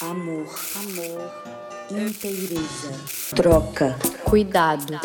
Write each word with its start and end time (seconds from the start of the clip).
amor, 0.00 0.46
amor, 0.76 1.32
inteireza, 1.90 2.92
troca, 3.34 3.96
cuidado, 4.24 4.98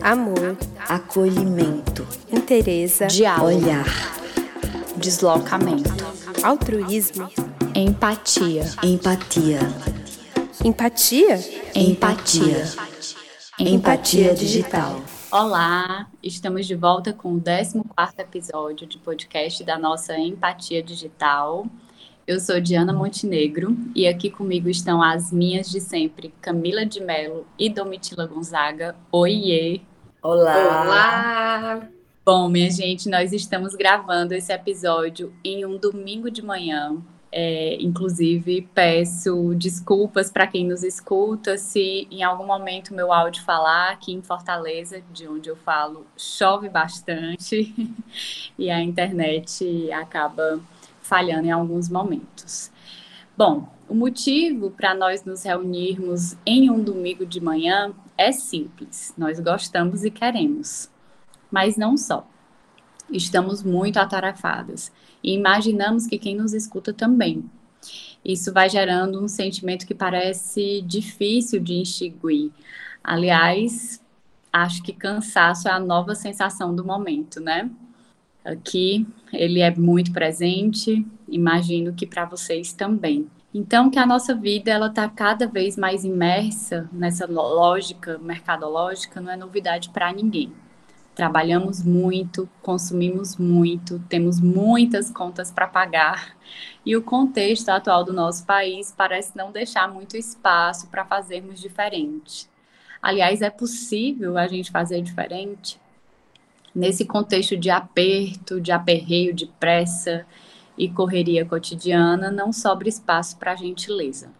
amor, 0.00 0.56
acolhimento, 0.88 2.06
inteireza, 2.30 3.06
diálogo, 3.08 3.48
olhar, 3.48 3.86
deslocamento, 4.96 5.90
altruísmo, 6.44 7.28
empatia, 7.74 8.64
empatia, 8.84 9.60
empatia, 10.64 11.38
empatia, 11.74 12.64
empatia. 13.58 14.34
Digital. 14.34 15.02
Olá, 15.32 16.08
estamos 16.22 16.66
de 16.66 16.76
volta 16.76 17.12
com 17.12 17.34
o 17.34 17.40
14 17.40 17.82
episódio 18.18 18.86
de 18.86 18.98
podcast 18.98 19.64
da 19.64 19.78
nossa 19.78 20.16
Empatia 20.16 20.82
Digital. 20.82 21.66
Eu 22.30 22.38
sou 22.38 22.60
Diana 22.60 22.92
Montenegro 22.92 23.76
e 23.92 24.06
aqui 24.06 24.30
comigo 24.30 24.68
estão 24.68 25.02
as 25.02 25.32
minhas 25.32 25.68
de 25.68 25.80
sempre, 25.80 26.32
Camila 26.40 26.86
de 26.86 27.00
Mello 27.00 27.44
e 27.58 27.68
Domitila 27.68 28.24
Gonzaga. 28.24 28.94
Oiê! 29.10 29.80
Olá! 30.22 30.84
Olá! 30.84 31.88
Bom, 32.24 32.48
minha 32.48 32.70
gente, 32.70 33.08
nós 33.08 33.32
estamos 33.32 33.74
gravando 33.74 34.32
esse 34.32 34.52
episódio 34.52 35.34
em 35.42 35.66
um 35.66 35.76
domingo 35.76 36.30
de 36.30 36.40
manhã. 36.40 37.02
É, 37.32 37.76
inclusive, 37.80 38.62
peço 38.72 39.52
desculpas 39.56 40.30
para 40.30 40.46
quem 40.46 40.64
nos 40.64 40.84
escuta 40.84 41.58
se 41.58 42.06
em 42.12 42.22
algum 42.22 42.46
momento 42.46 42.94
meu 42.94 43.12
áudio 43.12 43.42
falar 43.42 43.90
aqui 43.90 44.12
em 44.12 44.22
Fortaleza, 44.22 45.02
de 45.12 45.26
onde 45.26 45.48
eu 45.48 45.56
falo, 45.56 46.06
chove 46.16 46.68
bastante 46.68 47.74
e 48.56 48.70
a 48.70 48.80
internet 48.80 49.90
acaba 49.90 50.60
falhando 51.10 51.48
em 51.48 51.50
alguns 51.50 51.88
momentos. 51.88 52.70
Bom, 53.36 53.68
o 53.88 53.94
motivo 53.94 54.70
para 54.70 54.94
nós 54.94 55.24
nos 55.24 55.42
reunirmos 55.42 56.36
em 56.46 56.70
um 56.70 56.80
domingo 56.80 57.26
de 57.26 57.40
manhã 57.40 57.92
é 58.16 58.30
simples. 58.30 59.12
Nós 59.18 59.40
gostamos 59.40 60.04
e 60.04 60.10
queremos. 60.10 60.88
Mas 61.50 61.76
não 61.76 61.96
só. 61.96 62.24
Estamos 63.10 63.64
muito 63.64 63.96
atarafadas 63.96 64.92
e 65.20 65.34
imaginamos 65.34 66.06
que 66.06 66.16
quem 66.16 66.36
nos 66.36 66.54
escuta 66.54 66.92
também. 66.92 67.44
Isso 68.24 68.52
vai 68.52 68.68
gerando 68.68 69.20
um 69.20 69.26
sentimento 69.26 69.86
que 69.86 69.94
parece 69.94 70.80
difícil 70.82 71.58
de 71.58 71.82
extinguir. 71.82 72.52
Aliás, 73.02 74.00
acho 74.52 74.80
que 74.80 74.92
cansaço 74.92 75.66
é 75.66 75.72
a 75.72 75.80
nova 75.80 76.14
sensação 76.14 76.72
do 76.72 76.84
momento, 76.84 77.40
né? 77.40 77.68
Aqui 78.44 79.06
ele 79.32 79.60
é 79.60 79.74
muito 79.74 80.12
presente, 80.12 81.06
imagino 81.28 81.92
que 81.92 82.06
para 82.06 82.24
vocês 82.24 82.72
também. 82.72 83.28
Então, 83.52 83.90
que 83.90 83.98
a 83.98 84.06
nossa 84.06 84.34
vida 84.34 84.70
ela 84.70 84.86
está 84.86 85.08
cada 85.08 85.46
vez 85.46 85.76
mais 85.76 86.04
imersa 86.04 86.88
nessa 86.92 87.26
lógica 87.26 88.16
mercadológica 88.18 89.20
não 89.20 89.32
é 89.32 89.36
novidade 89.36 89.90
para 89.90 90.12
ninguém. 90.12 90.52
Trabalhamos 91.14 91.82
muito, 91.82 92.48
consumimos 92.62 93.36
muito, 93.36 93.98
temos 94.08 94.40
muitas 94.40 95.10
contas 95.10 95.50
para 95.50 95.66
pagar 95.66 96.36
e 96.86 96.96
o 96.96 97.02
contexto 97.02 97.68
atual 97.70 98.04
do 98.04 98.12
nosso 98.12 98.46
país 98.46 98.94
parece 98.96 99.36
não 99.36 99.50
deixar 99.50 99.92
muito 99.92 100.16
espaço 100.16 100.86
para 100.86 101.04
fazermos 101.04 101.60
diferente. 101.60 102.48
Aliás, 103.02 103.42
é 103.42 103.50
possível 103.50 104.38
a 104.38 104.46
gente 104.46 104.70
fazer 104.70 105.02
diferente? 105.02 105.79
Nesse 106.74 107.04
contexto 107.04 107.56
de 107.56 107.70
aperto, 107.70 108.60
de 108.60 108.72
aperreio, 108.72 109.34
de 109.34 109.46
pressa 109.46 110.26
e 110.76 110.88
correria 110.88 111.44
cotidiana, 111.44 112.30
não 112.30 112.52
sobra 112.52 112.88
espaço 112.88 113.36
para 113.36 113.52
a 113.52 113.56
gentileza. 113.56 114.30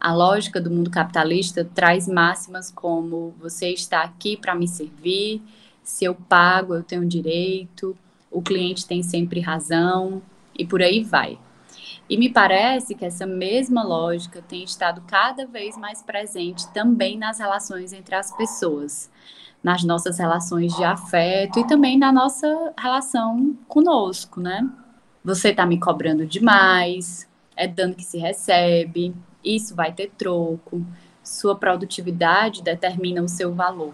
A 0.00 0.12
lógica 0.14 0.60
do 0.60 0.70
mundo 0.70 0.90
capitalista 0.90 1.64
traz 1.64 2.06
máximas 2.06 2.70
como 2.70 3.34
você 3.38 3.70
está 3.70 4.02
aqui 4.02 4.36
para 4.36 4.54
me 4.54 4.68
servir, 4.68 5.42
se 5.82 6.04
eu 6.04 6.14
pago, 6.14 6.74
eu 6.74 6.82
tenho 6.82 7.06
direito, 7.06 7.96
o 8.30 8.42
cliente 8.42 8.86
tem 8.86 9.02
sempre 9.02 9.40
razão 9.40 10.20
e 10.58 10.66
por 10.66 10.82
aí 10.82 11.02
vai. 11.02 11.38
E 12.08 12.16
me 12.16 12.28
parece 12.28 12.94
que 12.94 13.04
essa 13.04 13.26
mesma 13.26 13.82
lógica 13.82 14.42
tem 14.46 14.62
estado 14.62 15.02
cada 15.06 15.46
vez 15.46 15.76
mais 15.76 16.02
presente 16.02 16.68
também 16.72 17.18
nas 17.18 17.38
relações 17.38 17.92
entre 17.92 18.14
as 18.14 18.36
pessoas 18.36 19.10
nas 19.62 19.82
nossas 19.82 20.18
relações 20.18 20.74
de 20.76 20.84
afeto 20.84 21.58
e 21.58 21.66
também 21.66 21.98
na 21.98 22.12
nossa 22.12 22.72
relação 22.78 23.56
conosco, 23.66 24.40
né? 24.40 24.68
Você 25.24 25.52
tá 25.52 25.66
me 25.66 25.78
cobrando 25.78 26.24
demais, 26.24 27.28
é 27.56 27.66
dando 27.66 27.96
que 27.96 28.04
se 28.04 28.18
recebe, 28.18 29.14
isso 29.44 29.74
vai 29.74 29.92
ter 29.92 30.10
troco, 30.16 30.84
sua 31.22 31.56
produtividade 31.56 32.62
determina 32.62 33.22
o 33.22 33.28
seu 33.28 33.52
valor. 33.52 33.92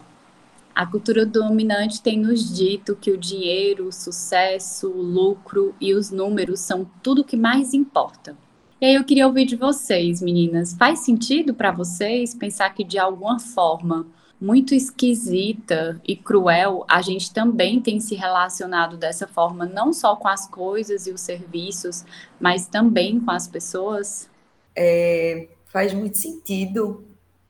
A 0.74 0.86
cultura 0.86 1.26
dominante 1.26 2.02
tem 2.02 2.18
nos 2.18 2.54
dito 2.54 2.96
que 2.96 3.10
o 3.10 3.18
dinheiro, 3.18 3.88
o 3.88 3.92
sucesso, 3.92 4.88
o 4.88 5.02
lucro 5.02 5.74
e 5.80 5.94
os 5.94 6.10
números 6.10 6.60
são 6.60 6.86
tudo 7.02 7.20
o 7.20 7.24
que 7.24 7.36
mais 7.36 7.74
importa. 7.74 8.36
E 8.80 8.86
aí 8.86 8.94
eu 8.94 9.04
queria 9.04 9.26
ouvir 9.26 9.44
de 9.44 9.54
vocês, 9.54 10.20
meninas. 10.22 10.74
Faz 10.74 11.00
sentido 11.00 11.54
para 11.54 11.70
vocês 11.70 12.34
pensar 12.34 12.70
que 12.70 12.82
de 12.82 12.98
alguma 12.98 13.38
forma 13.38 14.06
muito 14.42 14.74
esquisita 14.74 16.00
e 16.04 16.16
cruel, 16.16 16.84
a 16.88 17.00
gente 17.00 17.32
também 17.32 17.80
tem 17.80 18.00
se 18.00 18.16
relacionado 18.16 18.96
dessa 18.96 19.28
forma, 19.28 19.64
não 19.64 19.92
só 19.92 20.16
com 20.16 20.26
as 20.26 20.48
coisas 20.48 21.06
e 21.06 21.12
os 21.12 21.20
serviços, 21.20 22.04
mas 22.40 22.66
também 22.66 23.20
com 23.20 23.30
as 23.30 23.46
pessoas? 23.46 24.28
É, 24.74 25.46
faz 25.66 25.94
muito 25.94 26.18
sentido, 26.18 27.04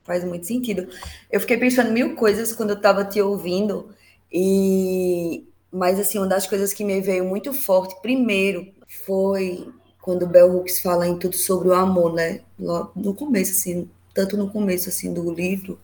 faz 0.05 0.23
muito 0.23 0.47
sentido. 0.47 0.87
Eu 1.31 1.41
fiquei 1.41 1.57
pensando 1.57 1.91
mil 1.91 2.15
coisas 2.15 2.53
quando 2.53 2.71
eu 2.71 2.77
estava 2.77 3.07
te 3.07 3.23
ouvindo, 3.23 3.89
e 4.31 5.45
mas 5.73 5.99
assim, 5.99 6.19
uma 6.19 6.27
das 6.27 6.47
coisas 6.47 6.75
que 6.75 6.85
me 6.85 7.01
veio 7.01 7.25
muito 7.25 7.55
forte, 7.55 7.97
primeiro, 8.03 8.69
foi 9.07 9.67
quando 10.03 10.25
o 10.25 10.29
Bell 10.29 10.55
Hooks 10.55 10.83
fala 10.83 11.09
em 11.09 11.19
tudo 11.19 11.37
sobre 11.37 11.69
o 11.69 11.73
amor, 11.73 12.13
né? 12.13 12.43
No 12.59 13.15
começo, 13.15 13.53
assim, 13.53 13.89
tanto 14.13 14.37
no 14.37 14.51
começo 14.51 14.91
assim 14.91 15.15
do 15.15 15.33
livro, 15.33 15.79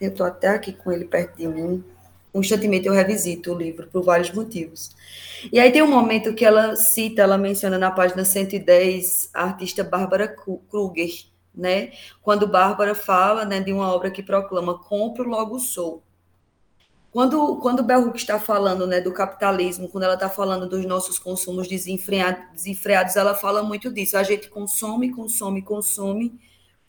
eu 0.00 0.10
estou 0.10 0.26
até 0.26 0.48
aqui 0.48 0.72
com 0.72 0.90
ele 0.90 1.04
perto 1.04 1.36
de 1.36 1.46
mim. 1.46 1.84
Constantemente 2.32 2.86
eu 2.86 2.92
revisito 2.94 3.52
o 3.52 3.58
livro 3.58 3.88
por 3.88 4.02
vários 4.02 4.32
motivos. 4.32 4.94
E 5.52 5.58
aí 5.58 5.70
tem 5.72 5.82
um 5.82 5.90
momento 5.90 6.34
que 6.34 6.44
ela 6.44 6.76
cita, 6.76 7.22
ela 7.22 7.36
menciona 7.36 7.78
na 7.78 7.90
página 7.90 8.24
110 8.24 9.30
a 9.34 9.44
artista 9.44 9.82
Bárbara 9.82 10.28
Kruger, 10.28 11.10
né? 11.54 11.92
Quando 12.22 12.46
Bárbara 12.46 12.94
fala 12.94 13.44
né, 13.44 13.60
de 13.60 13.72
uma 13.72 13.92
obra 13.92 14.10
que 14.10 14.22
proclama 14.22 14.78
compro, 14.78 15.28
logo 15.28 15.58
sou. 15.58 16.02
Quando, 17.10 17.56
quando 17.56 17.82
Bell 17.82 18.12
está 18.14 18.38
falando 18.38 18.86
né, 18.86 19.00
do 19.00 19.12
capitalismo, 19.12 19.88
quando 19.88 20.04
ela 20.04 20.14
está 20.14 20.28
falando 20.28 20.68
dos 20.68 20.86
nossos 20.86 21.18
consumos 21.18 21.66
desenfreados, 21.66 23.16
ela 23.16 23.34
fala 23.34 23.64
muito 23.64 23.92
disso. 23.92 24.16
A 24.16 24.22
gente 24.22 24.48
consome, 24.48 25.10
consome, 25.10 25.60
consome, 25.60 26.38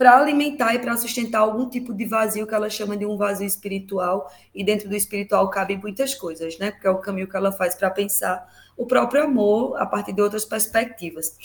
para 0.01 0.17
alimentar 0.17 0.73
e 0.73 0.79
para 0.79 0.97
sustentar 0.97 1.41
algum 1.41 1.69
tipo 1.69 1.93
de 1.93 2.05
vazio 2.05 2.47
que 2.47 2.55
ela 2.55 2.71
chama 2.71 2.97
de 2.97 3.05
um 3.05 3.15
vazio 3.15 3.45
espiritual, 3.45 4.33
e 4.51 4.63
dentro 4.63 4.89
do 4.89 4.95
espiritual 4.95 5.47
cabe 5.51 5.77
muitas 5.77 6.15
coisas, 6.15 6.57
né? 6.57 6.71
Porque 6.71 6.87
é 6.87 6.89
o 6.89 6.97
caminho 6.97 7.29
que 7.29 7.37
ela 7.37 7.51
faz 7.51 7.75
para 7.75 7.87
pensar 7.91 8.51
o 8.75 8.87
próprio 8.87 9.23
amor 9.23 9.79
a 9.79 9.85
partir 9.85 10.11
de 10.13 10.19
outras 10.19 10.43
perspectivas. 10.43 11.37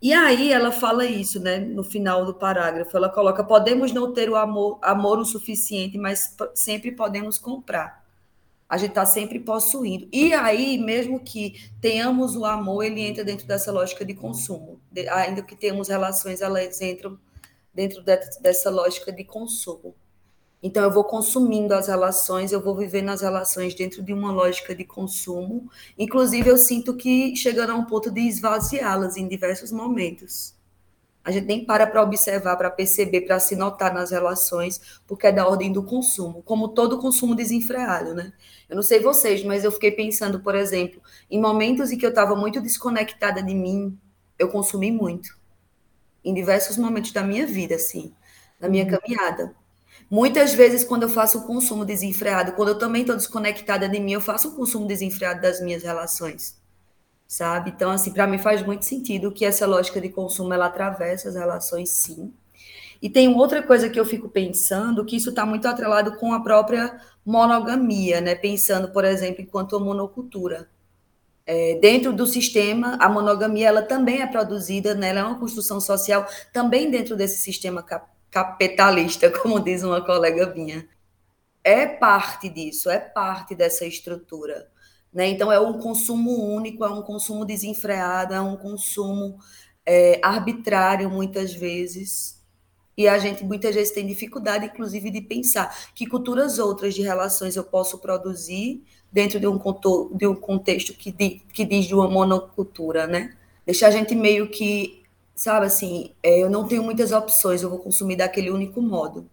E 0.00 0.12
aí 0.12 0.52
ela 0.52 0.70
fala 0.70 1.04
isso, 1.04 1.40
né, 1.40 1.58
no 1.58 1.82
final 1.82 2.24
do 2.24 2.32
parágrafo, 2.32 2.96
ela 2.96 3.08
coloca: 3.08 3.42
podemos 3.42 3.90
não 3.90 4.12
ter 4.12 4.30
o 4.30 4.36
amor, 4.36 4.78
amor 4.82 5.18
o 5.18 5.24
suficiente, 5.24 5.98
mas 5.98 6.32
sempre 6.54 6.92
podemos 6.92 7.38
comprar. 7.38 8.06
A 8.68 8.76
gente 8.76 8.90
está 8.90 9.04
sempre 9.04 9.40
possuindo. 9.40 10.08
E 10.12 10.32
aí, 10.32 10.78
mesmo 10.78 11.18
que 11.18 11.70
tenhamos 11.80 12.36
o 12.36 12.44
amor, 12.44 12.84
ele 12.84 13.00
entra 13.00 13.24
dentro 13.24 13.48
dessa 13.48 13.72
lógica 13.72 14.04
de 14.04 14.14
consumo. 14.14 14.80
Ainda 15.10 15.42
que 15.42 15.56
tenhamos 15.56 15.88
relações, 15.88 16.40
elas 16.40 16.80
entram 16.80 17.18
dentro 17.76 18.02
dessa 18.40 18.70
lógica 18.70 19.12
de 19.12 19.22
consumo. 19.22 19.94
Então, 20.62 20.82
eu 20.82 20.90
vou 20.90 21.04
consumindo 21.04 21.74
as 21.74 21.86
relações, 21.86 22.50
eu 22.50 22.60
vou 22.60 22.74
vivendo 22.74 23.10
as 23.10 23.20
relações 23.20 23.74
dentro 23.74 24.02
de 24.02 24.14
uma 24.14 24.32
lógica 24.32 24.74
de 24.74 24.82
consumo. 24.82 25.70
Inclusive, 25.98 26.48
eu 26.48 26.56
sinto 26.56 26.96
que 26.96 27.36
chegando 27.36 27.70
a 27.70 27.74
um 27.74 27.84
ponto 27.84 28.10
de 28.10 28.22
esvaziá-las 28.22 29.18
em 29.18 29.28
diversos 29.28 29.70
momentos. 29.70 30.56
A 31.22 31.30
gente 31.30 31.46
nem 31.46 31.64
para 31.64 31.86
para 31.86 32.02
observar, 32.02 32.56
para 32.56 32.70
perceber, 32.70 33.22
para 33.22 33.38
se 33.38 33.54
notar 33.54 33.92
nas 33.92 34.10
relações, 34.10 34.80
porque 35.06 35.26
é 35.26 35.32
da 35.32 35.46
ordem 35.46 35.70
do 35.70 35.82
consumo, 35.82 36.42
como 36.42 36.68
todo 36.68 36.98
consumo 36.98 37.34
desenfreado, 37.34 38.14
né? 38.14 38.32
Eu 38.68 38.76
não 38.76 38.82
sei 38.82 39.00
vocês, 39.00 39.44
mas 39.44 39.64
eu 39.64 39.72
fiquei 39.72 39.90
pensando, 39.90 40.40
por 40.40 40.54
exemplo, 40.54 41.02
em 41.30 41.40
momentos 41.40 41.90
em 41.90 41.98
que 41.98 42.06
eu 42.06 42.10
estava 42.10 42.34
muito 42.34 42.60
desconectada 42.60 43.42
de 43.42 43.54
mim, 43.54 43.98
eu 44.38 44.48
consumi 44.48 44.90
muito 44.90 45.36
em 46.26 46.34
diversos 46.34 46.76
momentos 46.76 47.12
da 47.12 47.22
minha 47.22 47.46
vida, 47.46 47.76
assim, 47.76 48.12
da 48.60 48.68
minha 48.68 48.84
uhum. 48.84 48.90
caminhada. 48.98 49.54
Muitas 50.10 50.54
vezes, 50.54 50.84
quando 50.84 51.04
eu 51.04 51.08
faço 51.08 51.38
o 51.40 51.46
consumo 51.46 51.84
desenfreado, 51.84 52.52
quando 52.52 52.70
eu 52.70 52.78
também 52.78 53.02
estou 53.02 53.16
desconectada 53.16 53.88
de 53.88 54.00
mim, 54.00 54.12
eu 54.12 54.20
faço 54.20 54.48
o 54.48 54.52
consumo 54.56 54.86
desenfreado 54.86 55.40
das 55.40 55.60
minhas 55.60 55.82
relações. 55.82 56.56
sabe? 57.28 57.70
Então, 57.70 57.90
assim, 57.90 58.12
para 58.12 58.26
mim 58.26 58.38
faz 58.38 58.62
muito 58.64 58.84
sentido 58.84 59.32
que 59.32 59.44
essa 59.44 59.66
lógica 59.66 60.00
de 60.00 60.08
consumo 60.10 60.52
ela 60.54 60.66
atravessa 60.66 61.28
as 61.28 61.34
relações, 61.34 61.90
sim. 61.90 62.32
E 63.02 63.10
tem 63.10 63.34
outra 63.34 63.62
coisa 63.62 63.90
que 63.90 64.00
eu 64.00 64.04
fico 64.04 64.28
pensando, 64.28 65.04
que 65.04 65.16
isso 65.16 65.30
está 65.30 65.44
muito 65.46 65.66
atrelado 65.68 66.16
com 66.16 66.32
a 66.32 66.40
própria 66.42 67.00
monogamia, 67.24 68.20
né? 68.20 68.34
Pensando, 68.34 68.90
por 68.92 69.04
exemplo, 69.04 69.42
enquanto 69.42 69.78
monocultura. 69.80 70.68
É, 71.46 71.78
dentro 71.80 72.12
do 72.12 72.26
sistema, 72.26 72.98
a 73.00 73.08
monogamia 73.08 73.68
ela 73.68 73.82
também 73.82 74.20
é 74.20 74.26
produzida, 74.26 74.94
né? 74.94 75.10
ela 75.10 75.20
é 75.20 75.22
uma 75.22 75.38
construção 75.38 75.80
social 75.80 76.26
também 76.52 76.90
dentro 76.90 77.16
desse 77.16 77.38
sistema 77.38 77.82
cap 77.82 78.10
capitalista, 78.30 79.30
como 79.40 79.60
diz 79.60 79.82
uma 79.82 80.04
colega 80.04 80.52
minha. 80.54 80.86
É 81.64 81.86
parte 81.86 82.48
disso, 82.48 82.90
é 82.90 82.98
parte 82.98 83.54
dessa 83.54 83.86
estrutura. 83.86 84.68
Né? 85.12 85.28
Então, 85.28 85.50
é 85.50 85.58
um 85.58 85.78
consumo 85.78 86.44
único, 86.44 86.84
é 86.84 86.90
um 86.90 87.00
consumo 87.00 87.44
desenfreado, 87.44 88.34
é 88.34 88.40
um 88.40 88.56
consumo 88.56 89.38
é, 89.86 90.20
arbitrário, 90.22 91.08
muitas 91.08 91.54
vezes. 91.54 92.44
E 92.96 93.08
a 93.08 93.18
gente 93.18 93.44
muitas 93.44 93.74
vezes 93.74 93.94
tem 93.94 94.06
dificuldade, 94.06 94.66
inclusive, 94.66 95.10
de 95.10 95.22
pensar 95.22 95.74
que 95.94 96.06
culturas 96.06 96.58
outras 96.58 96.94
de 96.94 97.02
relações 97.02 97.56
eu 97.56 97.64
posso 97.64 97.98
produzir 97.98 98.84
dentro 99.16 99.40
de 99.40 99.46
um, 99.46 99.58
de 100.14 100.26
um 100.26 100.34
contexto 100.34 100.92
que, 100.92 101.10
di, 101.10 101.42
que 101.50 101.64
diz 101.64 101.86
de 101.86 101.94
uma 101.94 102.06
monocultura, 102.06 103.06
né? 103.06 103.34
Deixa 103.64 103.86
a 103.86 103.90
gente 103.90 104.14
meio 104.14 104.50
que, 104.50 105.02
sabe 105.34 105.64
assim, 105.64 106.12
é, 106.22 106.42
eu 106.42 106.50
não 106.50 106.68
tenho 106.68 106.82
muitas 106.82 107.12
opções, 107.12 107.62
eu 107.62 107.70
vou 107.70 107.78
consumir 107.78 108.16
daquele 108.16 108.50
único 108.50 108.82
modo. 108.82 109.26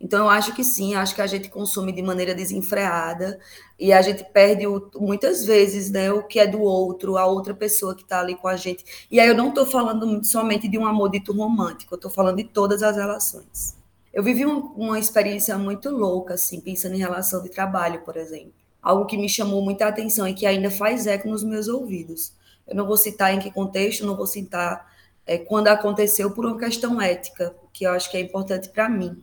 Então, 0.00 0.24
eu 0.24 0.30
acho 0.30 0.52
que 0.52 0.64
sim, 0.64 0.96
acho 0.96 1.14
que 1.14 1.22
a 1.22 1.28
gente 1.28 1.48
consome 1.48 1.92
de 1.92 2.02
maneira 2.02 2.34
desenfreada 2.34 3.38
e 3.78 3.92
a 3.92 4.02
gente 4.02 4.24
perde 4.24 4.66
o, 4.66 4.90
muitas 4.96 5.44
vezes 5.44 5.90
né, 5.92 6.10
o 6.10 6.24
que 6.24 6.40
é 6.40 6.46
do 6.48 6.60
outro, 6.60 7.16
a 7.16 7.24
outra 7.24 7.54
pessoa 7.54 7.94
que 7.94 8.02
está 8.02 8.18
ali 8.18 8.34
com 8.34 8.48
a 8.48 8.56
gente. 8.56 8.84
E 9.08 9.20
aí 9.20 9.28
eu 9.28 9.34
não 9.36 9.50
estou 9.50 9.64
falando 9.64 10.24
somente 10.24 10.66
de 10.66 10.76
um 10.76 10.84
amor 10.84 11.08
dito 11.08 11.32
romântico, 11.32 11.94
eu 11.94 11.96
estou 11.96 12.10
falando 12.10 12.38
de 12.38 12.44
todas 12.44 12.82
as 12.82 12.96
relações. 12.96 13.76
Eu 14.12 14.24
vivi 14.24 14.44
um, 14.44 14.58
uma 14.74 14.98
experiência 14.98 15.56
muito 15.56 15.88
louca, 15.88 16.34
assim, 16.34 16.60
pensando 16.60 16.96
em 16.96 16.98
relação 16.98 17.40
de 17.44 17.48
trabalho, 17.48 18.00
por 18.00 18.16
exemplo 18.16 18.59
algo 18.82 19.06
que 19.06 19.16
me 19.16 19.28
chamou 19.28 19.62
muita 19.62 19.86
atenção 19.86 20.26
e 20.26 20.34
que 20.34 20.46
ainda 20.46 20.70
faz 20.70 21.06
eco 21.06 21.28
nos 21.28 21.42
meus 21.42 21.68
ouvidos. 21.68 22.32
Eu 22.66 22.74
não 22.76 22.86
vou 22.86 22.96
citar 22.96 23.34
em 23.34 23.38
que 23.38 23.50
contexto, 23.50 24.06
não 24.06 24.16
vou 24.16 24.26
citar 24.26 24.90
é, 25.26 25.38
quando 25.38 25.68
aconteceu 25.68 26.30
por 26.30 26.44
uma 26.44 26.58
questão 26.58 27.00
ética, 27.00 27.54
que 27.72 27.84
eu 27.84 27.92
acho 27.92 28.10
que 28.10 28.16
é 28.16 28.20
importante 28.20 28.68
para 28.68 28.88
mim. 28.88 29.22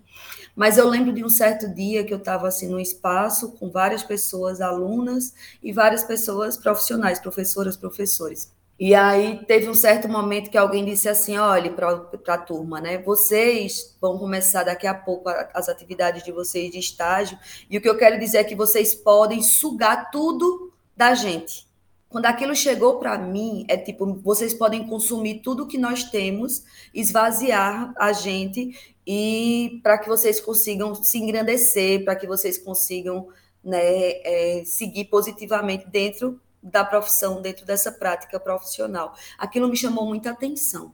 Mas 0.55 0.77
eu 0.77 0.87
lembro 0.87 1.13
de 1.13 1.23
um 1.23 1.29
certo 1.29 1.73
dia 1.73 2.03
que 2.03 2.13
eu 2.13 2.17
estava 2.17 2.47
assim 2.47 2.67
num 2.67 2.79
espaço 2.79 3.51
com 3.51 3.69
várias 3.69 4.03
pessoas, 4.03 4.59
alunas 4.59 5.33
e 5.61 5.71
várias 5.71 6.03
pessoas 6.03 6.57
profissionais, 6.57 7.19
professoras, 7.19 7.77
professores. 7.77 8.51
E 8.79 8.93
aí 8.93 9.43
teve 9.45 9.67
um 9.67 9.73
certo 9.73 10.07
momento 10.07 10.51
que 10.51 10.57
alguém 10.57 10.85
disse 10.85 11.09
assim: 11.09 11.37
olhe 11.37 11.71
para 11.71 12.09
a 12.27 12.37
turma, 12.37 12.79
né? 12.79 12.99
Vocês 12.99 13.97
vão 13.99 14.19
começar 14.19 14.63
daqui 14.63 14.85
a 14.85 14.93
pouco 14.93 15.29
as 15.53 15.67
atividades 15.67 16.23
de 16.23 16.31
vocês 16.31 16.71
de 16.71 16.77
estágio, 16.77 17.37
e 17.69 17.77
o 17.77 17.81
que 17.81 17.89
eu 17.89 17.97
quero 17.97 18.19
dizer 18.19 18.37
é 18.37 18.43
que 18.43 18.55
vocês 18.55 18.93
podem 18.93 19.41
sugar 19.41 20.11
tudo 20.11 20.71
da 20.95 21.15
gente. 21.15 21.65
Quando 22.09 22.27
aquilo 22.27 22.55
chegou 22.55 22.99
para 22.99 23.17
mim, 23.17 23.65
é 23.67 23.75
tipo, 23.75 24.05
vocês 24.23 24.53
podem 24.53 24.87
consumir 24.87 25.41
tudo 25.41 25.67
que 25.67 25.77
nós 25.77 26.05
temos, 26.05 26.63
esvaziar 26.93 27.93
a 27.97 28.13
gente, 28.13 28.95
e 29.05 29.79
para 29.83 29.97
que 29.97 30.07
vocês 30.07 30.39
consigam 30.39 30.95
se 30.95 31.17
engrandecer, 31.17 32.05
para 32.05 32.15
que 32.15 32.25
vocês 32.25 32.57
consigam 32.57 33.27
né, 33.63 33.79
é, 33.81 34.63
seguir 34.65 35.05
positivamente 35.05 35.87
dentro 35.89 36.39
da 36.61 36.83
profissão, 36.83 37.41
dentro 37.41 37.65
dessa 37.65 37.91
prática 37.91 38.39
profissional. 38.39 39.13
Aquilo 39.37 39.67
me 39.67 39.77
chamou 39.77 40.05
muita 40.05 40.31
atenção. 40.31 40.93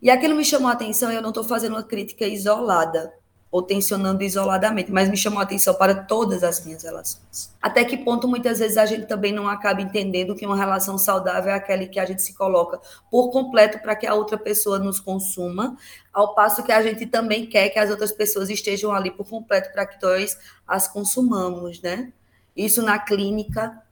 E 0.00 0.10
aquilo 0.10 0.36
me 0.36 0.44
chamou 0.44 0.68
a 0.68 0.72
atenção, 0.72 1.10
eu 1.10 1.22
não 1.22 1.30
estou 1.30 1.44
fazendo 1.44 1.72
uma 1.72 1.82
crítica 1.82 2.26
isolada, 2.26 3.12
ou 3.52 3.62
tensionando 3.62 4.22
isoladamente, 4.22 4.90
mas 4.90 5.10
me 5.10 5.16
chamou 5.16 5.38
a 5.38 5.42
atenção 5.42 5.74
para 5.74 5.94
todas 5.94 6.42
as 6.42 6.64
minhas 6.64 6.82
relações. 6.82 7.54
Até 7.60 7.84
que 7.84 7.98
ponto 7.98 8.26
muitas 8.26 8.58
vezes 8.58 8.78
a 8.78 8.86
gente 8.86 9.06
também 9.06 9.30
não 9.30 9.46
acaba 9.46 9.82
entendendo 9.82 10.34
que 10.34 10.46
uma 10.46 10.56
relação 10.56 10.96
saudável 10.96 11.52
é 11.52 11.54
aquela 11.54 11.86
que 11.86 12.00
a 12.00 12.06
gente 12.06 12.22
se 12.22 12.32
coloca 12.32 12.80
por 13.10 13.30
completo 13.30 13.78
para 13.80 13.94
que 13.94 14.06
a 14.06 14.14
outra 14.14 14.38
pessoa 14.38 14.78
nos 14.78 14.98
consuma, 14.98 15.76
ao 16.10 16.34
passo 16.34 16.62
que 16.62 16.72
a 16.72 16.80
gente 16.80 17.04
também 17.04 17.44
quer 17.44 17.68
que 17.68 17.78
as 17.78 17.90
outras 17.90 18.10
pessoas 18.10 18.48
estejam 18.48 18.90
ali 18.90 19.10
por 19.10 19.28
completo 19.28 19.70
para 19.70 19.84
que 19.84 20.02
nós 20.02 20.38
as 20.66 20.88
consumamos, 20.88 21.82
né? 21.82 22.10
Isso 22.56 22.82
na 22.82 22.98
clínica 22.98 23.82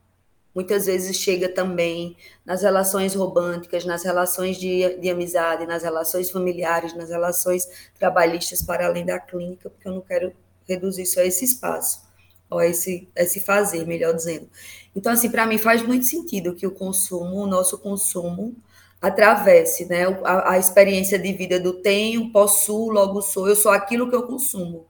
muitas 0.55 0.87
vezes 0.87 1.17
chega 1.17 1.49
também 1.49 2.17
nas 2.45 2.63
relações 2.63 3.15
românticas, 3.15 3.85
nas 3.85 4.03
relações 4.03 4.57
de, 4.57 4.97
de 4.99 5.11
amizade, 5.11 5.67
nas 5.67 5.83
relações 5.83 6.31
familiares, 6.31 6.95
nas 6.95 7.11
relações 7.11 7.69
trabalhistas 7.99 8.63
para 8.63 8.87
além 8.87 9.05
da 9.05 9.19
clínica, 9.19 9.71
porque 9.71 9.89
eu 9.89 9.95
não 9.95 10.01
quero 10.01 10.33
reduzir 10.67 11.07
só 11.07 11.21
esse 11.23 11.45
espaço, 11.45 12.03
ou 12.49 12.61
esse, 12.61 13.09
esse 13.17 13.41
fazer, 13.41 13.87
melhor 13.87 14.15
dizendo. 14.15 14.49
Então, 14.95 15.13
assim, 15.13 15.31
para 15.31 15.47
mim 15.47 15.59
faz 15.59 15.83
muito 15.83 16.07
sentido 16.07 16.55
que 16.55 16.67
o 16.67 16.73
consumo, 16.73 17.43
o 17.43 17.47
nosso 17.47 17.79
consumo, 17.79 18.57
atravesse 19.01 19.87
né, 19.87 20.05
a, 20.25 20.53
a 20.53 20.59
experiência 20.59 21.19
de 21.19 21.33
vida 21.33 21.59
do 21.59 21.81
tenho, 21.81 22.31
possuo, 22.31 22.91
logo 22.91 23.23
sou, 23.23 23.49
eu 23.49 23.57
sou 23.57 23.73
aquilo 23.73 24.11
que 24.11 24.15
eu 24.15 24.27
consumo. 24.27 24.90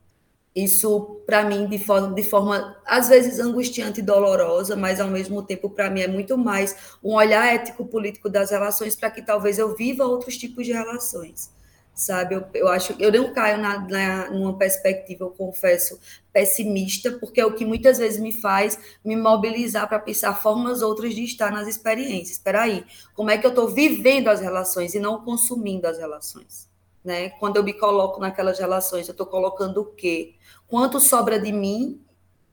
Isso, 0.55 1.23
para 1.27 1.45
mim, 1.45 1.67
de 1.69 1.79
forma, 1.79 2.13
de 2.13 2.25
forma, 2.25 2.77
às 2.85 3.09
vezes, 3.09 3.39
angustiante 3.39 4.01
e 4.01 4.03
dolorosa, 4.03 4.75
mas, 4.75 5.01
ao 5.01 5.07
mesmo 5.09 5.43
tempo, 5.45 5.71
para 5.71 5.89
mim, 5.89 6.01
é 6.01 6.09
muito 6.09 6.37
mais 6.37 6.97
um 7.03 7.15
olhar 7.15 7.55
ético-político 7.55 8.29
das 8.29 8.51
relações 8.51 8.97
para 8.97 9.13
que 9.13 9.23
talvez 9.23 9.59
eu 9.59 9.77
viva 9.77 10.05
outros 10.05 10.37
tipos 10.37 10.67
de 10.67 10.73
relações, 10.73 11.53
sabe? 11.95 12.35
Eu, 12.35 12.45
eu 12.53 12.69
acho 12.69 12.97
eu 12.99 13.13
não 13.13 13.33
caio 13.33 13.59
na, 13.59 13.79
na, 13.89 14.31
numa 14.31 14.59
perspectiva, 14.59 15.25
eu 15.25 15.31
confesso, 15.31 16.01
pessimista, 16.33 17.13
porque 17.13 17.41
é 17.41 17.47
o 17.47 17.55
que 17.55 17.65
muitas 17.65 17.99
vezes 17.99 18.21
me 18.21 18.33
faz 18.33 18.77
me 19.05 19.15
mobilizar 19.15 19.89
para 19.89 20.01
pensar 20.01 20.35
formas 20.35 20.83
outras 20.83 21.15
de 21.15 21.23
estar 21.23 21.53
nas 21.53 21.69
experiências. 21.69 22.39
Espera 22.39 22.63
aí, 22.63 22.85
como 23.15 23.31
é 23.31 23.39
que 23.39 23.47
eu 23.47 23.51
estou 23.51 23.69
vivendo 23.69 24.27
as 24.29 24.41
relações 24.41 24.95
e 24.95 24.99
não 24.99 25.25
consumindo 25.25 25.87
as 25.87 25.99
relações? 25.99 26.69
Né? 27.05 27.31
Quando 27.31 27.57
eu 27.57 27.63
me 27.65 27.73
coloco 27.73 28.21
naquelas 28.21 28.59
relações, 28.59 29.09
eu 29.09 29.13
estou 29.13 29.27
colocando 29.27 29.81
o 29.81 29.87
quê? 29.87 30.35
Quanto 30.71 31.01
sobra 31.01 31.39
de 31.39 31.53
mim 31.53 32.01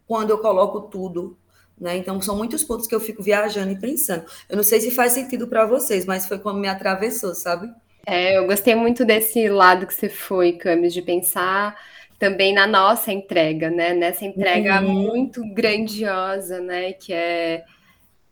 quando 0.07 0.31
eu 0.31 0.39
coloco 0.39 0.81
tudo? 0.81 1.37
Né? 1.79 1.97
Então, 1.97 2.19
são 2.19 2.35
muitos 2.35 2.63
pontos 2.63 2.87
que 2.87 2.95
eu 2.95 2.99
fico 2.99 3.21
viajando 3.21 3.71
e 3.71 3.79
pensando. 3.79 4.25
Eu 4.49 4.57
não 4.57 4.63
sei 4.63 4.81
se 4.81 4.89
faz 4.89 5.13
sentido 5.13 5.47
para 5.47 5.65
vocês, 5.65 6.05
mas 6.05 6.25
foi 6.25 6.39
como 6.39 6.59
me 6.59 6.67
atravessou, 6.67 7.35
sabe? 7.35 7.71
É, 8.05 8.37
eu 8.37 8.47
gostei 8.47 8.73
muito 8.73 9.05
desse 9.05 9.47
lado 9.47 9.85
que 9.85 9.93
você 9.93 10.09
foi, 10.09 10.53
Camis, 10.53 10.93
de 10.93 11.01
pensar 11.01 11.77
também 12.17 12.53
na 12.53 12.65
nossa 12.65 13.11
entrega, 13.11 13.69
né? 13.69 13.93
Nessa 13.93 14.25
entrega 14.25 14.81
uhum. 14.81 14.91
muito 14.91 15.43
grandiosa, 15.53 16.59
né? 16.59 16.93
Que 16.93 17.13
é, 17.13 17.63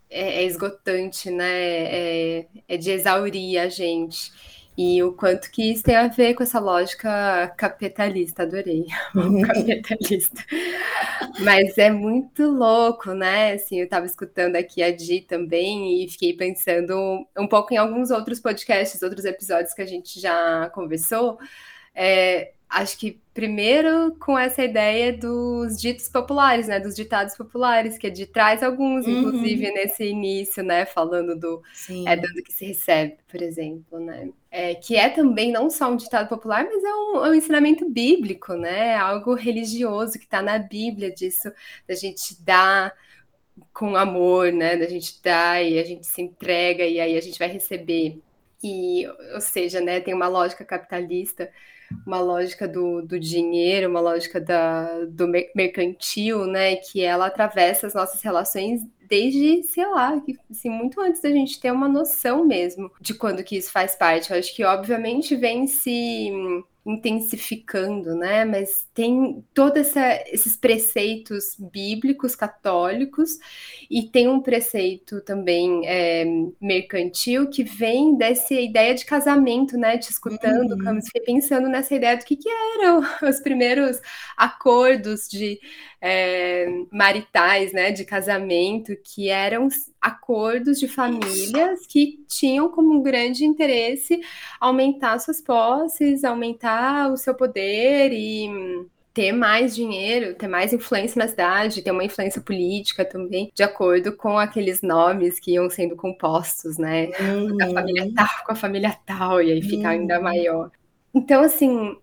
é, 0.10 0.42
é 0.42 0.44
esgotante, 0.44 1.30
né? 1.30 1.52
É, 1.52 2.46
é 2.68 2.78
de 2.78 2.90
exaurir 2.90 3.62
a 3.62 3.70
gente. 3.70 4.32
E 4.78 5.02
o 5.02 5.14
quanto 5.14 5.50
que 5.52 5.72
isso 5.72 5.84
tem 5.84 5.96
a 5.96 6.08
ver 6.08 6.34
com 6.34 6.44
essa 6.44 6.60
lógica 6.60 7.48
capitalista, 7.58 8.44
adorei, 8.44 8.86
capitalista. 9.48 10.44
Mas 11.40 11.78
é 11.78 11.90
muito 11.90 12.44
louco, 12.44 13.14
né? 13.14 13.54
Assim, 13.54 13.80
eu 13.80 13.86
estava 13.86 14.06
escutando 14.06 14.58
aqui 14.58 14.84
a 14.84 14.92
Di 14.92 15.22
também 15.22 16.04
e 16.04 16.10
fiquei 16.10 16.34
pensando 16.34 17.26
um 17.38 17.48
pouco 17.48 17.74
em 17.74 17.78
alguns 17.78 18.12
outros 18.12 18.40
podcasts, 18.40 19.02
outros 19.02 19.24
episódios 19.24 19.74
que 19.74 19.82
a 19.82 19.86
gente 19.86 20.20
já 20.20 20.70
conversou. 20.74 21.38
É, 21.94 22.52
acho 22.76 22.98
que 22.98 23.22
primeiro 23.34 24.16
com 24.20 24.38
essa 24.38 24.62
ideia 24.62 25.14
dos 25.14 25.80
ditos 25.80 26.10
populares, 26.10 26.68
né, 26.68 26.78
dos 26.78 26.94
ditados 26.94 27.36
populares, 27.36 27.98
que 27.98 28.08
é 28.08 28.10
de 28.10 28.26
traz 28.26 28.62
alguns, 28.62 29.06
uhum. 29.06 29.20
inclusive 29.20 29.72
nesse 29.72 30.04
início, 30.04 30.62
né, 30.62 30.86
falando 30.86 31.40
do 31.40 31.64
Sim. 31.74 32.08
é 32.08 32.18
dando 32.18 32.44
que 32.44 32.52
se 32.52 32.66
recebe, 32.66 33.18
por 33.30 33.42
exemplo, 33.42 34.00
né, 34.00 34.30
é, 34.52 34.76
que 34.76 34.98
é 34.98 35.10
também 35.10 35.54
não 35.54 35.70
só 35.70 35.90
um 35.90 35.96
ditado 35.96 36.28
popular, 36.28 36.66
mas 36.66 36.84
é 36.84 36.94
um, 36.94 37.26
é 37.26 37.30
um 37.30 37.34
ensinamento 37.34 37.90
bíblico, 37.90 38.54
né, 38.56 38.96
algo 38.96 39.34
religioso 39.36 40.20
que 40.20 40.26
está 40.26 40.42
na 40.42 40.58
Bíblia 40.60 41.12
disso 41.12 41.50
da 41.88 41.96
gente 41.96 42.42
dar 42.44 42.94
com 43.74 43.96
amor, 43.96 44.52
né, 44.52 44.76
da 44.76 44.86
gente 44.86 45.22
dar 45.24 45.64
e 45.64 45.80
a 45.80 45.84
gente 45.86 46.06
se 46.06 46.22
entrega 46.22 46.84
e 46.84 47.00
aí 47.00 47.18
a 47.18 47.22
gente 47.22 47.40
vai 47.40 47.48
receber 47.48 48.20
e, 48.62 49.08
ou 49.34 49.40
seja, 49.40 49.80
né, 49.80 50.02
tem 50.02 50.14
uma 50.14 50.28
lógica 50.28 50.66
capitalista 50.66 51.50
uma 52.06 52.20
lógica 52.20 52.68
do, 52.68 53.02
do 53.02 53.20
dinheiro, 53.20 53.90
uma 53.90 54.00
lógica 54.00 54.40
da, 54.40 55.06
do 55.06 55.28
mercantil, 55.56 56.46
né? 56.46 56.76
Que 56.78 57.02
ela 57.02 57.28
atravessa 57.28 57.88
as 57.88 57.94
nossas 57.94 58.22
relações 58.22 58.82
desde, 59.08 59.64
sei 59.64 59.86
lá, 59.86 60.22
assim, 60.50 60.70
muito 60.70 61.00
antes 61.00 61.22
da 61.22 61.30
gente 61.30 61.60
ter 61.60 61.72
uma 61.72 61.88
noção 61.88 62.46
mesmo 62.46 62.92
de 63.00 63.14
quando 63.14 63.44
que 63.44 63.58
isso 63.58 63.72
faz 63.72 63.96
parte. 63.96 64.32
Eu 64.32 64.40
acho 64.40 64.56
que, 64.56 64.64
obviamente, 64.64 65.36
vem 65.36 65.68
se 65.68 66.32
intensificando, 66.86 68.16
né? 68.16 68.46
Mas 68.46 68.88
tem 68.94 69.44
todos 69.54 69.94
esses 70.28 70.56
preceitos 70.56 71.56
bíblicos 71.58 72.36
católicos 72.36 73.40
e 73.90 74.04
tem 74.04 74.28
um 74.28 74.40
preceito 74.40 75.20
também 75.22 75.82
é, 75.88 76.26
mercantil 76.62 77.50
que 77.50 77.64
vem 77.64 78.16
dessa 78.16 78.54
ideia 78.54 78.94
de 78.94 79.04
casamento, 79.04 79.78
né? 79.78 79.98
Te 79.98 80.12
escutando, 80.12 80.74
uhum. 80.74 80.84
Camus, 80.84 81.06
fiquei 81.06 81.22
pensando 81.22 81.68
nessa 81.68 81.96
ideia 81.96 82.18
do 82.18 82.24
que, 82.24 82.36
que 82.36 82.50
eram 82.50 83.02
os 83.28 83.40
primeiros 83.40 84.00
acordos 84.38 85.28
de 85.28 85.60
é, 86.08 86.68
maritais, 86.92 87.74
né? 87.74 87.92
De 87.92 88.06
casamento, 88.06 88.96
que 89.04 89.28
eram 89.28 89.68
acordos 90.00 90.80
de 90.80 90.88
famílias 90.88 91.88
que 91.88 92.24
tinham 92.28 92.70
como 92.70 92.94
um 92.94 93.02
grande 93.02 93.44
interesse 93.44 94.22
aumentar 94.62 95.18
suas 95.18 95.42
posses, 95.42 96.24
aumentar 96.24 97.12
o 97.12 97.18
seu 97.18 97.34
poder 97.34 98.12
e 98.14 98.48
ter 99.16 99.32
mais 99.32 99.76
dinheiro, 99.76 100.36
ter 100.36 100.48
mais 100.48 100.74
influência 100.74 101.18
na 101.18 101.28
cidade, 101.28 101.82
ter 101.82 101.90
uma 101.90 102.04
influência 102.04 102.40
política 102.40 103.04
também, 103.04 103.50
de 103.56 103.64
acordo 103.64 104.16
com 104.16 104.38
aqueles 104.38 104.84
nomes 104.84 105.40
que 105.40 105.54
iam 105.54 105.70
sendo 105.72 105.96
compostos, 105.96 106.78
né? 106.78 107.10
Uhum. 107.20 107.58
A 107.62 107.70
família 107.70 108.12
tal 108.14 108.46
com 108.46 108.52
a 108.52 108.56
família 108.56 108.96
tal, 109.08 109.42
e 109.42 109.52
aí 109.52 109.62
ficar 109.64 109.96
uhum. 109.96 110.02
ainda 110.02 110.20
maior. 110.20 110.70
Então, 111.16 111.42
assim, 111.42 111.96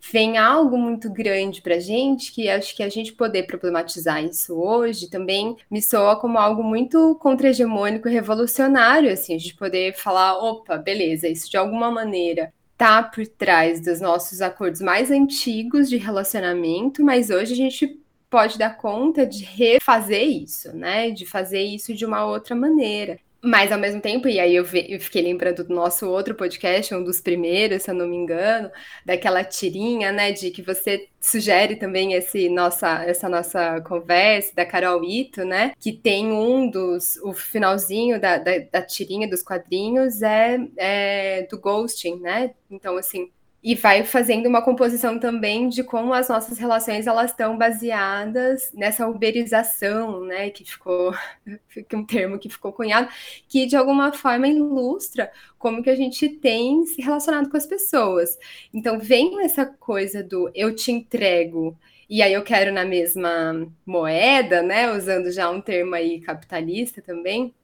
vem 0.00 0.38
algo 0.38 0.78
muito 0.78 1.10
grande 1.10 1.60
para 1.60 1.78
gente 1.78 2.32
que 2.32 2.48
acho 2.48 2.74
que 2.76 2.82
a 2.82 2.88
gente 2.88 3.12
poder 3.12 3.44
problematizar 3.44 4.24
isso 4.24 4.54
hoje 4.54 5.10
também 5.10 5.56
me 5.70 5.82
soa 5.82 6.16
como 6.16 6.38
algo 6.38 6.62
muito 6.62 7.14
contra-hegemônico 7.16 8.08
revolucionário, 8.08 9.12
assim, 9.12 9.34
a 9.34 9.38
gente 9.38 9.54
poder 9.56 9.94
falar, 9.96 10.38
opa, 10.38 10.76
beleza, 10.76 11.28
isso 11.28 11.50
de 11.50 11.56
alguma 11.56 11.90
maneira 11.90 12.52
tá 12.76 13.02
por 13.02 13.26
trás 13.26 13.80
dos 13.80 14.00
nossos 14.00 14.40
acordos 14.40 14.80
mais 14.80 15.10
antigos 15.10 15.88
de 15.88 15.96
relacionamento, 15.96 17.04
mas 17.04 17.28
hoje 17.28 17.52
a 17.52 17.56
gente 17.56 18.00
pode 18.30 18.56
dar 18.56 18.76
conta 18.76 19.26
de 19.26 19.42
refazer 19.42 20.22
isso, 20.22 20.72
né? 20.76 21.10
De 21.10 21.26
fazer 21.26 21.62
isso 21.62 21.92
de 21.92 22.04
uma 22.06 22.24
outra 22.24 22.54
maneira. 22.54 23.18
Mas 23.40 23.70
ao 23.70 23.78
mesmo 23.78 24.00
tempo, 24.00 24.26
e 24.26 24.40
aí 24.40 24.56
eu, 24.56 24.64
eu, 24.64 25.00
fiquei 25.00 25.22
lembrando 25.22 25.62
do 25.62 25.72
nosso 25.72 26.08
outro 26.10 26.34
podcast, 26.34 26.92
um 26.92 27.04
dos 27.04 27.20
primeiros, 27.20 27.84
se 27.84 27.90
eu 27.90 27.94
não 27.94 28.08
me 28.08 28.16
engano, 28.16 28.68
daquela 29.04 29.44
tirinha, 29.44 30.10
né, 30.10 30.32
de 30.32 30.50
que 30.50 30.60
você 30.60 31.08
sugere 31.20 31.76
também 31.76 32.14
esse 32.14 32.48
nossa, 32.48 33.04
essa 33.04 33.28
nossa 33.28 33.80
conversa 33.82 34.52
da 34.56 34.66
Carol 34.66 35.04
Ito, 35.04 35.44
né, 35.44 35.72
que 35.78 35.92
tem 35.92 36.32
um 36.32 36.68
dos, 36.68 37.16
o 37.22 37.32
finalzinho 37.32 38.20
da, 38.20 38.38
da, 38.38 38.58
da 38.72 38.82
tirinha 38.82 39.28
dos 39.28 39.42
quadrinhos 39.44 40.20
é, 40.20 40.58
é 40.76 41.46
do 41.48 41.60
ghosting, 41.60 42.18
né? 42.20 42.54
Então, 42.68 42.96
assim, 42.96 43.30
e 43.62 43.74
vai 43.74 44.04
fazendo 44.04 44.46
uma 44.46 44.62
composição 44.62 45.18
também 45.18 45.68
de 45.68 45.82
como 45.82 46.14
as 46.14 46.28
nossas 46.28 46.58
relações 46.58 47.06
elas 47.06 47.30
estão 47.32 47.58
baseadas 47.58 48.70
nessa 48.72 49.08
uberização, 49.08 50.24
né, 50.24 50.50
que 50.50 50.64
ficou 50.64 51.12
um 51.92 52.04
termo 52.04 52.38
que 52.38 52.48
ficou 52.48 52.72
cunhado, 52.72 53.08
que 53.48 53.66
de 53.66 53.76
alguma 53.76 54.12
forma 54.12 54.46
ilustra 54.46 55.30
como 55.58 55.82
que 55.82 55.90
a 55.90 55.96
gente 55.96 56.28
tem 56.28 56.84
se 56.86 57.02
relacionado 57.02 57.50
com 57.50 57.56
as 57.56 57.66
pessoas. 57.66 58.38
Então 58.72 58.98
vem 58.98 59.42
essa 59.42 59.66
coisa 59.66 60.22
do 60.22 60.50
eu 60.54 60.74
te 60.74 60.92
entrego 60.92 61.76
e 62.08 62.22
aí 62.22 62.32
eu 62.32 62.42
quero 62.42 62.72
na 62.72 62.84
mesma 62.84 63.68
moeda, 63.84 64.62
né, 64.62 64.90
usando 64.92 65.30
já 65.30 65.50
um 65.50 65.60
termo 65.60 65.94
aí 65.94 66.20
capitalista 66.20 67.02
também, 67.02 67.54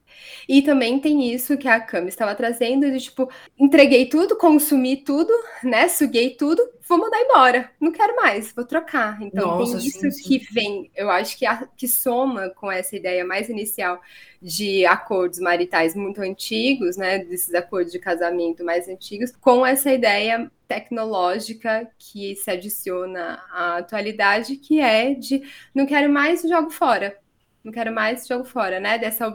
e 0.48 0.62
também 0.62 0.98
tem 0.98 1.32
isso 1.32 1.56
que 1.56 1.68
a 1.68 1.80
Cami 1.80 2.08
estava 2.08 2.34
trazendo, 2.34 2.90
de 2.90 3.00
tipo, 3.00 3.30
entreguei 3.58 4.06
tudo, 4.06 4.36
consumi 4.36 4.96
tudo, 4.96 5.32
né? 5.62 5.88
Suguei 5.88 6.30
tudo, 6.30 6.62
vou 6.86 6.98
mandar 6.98 7.20
embora. 7.20 7.70
Não 7.80 7.90
quero 7.90 8.14
mais, 8.16 8.52
vou 8.52 8.64
trocar. 8.64 9.20
Então 9.22 9.58
Nossa, 9.58 9.78
tem 9.78 9.86
isso 9.86 10.00
sim, 10.00 10.10
sim. 10.10 10.24
que 10.24 10.38
vem, 10.52 10.90
eu 10.94 11.10
acho 11.10 11.38
que, 11.38 11.46
a, 11.46 11.66
que 11.76 11.88
soma 11.88 12.50
com 12.50 12.70
essa 12.70 12.94
ideia 12.94 13.24
mais 13.24 13.48
inicial 13.48 14.00
de 14.40 14.84
acordos 14.84 15.38
maritais 15.38 15.94
muito 15.94 16.20
antigos, 16.20 16.96
né? 16.96 17.18
Desses 17.18 17.54
acordos 17.54 17.92
de 17.92 17.98
casamento 17.98 18.64
mais 18.64 18.88
antigos, 18.88 19.32
com 19.40 19.64
essa 19.64 19.92
ideia 19.92 20.50
tecnológica 20.68 21.88
que 21.98 22.34
se 22.36 22.50
adiciona 22.50 23.42
à 23.50 23.78
atualidade, 23.78 24.56
que 24.56 24.80
é 24.80 25.14
de 25.14 25.42
não 25.74 25.86
quero 25.86 26.12
mais, 26.12 26.42
jogo 26.42 26.70
fora 26.70 27.16
não 27.64 27.72
quero 27.72 27.92
mais, 27.92 28.26
jogo 28.26 28.44
fora, 28.44 28.78
né? 28.78 28.98
Dessa 28.98 29.26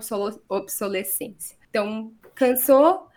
obsolescência. 0.48 1.58
Então, 1.70 2.14
cansou, 2.36 3.08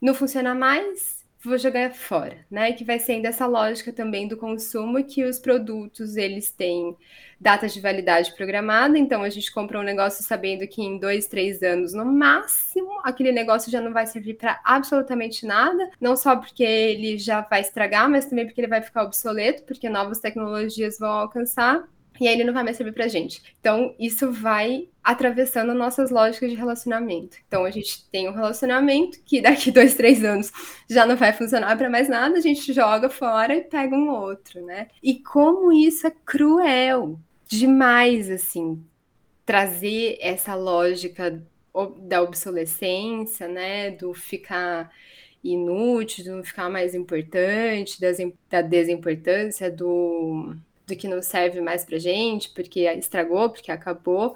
não 0.00 0.12
funciona 0.12 0.54
mais, 0.54 1.24
vou 1.42 1.56
jogar 1.56 1.92
fora, 1.94 2.44
né? 2.50 2.72
Que 2.72 2.84
vai 2.84 2.98
sendo 2.98 3.26
essa 3.26 3.46
lógica 3.46 3.92
também 3.92 4.26
do 4.26 4.36
consumo 4.36 5.02
que 5.04 5.24
os 5.24 5.38
produtos 5.38 6.16
eles 6.16 6.50
têm 6.50 6.96
data 7.40 7.68
de 7.68 7.80
validade 7.80 8.34
programada, 8.34 8.98
então 8.98 9.22
a 9.22 9.28
gente 9.28 9.52
compra 9.52 9.78
um 9.78 9.82
negócio 9.82 10.24
sabendo 10.24 10.66
que 10.66 10.82
em 10.82 10.98
dois, 10.98 11.26
três 11.26 11.62
anos 11.62 11.92
no 11.92 12.04
máximo 12.04 12.98
aquele 13.04 13.30
negócio 13.30 13.70
já 13.70 13.78
não 13.80 13.92
vai 13.92 14.06
servir 14.06 14.34
para 14.34 14.58
absolutamente 14.64 15.44
nada, 15.44 15.90
não 16.00 16.16
só 16.16 16.34
porque 16.34 16.64
ele 16.64 17.18
já 17.18 17.42
vai 17.42 17.60
estragar, 17.60 18.08
mas 18.08 18.24
também 18.24 18.46
porque 18.46 18.60
ele 18.60 18.68
vai 18.68 18.80
ficar 18.80 19.02
obsoleto, 19.04 19.64
porque 19.64 19.88
novas 19.88 20.18
tecnologias 20.18 20.98
vão 20.98 21.10
alcançar 21.10 21.86
e 22.20 22.26
aí 22.26 22.34
ele 22.34 22.44
não 22.44 22.52
vai 22.52 22.62
mais 22.62 22.76
servir 22.76 22.92
pra 22.92 23.08
gente. 23.08 23.42
Então, 23.60 23.94
isso 23.98 24.30
vai 24.32 24.88
atravessando 25.02 25.74
nossas 25.74 26.10
lógicas 26.10 26.50
de 26.50 26.56
relacionamento. 26.56 27.36
Então, 27.46 27.64
a 27.64 27.70
gente 27.70 28.08
tem 28.10 28.28
um 28.28 28.32
relacionamento 28.32 29.18
que 29.24 29.40
daqui 29.40 29.70
dois, 29.72 29.94
três 29.94 30.24
anos 30.24 30.52
já 30.88 31.06
não 31.06 31.16
vai 31.16 31.32
funcionar 31.32 31.76
para 31.76 31.90
mais 31.90 32.08
nada, 32.08 32.36
a 32.36 32.40
gente 32.40 32.72
joga 32.72 33.08
fora 33.08 33.54
e 33.54 33.62
pega 33.62 33.94
um 33.94 34.10
outro, 34.10 34.64
né? 34.64 34.88
E 35.02 35.18
como 35.18 35.72
isso 35.72 36.06
é 36.06 36.12
cruel 36.24 37.18
demais, 37.48 38.30
assim, 38.30 38.82
trazer 39.44 40.18
essa 40.20 40.54
lógica 40.54 41.42
da 41.98 42.22
obsolescência, 42.22 43.46
né? 43.46 43.90
Do 43.90 44.14
ficar 44.14 44.90
inútil, 45.44 46.24
do 46.24 46.36
não 46.36 46.44
ficar 46.44 46.68
mais 46.68 46.94
importante, 46.94 48.00
da 48.00 48.60
desimportância, 48.62 49.70
do 49.70 50.56
do 50.86 50.96
que 50.96 51.08
não 51.08 51.20
serve 51.22 51.60
mais 51.60 51.84
pra 51.84 51.98
gente, 51.98 52.50
porque 52.50 52.80
estragou, 52.92 53.50
porque 53.50 53.72
acabou, 53.72 54.34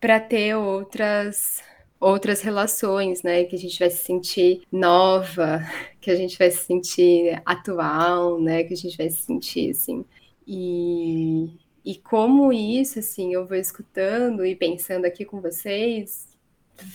para 0.00 0.20
ter 0.20 0.56
outras 0.56 1.62
outras 2.00 2.40
relações, 2.40 3.22
né, 3.22 3.44
que 3.44 3.54
a 3.54 3.58
gente 3.58 3.78
vai 3.78 3.90
se 3.90 4.02
sentir 4.04 4.62
nova, 4.72 5.60
que 6.00 6.10
a 6.10 6.16
gente 6.16 6.38
vai 6.38 6.50
se 6.50 6.64
sentir 6.64 7.42
atual, 7.44 8.40
né, 8.40 8.64
que 8.64 8.72
a 8.74 8.76
gente 8.76 8.96
vai 8.96 9.10
se 9.10 9.22
sentir 9.22 9.70
assim. 9.70 10.04
E 10.46 11.50
e 11.84 11.96
como 11.96 12.52
isso, 12.52 12.98
assim, 12.98 13.32
eu 13.34 13.46
vou 13.46 13.56
escutando 13.56 14.44
e 14.44 14.54
pensando 14.54 15.06
aqui 15.06 15.24
com 15.24 15.40
vocês, 15.40 16.28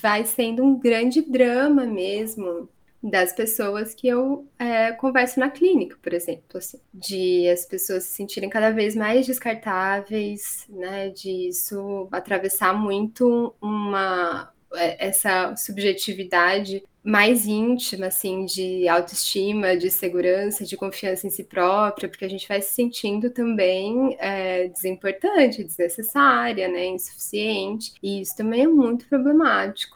vai 0.02 0.26
sendo 0.26 0.64
um 0.64 0.80
grande 0.80 1.22
drama 1.22 1.86
mesmo 1.86 2.70
das 3.10 3.32
pessoas 3.34 3.94
que 3.94 4.08
eu 4.08 4.48
é, 4.58 4.92
converso 4.94 5.40
na 5.40 5.50
clínica, 5.50 5.96
por 6.02 6.12
exemplo, 6.12 6.58
assim, 6.58 6.80
de 6.92 7.48
as 7.48 7.64
pessoas 7.66 8.04
se 8.06 8.14
sentirem 8.14 8.50
cada 8.50 8.72
vez 8.72 8.96
mais 8.96 9.28
descartáveis, 9.28 10.66
né, 10.70 11.10
de 11.10 11.50
isso 11.50 12.08
atravessar 12.12 12.74
muito 12.74 13.54
uma 13.62 14.52
é, 14.74 15.08
essa 15.08 15.56
subjetividade 15.56 16.84
mais 17.04 17.46
íntima, 17.46 18.08
assim, 18.08 18.46
de 18.46 18.88
autoestima, 18.88 19.78
de 19.78 19.92
segurança, 19.92 20.66
de 20.66 20.76
confiança 20.76 21.28
em 21.28 21.30
si 21.30 21.44
própria, 21.44 22.10
porque 22.10 22.26
a 22.26 22.30
gente 22.30 22.48
vai 22.48 22.60
se 22.64 22.74
sentindo 22.74 23.30
também 23.30 24.18
é, 24.20 24.68
desimportante, 24.70 25.64
desnecessária, 25.64 26.68
né, 26.68 26.88
insuficiente, 26.88 27.94
e 28.02 28.22
isso 28.22 28.36
também 28.36 28.64
é 28.64 28.68
muito 28.68 29.08
problemático. 29.08 29.96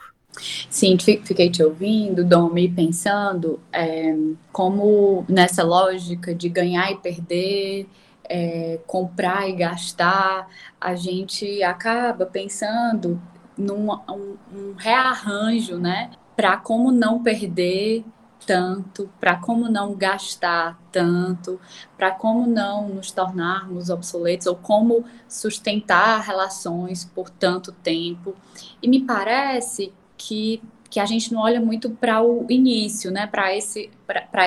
Sim, 0.70 0.98
fiquei 0.98 1.50
te 1.50 1.64
ouvindo, 1.64 2.24
Domi, 2.24 2.70
pensando 2.70 3.60
é, 3.74 4.16
como 4.52 5.26
nessa 5.28 5.64
lógica 5.64 6.34
de 6.34 6.48
ganhar 6.48 6.92
e 6.92 6.98
perder, 6.98 7.88
é, 8.24 8.80
comprar 8.86 9.50
e 9.50 9.54
gastar, 9.54 10.48
a 10.80 10.96
gente 10.96 11.64
acaba 11.64 12.26
pensando 12.26 13.20
num 13.58 13.92
um, 13.92 14.38
um 14.54 14.74
rearranjo, 14.78 15.78
né? 15.78 16.12
Para 16.36 16.56
como 16.58 16.92
não 16.92 17.22
perder 17.22 18.06
tanto, 18.46 19.10
para 19.20 19.36
como 19.36 19.70
não 19.70 19.94
gastar 19.94 20.80
tanto, 20.92 21.60
para 21.98 22.12
como 22.12 22.48
não 22.48 22.88
nos 22.88 23.12
tornarmos 23.12 23.90
obsoletos 23.90 24.48
ou 24.48 24.56
como 24.56 25.04
sustentar 25.28 26.22
relações 26.22 27.04
por 27.04 27.30
tanto 27.30 27.72
tempo. 27.72 28.36
E 28.82 28.88
me 28.88 29.02
parece 29.02 29.92
que, 30.20 30.62
que 30.90 31.00
a 31.00 31.06
gente 31.06 31.34
não 31.34 31.42
olha 31.42 31.62
muito 31.62 31.90
para 31.90 32.22
o 32.22 32.46
início, 32.50 33.10
né? 33.10 33.26
Para 33.26 33.56
esse, 33.56 33.90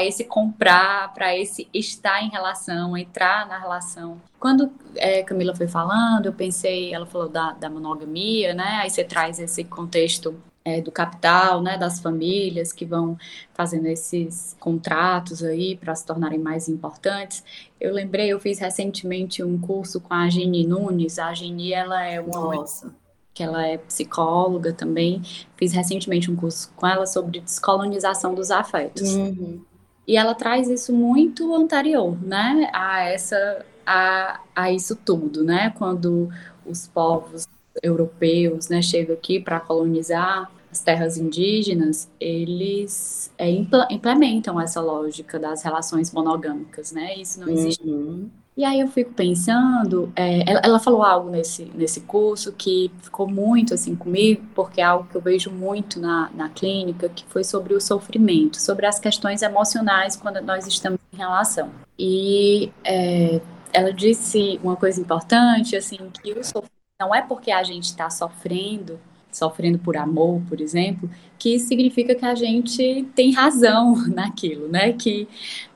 esse 0.02 0.25
comprar, 0.25 1.12
para 1.14 1.37
esse 1.37 1.67
estar 1.73 2.23
em 2.23 2.29
relação, 2.29 2.97
entrar 2.97 3.49
na 3.49 3.59
relação. 3.59 4.21
Quando 4.38 4.71
é, 4.97 5.23
Camila 5.23 5.57
foi 5.57 5.67
falando, 5.67 6.26
eu 6.26 6.33
pensei, 6.33 6.93
ela 6.93 7.07
falou 7.07 7.29
da, 7.29 7.52
da 7.52 7.71
monogamia, 7.71 8.55
né? 8.55 8.81
Aí 8.83 8.91
você 8.91 9.02
traz 9.02 9.38
esse 9.38 9.64
contexto 9.64 10.38
é, 10.64 10.81
do 10.81 10.93
capital, 10.93 11.61
né, 11.61 11.76
das 11.76 11.99
famílias 11.99 12.73
que 12.73 12.85
vão 12.85 13.19
fazendo 13.52 13.87
esses 13.87 14.57
contratos 14.61 15.43
aí 15.43 15.76
para 15.76 15.95
se 15.95 16.07
tornarem 16.07 16.38
mais 16.38 16.69
importantes. 16.69 17.43
Eu 17.81 17.93
lembrei, 17.93 18.29
eu 18.29 18.38
fiz 18.38 18.59
recentemente 18.59 19.43
um 19.43 19.59
curso 19.59 20.00
com 20.00 20.14
a 20.14 20.29
Gini 20.29 20.67
Nunes. 20.67 21.19
A 21.19 21.35
Gini, 21.35 21.73
ela 21.73 22.05
é 22.05 22.21
uma 22.21 22.57
Nossa. 22.57 22.95
Que 23.35 23.43
ela 23.43 23.67
é 23.67 23.79
psicóloga 23.79 24.73
também. 24.73 25.23
Fiz 25.57 25.73
recentemente 25.73 26.31
um 26.31 26.37
curso 26.37 26.73
com 26.77 26.87
ela 26.87 27.07
sobre 27.07 27.41
descolonização 27.41 28.35
dos 28.35 28.51
afetos. 28.51 29.15
Uhum. 29.15 29.61
E 30.07 30.17
ela 30.17 30.35
traz 30.35 30.69
isso 30.69 30.93
muito 30.93 31.55
anterior, 31.55 32.21
né, 32.23 32.69
a 32.73 33.05
essa 33.05 33.65
a, 33.87 34.41
a 34.55 34.71
isso 34.73 34.97
tudo, 34.97 35.45
né? 35.45 35.71
Quando 35.77 36.29
os 36.65 36.87
povos 36.87 37.49
europeus, 37.83 38.69
né, 38.69 38.83
chegam 38.83 39.15
aqui 39.15 39.41
para 39.41 39.59
colonizar 39.61 40.51
as 40.71 40.81
terras 40.81 41.19
indígenas, 41.19 42.09
eles 42.19 43.31
é, 43.37 43.51
implementam 43.91 44.61
essa 44.61 44.81
lógica 44.81 45.39
das 45.39 45.62
relações 45.62 46.12
monogâmicas, 46.12 46.93
né? 46.93 47.15
Isso 47.17 47.41
não 47.41 47.49
existe. 47.49 47.87
Uhum. 47.87 48.31
E 48.54 48.64
aí 48.66 48.80
eu 48.80 48.88
fico 48.88 49.14
pensando, 49.14 50.12
é, 50.14 50.49
ela, 50.50 50.61
ela, 50.62 50.78
falou 50.78 51.02
algo 51.02 51.30
nesse, 51.30 51.64
nesse 51.75 52.02
curso 52.02 52.52
que 52.52 52.90
ficou 53.00 53.26
muito 53.26 53.73
assim 53.73 53.97
comigo, 53.97 54.44
porque 54.54 54.80
é 54.80 54.85
algo 54.85 55.09
que 55.09 55.16
eu 55.16 55.23
vejo 55.23 55.50
muito 55.50 55.99
na, 55.99 56.30
na 56.35 56.50
clínica, 56.50 57.09
que 57.09 57.25
foi 57.28 57.44
sobre 57.44 57.73
o 57.73 57.80
sofrimento, 57.80 58.61
sobre 58.61 58.85
as 58.85 58.99
questões 58.99 59.40
emocionais 59.40 60.16
quando 60.16 60.42
nós 60.42 60.66
estamos 60.66 61.00
em 61.14 61.16
relação. 61.16 61.71
E 61.99 62.71
é, 62.85 63.40
ela 63.73 63.90
disse 63.90 64.61
uma 64.62 64.76
coisa 64.76 65.00
importante, 65.00 65.75
assim, 65.75 65.97
que 66.23 66.32
o 66.32 66.44
sofrimento 66.44 66.73
não 67.00 67.14
é 67.14 67.23
porque 67.23 67.50
a 67.50 67.62
gente 67.62 67.85
está 67.85 68.11
sofrendo 68.11 69.00
sofrendo 69.32 69.78
por 69.78 69.97
amor, 69.97 70.42
por 70.49 70.61
exemplo, 70.61 71.11
que 71.38 71.59
significa 71.59 72.14
que 72.14 72.25
a 72.25 72.35
gente 72.35 73.04
tem 73.14 73.32
razão 73.32 73.97
naquilo, 74.14 74.68
né? 74.68 74.92
Que 74.92 75.26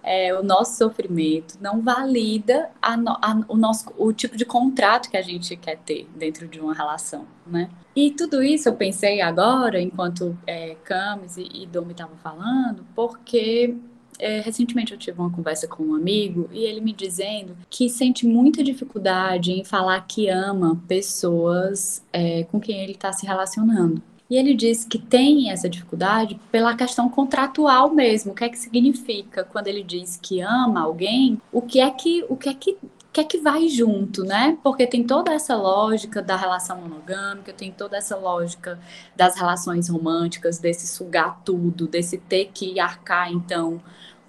é, 0.07 0.33
o 0.33 0.43
nosso 0.43 0.79
sofrimento 0.79 1.59
não 1.61 1.83
valida 1.83 2.71
a, 2.81 2.95
a, 2.95 3.43
o, 3.49 3.57
nosso, 3.57 3.93
o 3.99 4.13
tipo 4.13 4.37
de 4.37 4.45
contrato 4.45 5.11
que 5.11 5.17
a 5.17 5.23
gente 5.23 5.57
quer 5.57 5.79
ter 5.79 6.09
dentro 6.15 6.47
de 6.47 6.61
uma 6.61 6.73
relação, 6.73 7.27
né? 7.45 7.69
E 7.95 8.13
tudo 8.13 8.41
isso 8.43 8.69
eu 8.69 8.75
pensei 8.75 9.21
agora, 9.21 9.81
enquanto 9.81 10.39
é, 10.47 10.77
Camis 10.85 11.37
e, 11.37 11.49
e 11.53 11.67
Domi 11.67 11.91
estavam 11.91 12.17
falando, 12.19 12.87
porque 12.95 13.75
é, 14.19 14.41
recentemente 14.41 14.93
eu 14.93 14.99
tive 14.99 15.19
uma 15.19 15.31
conversa 15.31 15.67
com 15.67 15.83
um 15.83 15.95
amigo 15.97 16.49
e 16.53 16.61
ele 16.61 16.81
me 16.81 16.93
dizendo 16.93 17.57
que 17.69 17.89
sente 17.89 18.27
muita 18.27 18.63
dificuldade 18.63 19.51
em 19.51 19.65
falar 19.65 20.01
que 20.07 20.29
ama 20.29 20.81
pessoas 20.87 22.05
é, 22.13 22.45
com 22.45 22.61
quem 22.61 22.81
ele 22.81 22.93
está 22.93 23.13
se 23.13 23.27
relacionando. 23.27 24.01
E 24.29 24.37
ele 24.37 24.55
diz 24.55 24.85
que 24.85 24.99
tem 24.99 25.51
essa 25.51 25.69
dificuldade 25.69 26.39
pela 26.51 26.75
questão 26.75 27.09
contratual 27.09 27.95
mesmo. 27.95 28.33
O 28.33 28.35
que 28.35 28.45
é 28.45 28.49
que 28.49 28.59
significa 28.59 29.45
quando 29.45 29.69
ele 29.69 29.83
diz 29.83 30.19
que 30.21 30.41
ama 30.41 30.81
alguém? 30.81 31.41
O 31.53 31.63
que 31.63 31.81
é 31.81 31.91
que 31.91 32.25
o 32.29 32.37
que 32.37 32.49
é 32.49 32.55
que 32.55 32.77
que 33.17 33.21
é 33.23 33.25
que 33.25 33.39
vai 33.39 33.67
junto, 33.67 34.25
né? 34.25 34.59
Porque 34.63 34.87
tem 34.87 35.03
toda 35.03 35.33
essa 35.33 35.57
lógica 35.57 36.21
da 36.21 36.37
relação 36.37 36.79
monogâmica, 36.83 37.51
tem 37.51 37.73
toda 37.73 37.97
essa 37.97 38.15
lógica 38.15 38.79
das 39.17 39.37
relações 39.37 39.89
românticas, 39.89 40.59
desse 40.59 40.87
sugar 40.87 41.41
tudo, 41.43 41.89
desse 41.89 42.19
ter 42.19 42.51
que 42.53 42.79
arcar, 42.79 43.33
então, 43.33 43.81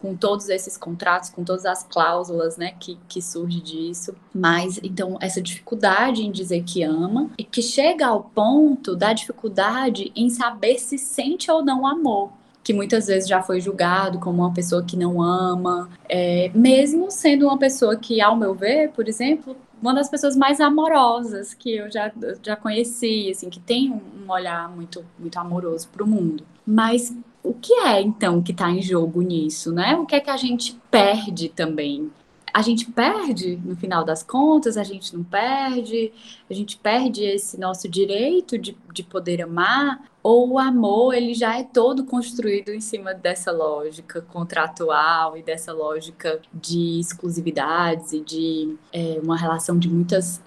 com 0.01 0.15
todos 0.15 0.49
esses 0.49 0.77
contratos, 0.77 1.29
com 1.29 1.43
todas 1.43 1.65
as 1.65 1.83
cláusulas, 1.83 2.57
né, 2.57 2.73
que, 2.79 2.97
que 3.07 3.21
surge 3.21 3.59
disso. 3.59 4.15
Mas, 4.33 4.79
então, 4.83 5.17
essa 5.19 5.41
dificuldade 5.41 6.23
em 6.23 6.31
dizer 6.31 6.63
que 6.63 6.83
ama 6.83 7.29
e 7.37 7.43
que 7.43 7.61
chega 7.61 8.07
ao 8.07 8.23
ponto 8.23 8.95
da 8.95 9.13
dificuldade 9.13 10.11
em 10.15 10.29
saber 10.29 10.79
se 10.79 10.97
sente 10.97 11.49
ou 11.49 11.63
não 11.63 11.85
amor 11.85 12.31
que 12.63 12.73
muitas 12.73 13.07
vezes 13.07 13.29
já 13.29 13.41
foi 13.41 13.61
julgado 13.61 14.19
como 14.19 14.39
uma 14.41 14.53
pessoa 14.53 14.83
que 14.83 14.97
não 14.97 15.21
ama, 15.21 15.89
é, 16.09 16.51
mesmo 16.53 17.09
sendo 17.09 17.47
uma 17.47 17.57
pessoa 17.57 17.95
que, 17.95 18.19
ao 18.19 18.35
meu 18.35 18.53
ver, 18.53 18.91
por 18.91 19.07
exemplo, 19.07 19.55
uma 19.81 19.93
das 19.93 20.09
pessoas 20.09 20.35
mais 20.35 20.59
amorosas 20.59 21.53
que 21.53 21.77
eu 21.77 21.89
já, 21.89 22.11
já 22.43 22.57
conheci, 22.57 23.29
assim, 23.31 23.49
que 23.49 23.61
tem 23.61 23.89
um 23.91 24.29
olhar 24.29 24.69
muito, 24.69 25.05
muito 25.17 25.37
amoroso 25.39 25.87
para 25.87 26.03
o 26.03 26.07
mundo. 26.07 26.43
Mas 26.65 27.15
o 27.47 27.53
que 27.53 27.73
é 27.73 28.01
então 28.01 28.41
que 28.41 28.51
está 28.51 28.69
em 28.69 28.81
jogo 28.81 29.21
nisso, 29.21 29.71
né? 29.71 29.95
O 29.95 30.05
que 30.05 30.15
é 30.15 30.19
que 30.19 30.29
a 30.29 30.37
gente 30.37 30.77
perde 30.91 31.47
também? 31.49 32.11
A 32.53 32.61
gente 32.61 32.85
perde 32.91 33.57
no 33.63 33.75
final 33.75 34.03
das 34.03 34.23
contas, 34.23 34.77
a 34.77 34.83
gente 34.83 35.15
não 35.15 35.23
perde, 35.23 36.11
a 36.49 36.53
gente 36.53 36.77
perde 36.77 37.23
esse 37.23 37.59
nosso 37.59 37.87
direito 37.87 38.57
de, 38.57 38.75
de 38.93 39.03
poder 39.03 39.41
amar, 39.43 40.03
ou 40.23 40.49
o 40.51 40.59
amor 40.59 41.13
ele 41.13 41.33
já 41.33 41.57
é 41.57 41.63
todo 41.63 42.03
construído 42.03 42.69
em 42.69 42.81
cima 42.81 43.13
dessa 43.13 43.51
lógica 43.51 44.21
contratual 44.21 45.37
e 45.37 45.43
dessa 45.43 45.71
lógica 45.71 46.41
de 46.53 46.99
exclusividades 46.99 48.11
e 48.11 48.21
de 48.21 48.75
é, 48.91 49.19
uma 49.21 49.37
relação 49.37 49.77
de 49.77 49.87
muitas 49.87 50.41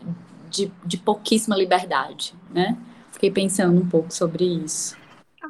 de, 0.50 0.70
de 0.84 0.98
pouquíssima 0.98 1.56
liberdade, 1.56 2.34
né? 2.52 2.76
Fiquei 3.12 3.30
pensando 3.30 3.80
um 3.80 3.88
pouco 3.88 4.12
sobre 4.12 4.44
isso. 4.44 4.99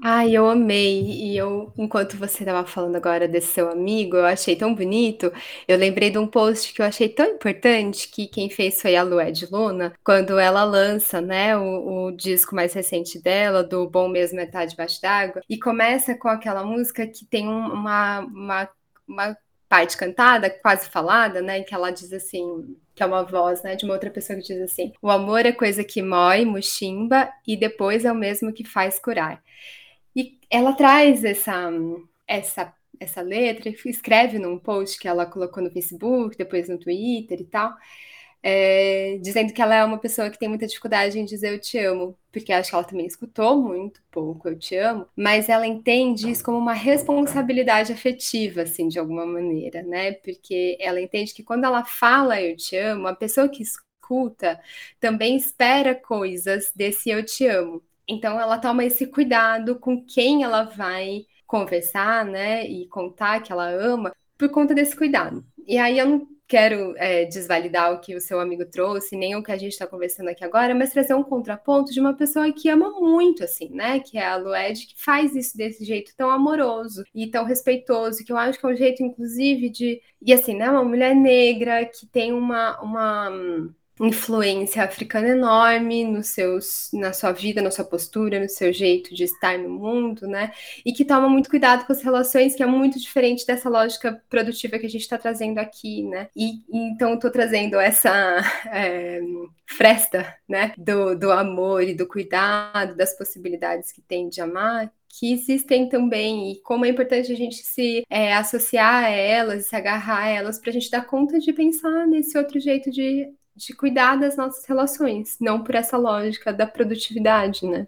Ai, 0.03 0.33
eu 0.35 0.49
amei. 0.49 1.03
E 1.03 1.37
eu, 1.37 1.73
enquanto 1.77 2.17
você 2.17 2.43
estava 2.43 2.67
falando 2.67 2.97
agora 2.97 3.29
desse 3.29 3.49
seu 3.49 3.71
amigo, 3.71 4.17
eu 4.17 4.25
achei 4.25 4.57
tão 4.57 4.75
bonito. 4.75 5.31
Eu 5.69 5.77
lembrei 5.77 6.09
de 6.11 6.17
um 6.19 6.27
post 6.27 6.73
que 6.73 6.81
eu 6.81 6.87
achei 6.87 7.07
tão 7.09 7.27
importante 7.27 8.09
que 8.09 8.27
quem 8.27 8.49
fez 8.49 8.81
foi 8.81 8.97
a 8.97 9.03
Lued 9.03 9.47
Luna, 9.53 9.93
quando 10.03 10.39
ela 10.39 10.65
lança, 10.65 11.21
né, 11.21 11.55
o, 11.57 12.07
o 12.07 12.13
disco 12.13 12.55
mais 12.55 12.73
recente 12.73 13.21
dela, 13.21 13.63
do 13.63 13.89
Bom 13.91 14.09
Mesmo 14.09 14.37
Metade 14.39 14.71
Debaixo 14.71 15.01
d'Água, 15.03 15.43
e 15.49 15.59
começa 15.59 16.15
com 16.17 16.29
aquela 16.29 16.65
música 16.65 17.07
que 17.07 17.27
tem 17.27 17.47
uma, 17.47 18.21
uma, 18.21 18.69
uma 19.07 19.37
parte 19.69 19.97
cantada, 19.99 20.49
quase 20.49 20.89
falada, 20.89 21.43
né, 21.43 21.63
que 21.63 21.75
ela 21.75 21.91
diz 21.91 22.11
assim, 22.13 22.75
que 22.95 23.03
é 23.03 23.07
uma 23.07 23.23
voz, 23.23 23.63
né, 23.63 23.77
de 23.77 23.85
uma 23.85 23.93
outra 23.95 24.11
pessoa 24.11 24.39
que 24.39 24.45
diz 24.47 24.61
assim: 24.63 24.93
"O 25.03 25.11
amor 25.11 25.45
é 25.45 25.53
coisa 25.53 25.85
que 25.85 26.01
mói, 26.03 26.45
muximba 26.47 27.31
e 27.47 27.55
depois 27.57 28.05
é 28.07 28.11
o 28.13 28.15
mesmo 28.15 28.51
que 28.53 28.65
faz 28.65 28.99
curar". 28.99 29.43
E 30.15 30.39
ela 30.51 30.73
traz 30.75 31.25
essa, 31.25 31.71
essa, 32.27 32.75
essa 32.99 33.21
letra, 33.23 33.71
escreve 33.87 34.39
num 34.39 34.59
post 34.59 34.99
que 34.99 35.09
ela 35.09 35.27
colocou 35.27 35.63
no 35.63 35.71
Facebook, 35.71 36.37
depois 36.37 36.69
no 36.69 36.79
Twitter 36.79 37.41
e 37.41 37.45
tal, 37.45 37.75
é, 38.43 39.19
dizendo 39.23 39.53
que 39.53 39.61
ela 39.61 39.75
é 39.75 39.85
uma 39.85 39.99
pessoa 39.99 40.31
que 40.31 40.39
tem 40.39 40.49
muita 40.49 40.67
dificuldade 40.67 41.19
em 41.19 41.25
dizer 41.25 41.53
eu 41.53 41.61
te 41.61 41.79
amo, 41.79 42.19
porque 42.33 42.53
acho 42.53 42.71
que 42.71 42.75
ela 42.77 42.85
também 42.85 43.07
escutou 43.07 43.61
muito 43.63 44.01
pouco 44.11 44.49
eu 44.49 44.59
te 44.59 44.77
amo, 44.77 45.07
mas 45.17 45.49
ela 45.49 45.67
entende 45.67 46.31
isso 46.31 46.43
como 46.45 46.59
uma 46.59 46.73
responsabilidade 46.73 47.93
afetiva, 47.93 48.63
assim, 48.63 48.89
de 48.89 48.99
alguma 48.99 49.27
maneira, 49.27 49.83
né? 49.83 50.13
Porque 50.13 50.77
ela 50.81 51.01
entende 51.01 51.35
que 51.35 51.43
quando 51.43 51.65
ela 51.65 51.85
fala 51.85 52.41
eu 52.41 52.57
te 52.57 52.77
amo, 52.77 53.07
a 53.09 53.15
pessoa 53.15 53.49
que 53.49 53.63
escuta 53.63 54.61
também 54.99 55.37
espera 55.37 55.95
coisas 55.95 56.73
desse 56.75 57.11
eu 57.11 57.25
te 57.25 57.47
amo. 57.47 57.83
Então 58.11 58.41
ela 58.41 58.59
toma 58.59 58.85
esse 58.85 59.07
cuidado 59.07 59.79
com 59.79 60.05
quem 60.05 60.43
ela 60.43 60.65
vai 60.65 61.25
conversar, 61.47 62.25
né, 62.25 62.67
e 62.67 62.87
contar 62.89 63.41
que 63.43 63.53
ela 63.53 63.69
ama, 63.71 64.13
por 64.39 64.49
conta 64.51 64.75
desse 64.75 64.95
cuidado. 64.97 65.45
E 65.67 65.79
aí 65.79 65.99
eu 65.99 66.09
não 66.09 66.29
quero 66.51 66.97
é, 66.97 67.25
desvalidar 67.27 67.93
o 67.93 68.01
que 68.01 68.17
o 68.17 68.21
seu 68.21 68.41
amigo 68.41 68.65
trouxe, 68.67 69.17
nem 69.17 69.37
o 69.37 69.43
que 69.43 69.53
a 69.53 69.57
gente 69.57 69.73
está 69.73 69.87
conversando 69.87 70.29
aqui 70.29 70.45
agora, 70.45 70.75
mas 70.75 70.93
trazer 70.93 71.15
um 71.15 71.23
contraponto 71.23 71.93
de 71.93 72.01
uma 72.01 72.13
pessoa 72.17 72.53
que 72.53 72.69
ama 72.69 72.91
muito, 73.01 73.45
assim, 73.45 73.69
né? 73.71 74.01
Que 74.01 74.19
é 74.19 74.27
a 74.27 74.37
Lued, 74.37 74.87
que 74.87 75.01
faz 75.01 75.37
isso 75.37 75.57
desse 75.57 75.85
jeito 75.85 76.13
tão 76.17 76.29
amoroso 76.29 77.05
e 77.15 77.29
tão 77.31 77.45
respeitoso, 77.45 78.25
que 78.25 78.33
eu 78.33 78.37
acho 78.37 78.59
que 78.59 78.67
é 78.67 78.69
um 78.69 78.77
jeito, 78.77 79.01
inclusive, 79.03 79.71
de. 79.71 80.01
E 80.21 80.33
assim, 80.33 80.57
né? 80.57 80.69
Uma 80.69 80.85
mulher 80.85 81.15
negra 81.15 81.85
que 81.87 82.05
tem 82.07 82.33
uma. 82.33 82.81
uma 82.81 83.31
influência 84.01 84.83
africana 84.83 85.29
enorme 85.29 86.05
nos 86.05 86.29
seus, 86.29 86.89
na 86.93 87.13
sua 87.13 87.33
vida, 87.33 87.61
na 87.61 87.71
sua 87.71 87.85
postura, 87.85 88.41
no 88.41 88.49
seu 88.49 88.73
jeito 88.73 89.15
de 89.15 89.25
estar 89.25 89.59
no 89.59 89.69
mundo, 89.69 90.27
né? 90.27 90.53
E 90.85 90.93
que 90.93 91.05
toma 91.05 91.29
muito 91.29 91.51
cuidado 91.51 91.87
com 91.87 91.93
as 91.93 92.03
relações, 92.03 92.55
que 92.55 92.63
é 92.63 92.67
muito 92.67 92.99
diferente 92.99 93.47
dessa 93.47 93.69
lógica 93.69 94.23
produtiva 94.29 94.79
que 94.79 94.87
a 94.87 94.91
gente 94.91 95.03
está 95.03 95.19
trazendo 95.19 95.59
aqui, 95.59 96.03
né? 96.05 96.29
E, 96.35 96.63
então 96.73 97.15
estou 97.15 97.31
trazendo 97.31 97.79
essa 97.79 98.11
é, 98.73 99.21
fresta, 99.67 100.35
né? 100.49 100.73
Do, 100.79 101.15
do 101.15 101.31
amor 101.31 101.83
e 101.83 101.95
do 101.95 102.07
cuidado, 102.07 102.97
das 102.97 103.17
possibilidades 103.17 103.93
que 103.93 104.01
tem 104.01 104.31
de 104.31 104.41
amar, 104.41 104.91
que 105.11 105.33
existem 105.33 105.89
também 105.89 106.53
e 106.53 106.61
como 106.63 106.87
é 106.87 106.89
importante 106.89 107.33
a 107.33 107.37
gente 107.37 107.57
se 107.57 108.05
é, 108.09 108.33
associar 108.33 109.05
a 109.05 109.09
elas, 109.09 109.67
se 109.67 109.77
agarrar 109.77 110.23
a 110.23 110.29
elas 110.29 110.59
para 110.59 110.71
a 110.71 110.73
gente 110.73 110.91
dar 110.91 111.05
conta 111.05 111.39
de 111.39 111.53
pensar 111.53 112.07
nesse 112.07 112.39
outro 112.39 112.61
jeito 112.61 112.91
de 112.91 113.29
de 113.57 113.75
cuidar 113.75 114.17
das 114.17 114.37
nossas 114.37 114.65
relações, 114.65 115.37
não 115.41 115.63
por 115.63 115.75
essa 115.75 115.97
lógica 115.97 116.53
da 116.53 116.67
produtividade, 116.67 117.67
né? 117.67 117.87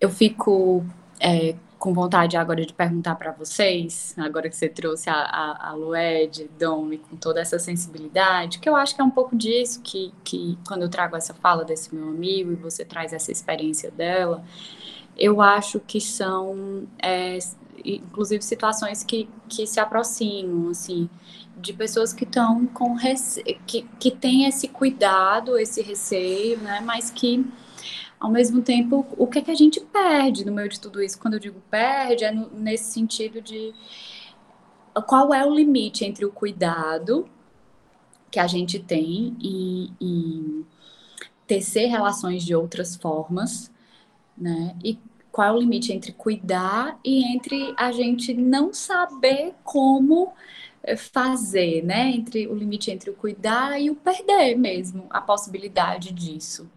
Eu 0.00 0.10
fico 0.10 0.84
é, 1.20 1.54
com 1.82 1.92
vontade 1.92 2.36
agora 2.36 2.64
de 2.64 2.72
perguntar 2.72 3.16
para 3.16 3.32
vocês, 3.32 4.14
agora 4.16 4.48
que 4.48 4.54
você 4.56 4.68
trouxe 4.68 5.10
a, 5.10 5.14
a, 5.14 5.70
a 5.70 5.74
Lued, 5.74 6.48
Domi, 6.56 6.98
com 6.98 7.16
toda 7.16 7.40
essa 7.40 7.58
sensibilidade, 7.58 8.60
que 8.60 8.68
eu 8.68 8.76
acho 8.76 8.94
que 8.94 9.00
é 9.00 9.04
um 9.04 9.10
pouco 9.10 9.36
disso 9.36 9.80
que, 9.82 10.14
que 10.22 10.56
quando 10.66 10.82
eu 10.82 10.88
trago 10.88 11.16
essa 11.16 11.34
fala 11.34 11.64
desse 11.64 11.92
meu 11.92 12.08
amigo 12.08 12.52
e 12.52 12.54
você 12.54 12.84
traz 12.84 13.12
essa 13.12 13.32
experiência 13.32 13.90
dela, 13.90 14.44
eu 15.16 15.40
acho 15.40 15.80
que 15.80 16.00
são, 16.00 16.86
é, 17.02 17.38
inclusive, 17.84 18.42
situações 18.44 19.02
que, 19.02 19.28
que 19.48 19.66
se 19.66 19.80
aproximam, 19.80 20.70
assim, 20.70 21.10
de 21.62 21.72
pessoas 21.72 22.12
que 22.12 22.24
estão 22.24 22.66
com 22.66 22.94
rece... 22.94 23.42
que, 23.66 23.82
que 23.98 24.10
têm 24.10 24.44
esse 24.46 24.68
cuidado, 24.68 25.58
esse 25.58 25.80
receio, 25.80 26.58
né? 26.58 26.80
Mas 26.80 27.10
que 27.10 27.44
ao 28.22 28.30
mesmo 28.30 28.62
tempo, 28.62 29.04
o 29.18 29.26
que 29.26 29.40
é 29.40 29.42
que 29.42 29.50
a 29.50 29.54
gente 29.54 29.80
perde 29.80 30.44
no 30.44 30.52
meio 30.52 30.68
de 30.68 30.78
tudo 30.78 31.02
isso? 31.02 31.18
Quando 31.18 31.34
eu 31.34 31.40
digo 31.40 31.60
perde, 31.68 32.24
é 32.24 32.30
no, 32.30 32.48
nesse 32.50 32.92
sentido 32.92 33.40
de 33.40 33.74
qual 35.06 35.34
é 35.34 35.44
o 35.44 35.52
limite 35.52 36.04
entre 36.04 36.24
o 36.24 36.30
cuidado 36.30 37.28
que 38.30 38.38
a 38.38 38.46
gente 38.46 38.78
tem 38.78 39.36
e, 39.40 39.92
e 40.00 40.64
tecer 41.48 41.86
relações 41.86 42.44
de 42.44 42.54
outras 42.54 42.94
formas, 42.94 43.72
né? 44.38 44.76
E 44.84 44.98
qual 45.32 45.48
é 45.48 45.52
o 45.52 45.58
limite 45.58 45.92
entre 45.92 46.12
cuidar 46.12 47.00
e 47.04 47.24
entre 47.24 47.74
a 47.76 47.90
gente 47.90 48.34
não 48.34 48.72
saber 48.72 49.54
como 49.64 50.32
fazer, 50.96 51.82
né? 51.84 52.10
Entre 52.10 52.46
o 52.46 52.54
limite 52.54 52.90
entre 52.90 53.10
o 53.10 53.14
cuidar 53.14 53.80
e 53.80 53.90
o 53.90 53.94
perder 53.94 54.56
mesmo, 54.56 55.06
a 55.10 55.20
possibilidade 55.20 56.12
disso. 56.12 56.68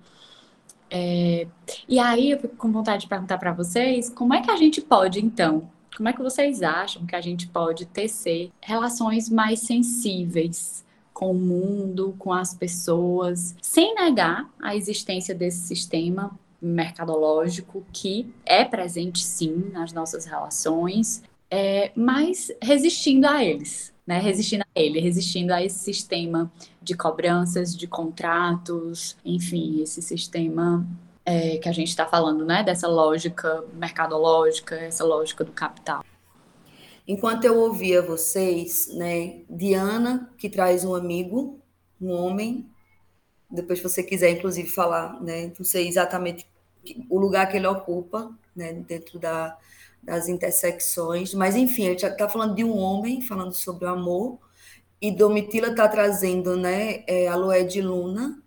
É, 0.90 1.48
e 1.90 2.00
aí 2.00 2.32
eu 2.32 2.40
fico 2.40 2.56
com 2.56 2.72
vontade 2.72 3.02
de 3.02 3.08
perguntar 3.08 3.38
para 3.38 3.52
vocês 3.52 4.10
como 4.10 4.34
é 4.34 4.42
que 4.42 4.52
a 4.52 4.56
gente 4.56 4.82
pode, 4.82 5.20
então, 5.20 5.70
como 5.96 6.10
é 6.10 6.14
que 6.14 6.22
vocês 6.22 6.62
acham 6.62 7.06
que 7.06 7.16
a 7.16 7.22
gente 7.22 7.48
pode 7.48 7.86
tecer 7.86 8.52
relações 8.62 9.30
mais 9.30 9.62
sensíveis 9.62 10.86
com 11.14 11.32
o 11.32 11.34
mundo, 11.34 12.14
com 12.20 12.34
as 12.34 12.54
pessoas, 12.54 13.56
sem 13.62 13.96
negar 13.96 14.50
a 14.62 14.76
existência 14.76 15.34
desse 15.34 15.66
sistema 15.68 16.38
mercadológico 16.62 17.86
que 17.94 18.34
é 18.46 18.66
presente 18.66 19.24
sim 19.24 19.70
nas 19.72 19.94
nossas 19.94 20.26
relações, 20.26 21.24
é, 21.50 21.92
mas 21.96 22.52
resistindo 22.62 23.26
a 23.26 23.44
eles, 23.44 23.94
né? 24.06 24.20
Resistindo 24.20 24.62
a 24.64 24.80
ele, 24.80 25.00
resistindo 25.00 25.52
a 25.52 25.64
esse 25.64 25.80
sistema 25.80 26.52
de 26.82 26.96
cobranças, 26.96 27.76
de 27.76 27.88
contratos, 27.88 29.18
enfim, 29.26 29.82
esse 29.82 30.02
sistema 30.02 30.86
é, 31.26 31.58
que 31.58 31.68
a 31.68 31.72
gente 31.72 31.90
está 31.90 32.06
falando, 32.06 32.46
né? 32.46 32.64
Dessa 32.64 32.88
lógica 32.88 33.64
mercadológica, 33.74 34.76
essa 34.76 35.04
lógica 35.04 35.44
do 35.44 35.52
capital. 35.52 36.04
Enquanto 37.08 37.46
eu 37.46 37.60
ouvia 37.60 38.02
vocês, 38.02 38.90
né, 38.96 39.42
Diana, 39.48 40.32
que 40.38 40.50
traz 40.50 40.84
um 40.84 40.96
amigo, 40.96 41.60
um 42.02 42.10
homem, 42.12 42.68
depois 43.50 43.78
se 43.78 43.84
você 43.84 44.02
quiser, 44.02 44.32
inclusive, 44.32 44.68
falar, 44.68 45.22
né, 45.22 45.52
não 45.58 45.66
sei 45.66 45.88
exatamente 45.88 46.48
o 47.08 47.20
lugar 47.20 47.48
que 47.48 47.58
ele 47.58 47.68
ocupa, 47.68 48.32
né, 48.56 48.74
dentro 48.74 49.20
da, 49.20 49.56
das 50.06 50.30
intersecções, 50.30 51.34
mas 51.34 51.56
enfim, 51.56 51.86
ele 51.86 51.96
está 51.96 52.30
falando 52.30 52.56
de 52.56 52.64
um 52.64 52.78
homem, 52.78 53.22
falando 53.22 53.54
sobre 53.54 53.86
o 53.86 53.90
amor, 53.90 54.40
e 55.02 55.12
Domitila 55.12 55.70
está 55.70 55.88
trazendo, 55.88 56.56
né, 56.56 57.04
é, 57.08 57.28
a 57.28 57.36
Loé 57.36 57.64
de 57.64 57.82
Luna, 57.82 58.42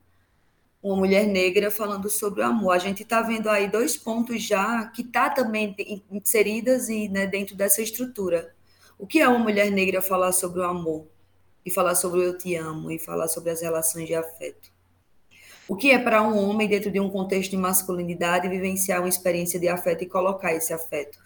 uma 0.82 0.96
mulher 0.96 1.26
negra 1.26 1.70
falando 1.70 2.08
sobre 2.08 2.40
o 2.40 2.44
amor. 2.44 2.72
A 2.72 2.78
gente 2.78 3.02
está 3.02 3.20
vendo 3.20 3.48
aí 3.50 3.68
dois 3.68 3.96
pontos 3.96 4.42
já 4.42 4.86
que 4.86 5.02
está 5.02 5.28
também 5.28 5.74
inseridas 6.10 6.88
e 6.88 7.08
né, 7.08 7.26
dentro 7.26 7.56
dessa 7.56 7.82
estrutura. 7.82 8.54
O 8.98 9.06
que 9.06 9.20
é 9.20 9.28
uma 9.28 9.38
mulher 9.38 9.70
negra 9.70 10.00
falar 10.00 10.32
sobre 10.32 10.60
o 10.60 10.64
amor? 10.64 11.06
E 11.64 11.70
falar 11.70 11.94
sobre 11.94 12.24
eu 12.24 12.38
te 12.38 12.54
amo? 12.54 12.90
E 12.90 12.98
falar 12.98 13.28
sobre 13.28 13.50
as 13.50 13.60
relações 13.60 14.06
de 14.06 14.14
afeto? 14.14 14.72
O 15.68 15.76
que 15.76 15.90
é 15.90 15.98
para 15.98 16.22
um 16.22 16.48
homem, 16.48 16.66
dentro 16.66 16.90
de 16.90 16.98
um 16.98 17.10
contexto 17.10 17.50
de 17.50 17.56
masculinidade, 17.58 18.48
vivenciar 18.48 19.00
uma 19.00 19.08
experiência 19.08 19.60
de 19.60 19.68
afeto 19.68 20.02
e 20.02 20.06
colocar 20.06 20.54
esse 20.54 20.72
afeto? 20.72 21.18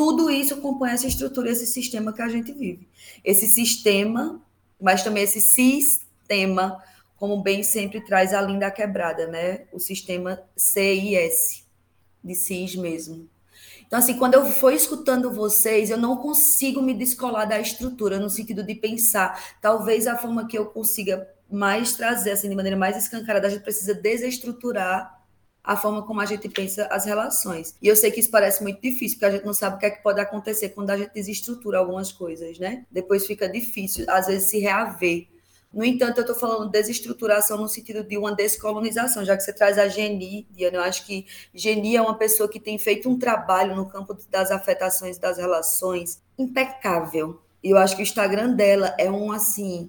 Tudo 0.00 0.30
isso 0.30 0.56
compõe 0.62 0.92
essa 0.92 1.06
estrutura, 1.06 1.50
esse 1.50 1.66
sistema 1.66 2.10
que 2.10 2.22
a 2.22 2.28
gente 2.30 2.52
vive. 2.52 2.88
Esse 3.22 3.46
sistema, 3.46 4.40
mas 4.80 5.02
também 5.04 5.24
esse 5.24 5.42
sistema 5.42 6.82
como 7.18 7.42
bem 7.42 7.62
sempre 7.62 8.00
traz 8.00 8.32
a 8.32 8.40
linda 8.40 8.70
quebrada, 8.70 9.26
né? 9.26 9.66
O 9.70 9.78
sistema 9.78 10.42
CIS, 10.56 11.66
de 12.24 12.34
CIS 12.34 12.76
mesmo. 12.76 13.28
Então, 13.86 13.98
assim, 13.98 14.16
quando 14.16 14.32
eu 14.32 14.46
for 14.46 14.72
escutando 14.72 15.30
vocês, 15.30 15.90
eu 15.90 15.98
não 15.98 16.16
consigo 16.16 16.80
me 16.80 16.94
descolar 16.94 17.44
da 17.44 17.60
estrutura, 17.60 18.18
no 18.18 18.30
sentido 18.30 18.62
de 18.62 18.74
pensar. 18.74 19.58
Talvez 19.60 20.06
a 20.06 20.16
forma 20.16 20.46
que 20.46 20.56
eu 20.56 20.64
consiga 20.64 21.28
mais 21.52 21.92
trazer, 21.92 22.30
assim, 22.30 22.48
de 22.48 22.56
maneira 22.56 22.78
mais 22.78 22.96
escancarada, 22.96 23.48
a 23.48 23.50
gente 23.50 23.64
precisa 23.64 23.92
desestruturar 23.92 25.19
a 25.62 25.76
forma 25.76 26.02
como 26.02 26.20
a 26.20 26.26
gente 26.26 26.48
pensa 26.48 26.86
as 26.86 27.04
relações. 27.04 27.74
E 27.80 27.88
eu 27.88 27.96
sei 27.96 28.10
que 28.10 28.20
isso 28.20 28.30
parece 28.30 28.62
muito 28.62 28.80
difícil, 28.80 29.18
porque 29.18 29.26
a 29.26 29.30
gente 29.30 29.44
não 29.44 29.54
sabe 29.54 29.76
o 29.76 29.78
que 29.78 29.86
é 29.86 29.90
que 29.90 30.02
pode 30.02 30.20
acontecer 30.20 30.70
quando 30.70 30.90
a 30.90 30.96
gente 30.96 31.12
desestrutura 31.12 31.78
algumas 31.78 32.10
coisas, 32.10 32.58
né? 32.58 32.84
Depois 32.90 33.26
fica 33.26 33.48
difícil, 33.48 34.04
às 34.08 34.26
vezes, 34.26 34.48
se 34.48 34.58
reaver 34.58 35.26
no 35.72 35.84
entanto, 35.84 36.18
eu 36.18 36.22
estou 36.22 36.36
falando 36.36 36.68
desestruturação 36.68 37.56
no 37.56 37.68
sentido 37.68 38.02
de 38.02 38.18
uma 38.18 38.34
descolonização, 38.34 39.24
já 39.24 39.36
que 39.36 39.42
você 39.42 39.52
traz 39.52 39.78
a 39.78 39.86
Geni, 39.86 40.46
Diana, 40.50 40.78
eu 40.78 40.82
acho 40.82 41.06
que 41.06 41.26
Geni 41.54 41.94
é 41.94 42.02
uma 42.02 42.18
pessoa 42.18 42.48
que 42.48 42.58
tem 42.58 42.76
feito 42.76 43.08
um 43.08 43.16
trabalho 43.16 43.76
no 43.76 43.86
campo 43.88 44.16
das 44.28 44.50
afetações 44.50 45.16
das 45.16 45.38
relações 45.38 46.20
impecável. 46.36 47.40
E 47.62 47.70
eu 47.70 47.76
acho 47.76 47.94
que 47.94 48.02
o 48.02 48.04
Instagram 48.04 48.54
dela 48.54 48.96
é 48.98 49.08
um 49.08 49.30
assim, 49.30 49.88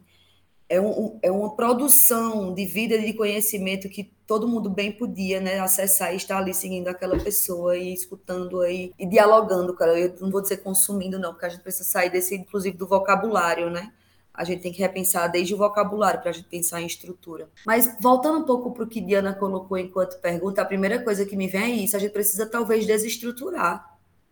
é, 0.71 0.79
um, 0.79 1.19
é 1.21 1.29
uma 1.29 1.53
produção 1.53 2.53
de 2.53 2.65
vida 2.65 2.95
e 2.95 3.05
de 3.07 3.13
conhecimento 3.13 3.89
que 3.89 4.09
todo 4.25 4.47
mundo 4.47 4.69
bem 4.69 4.89
podia 4.89 5.41
né, 5.41 5.59
acessar 5.59 6.13
e 6.13 6.15
estar 6.15 6.37
ali 6.37 6.53
seguindo 6.53 6.87
aquela 6.87 7.19
pessoa 7.19 7.77
e 7.77 7.93
escutando 7.93 8.61
aí 8.61 8.93
e 8.97 9.05
dialogando, 9.05 9.73
cara. 9.73 9.99
Eu 9.99 10.15
não 10.21 10.31
vou 10.31 10.41
dizer 10.41 10.57
consumindo, 10.57 11.19
não, 11.19 11.33
porque 11.33 11.45
a 11.45 11.49
gente 11.49 11.61
precisa 11.61 11.83
sair 11.83 12.09
desse, 12.09 12.35
inclusive, 12.35 12.77
do 12.77 12.87
vocabulário, 12.87 13.69
né? 13.69 13.91
a 14.33 14.45
gente 14.45 14.61
tem 14.61 14.71
que 14.71 14.79
repensar 14.81 15.27
desde 15.27 15.53
o 15.53 15.57
vocabulário 15.57 16.21
para 16.21 16.29
a 16.29 16.33
gente 16.33 16.47
pensar 16.47 16.81
em 16.81 16.85
estrutura. 16.85 17.49
Mas 17.65 17.97
voltando 17.99 18.39
um 18.39 18.43
pouco 18.43 18.71
para 18.71 18.85
o 18.85 18.87
que 18.87 19.01
Diana 19.01 19.33
colocou 19.33 19.77
enquanto 19.77 20.21
pergunta, 20.21 20.61
a 20.61 20.65
primeira 20.65 21.03
coisa 21.03 21.25
que 21.25 21.35
me 21.35 21.47
vem 21.47 21.63
é 21.63 21.69
isso: 21.69 21.97
a 21.97 21.99
gente 21.99 22.13
precisa 22.13 22.45
talvez 22.45 22.85
desestruturar. 22.85 23.90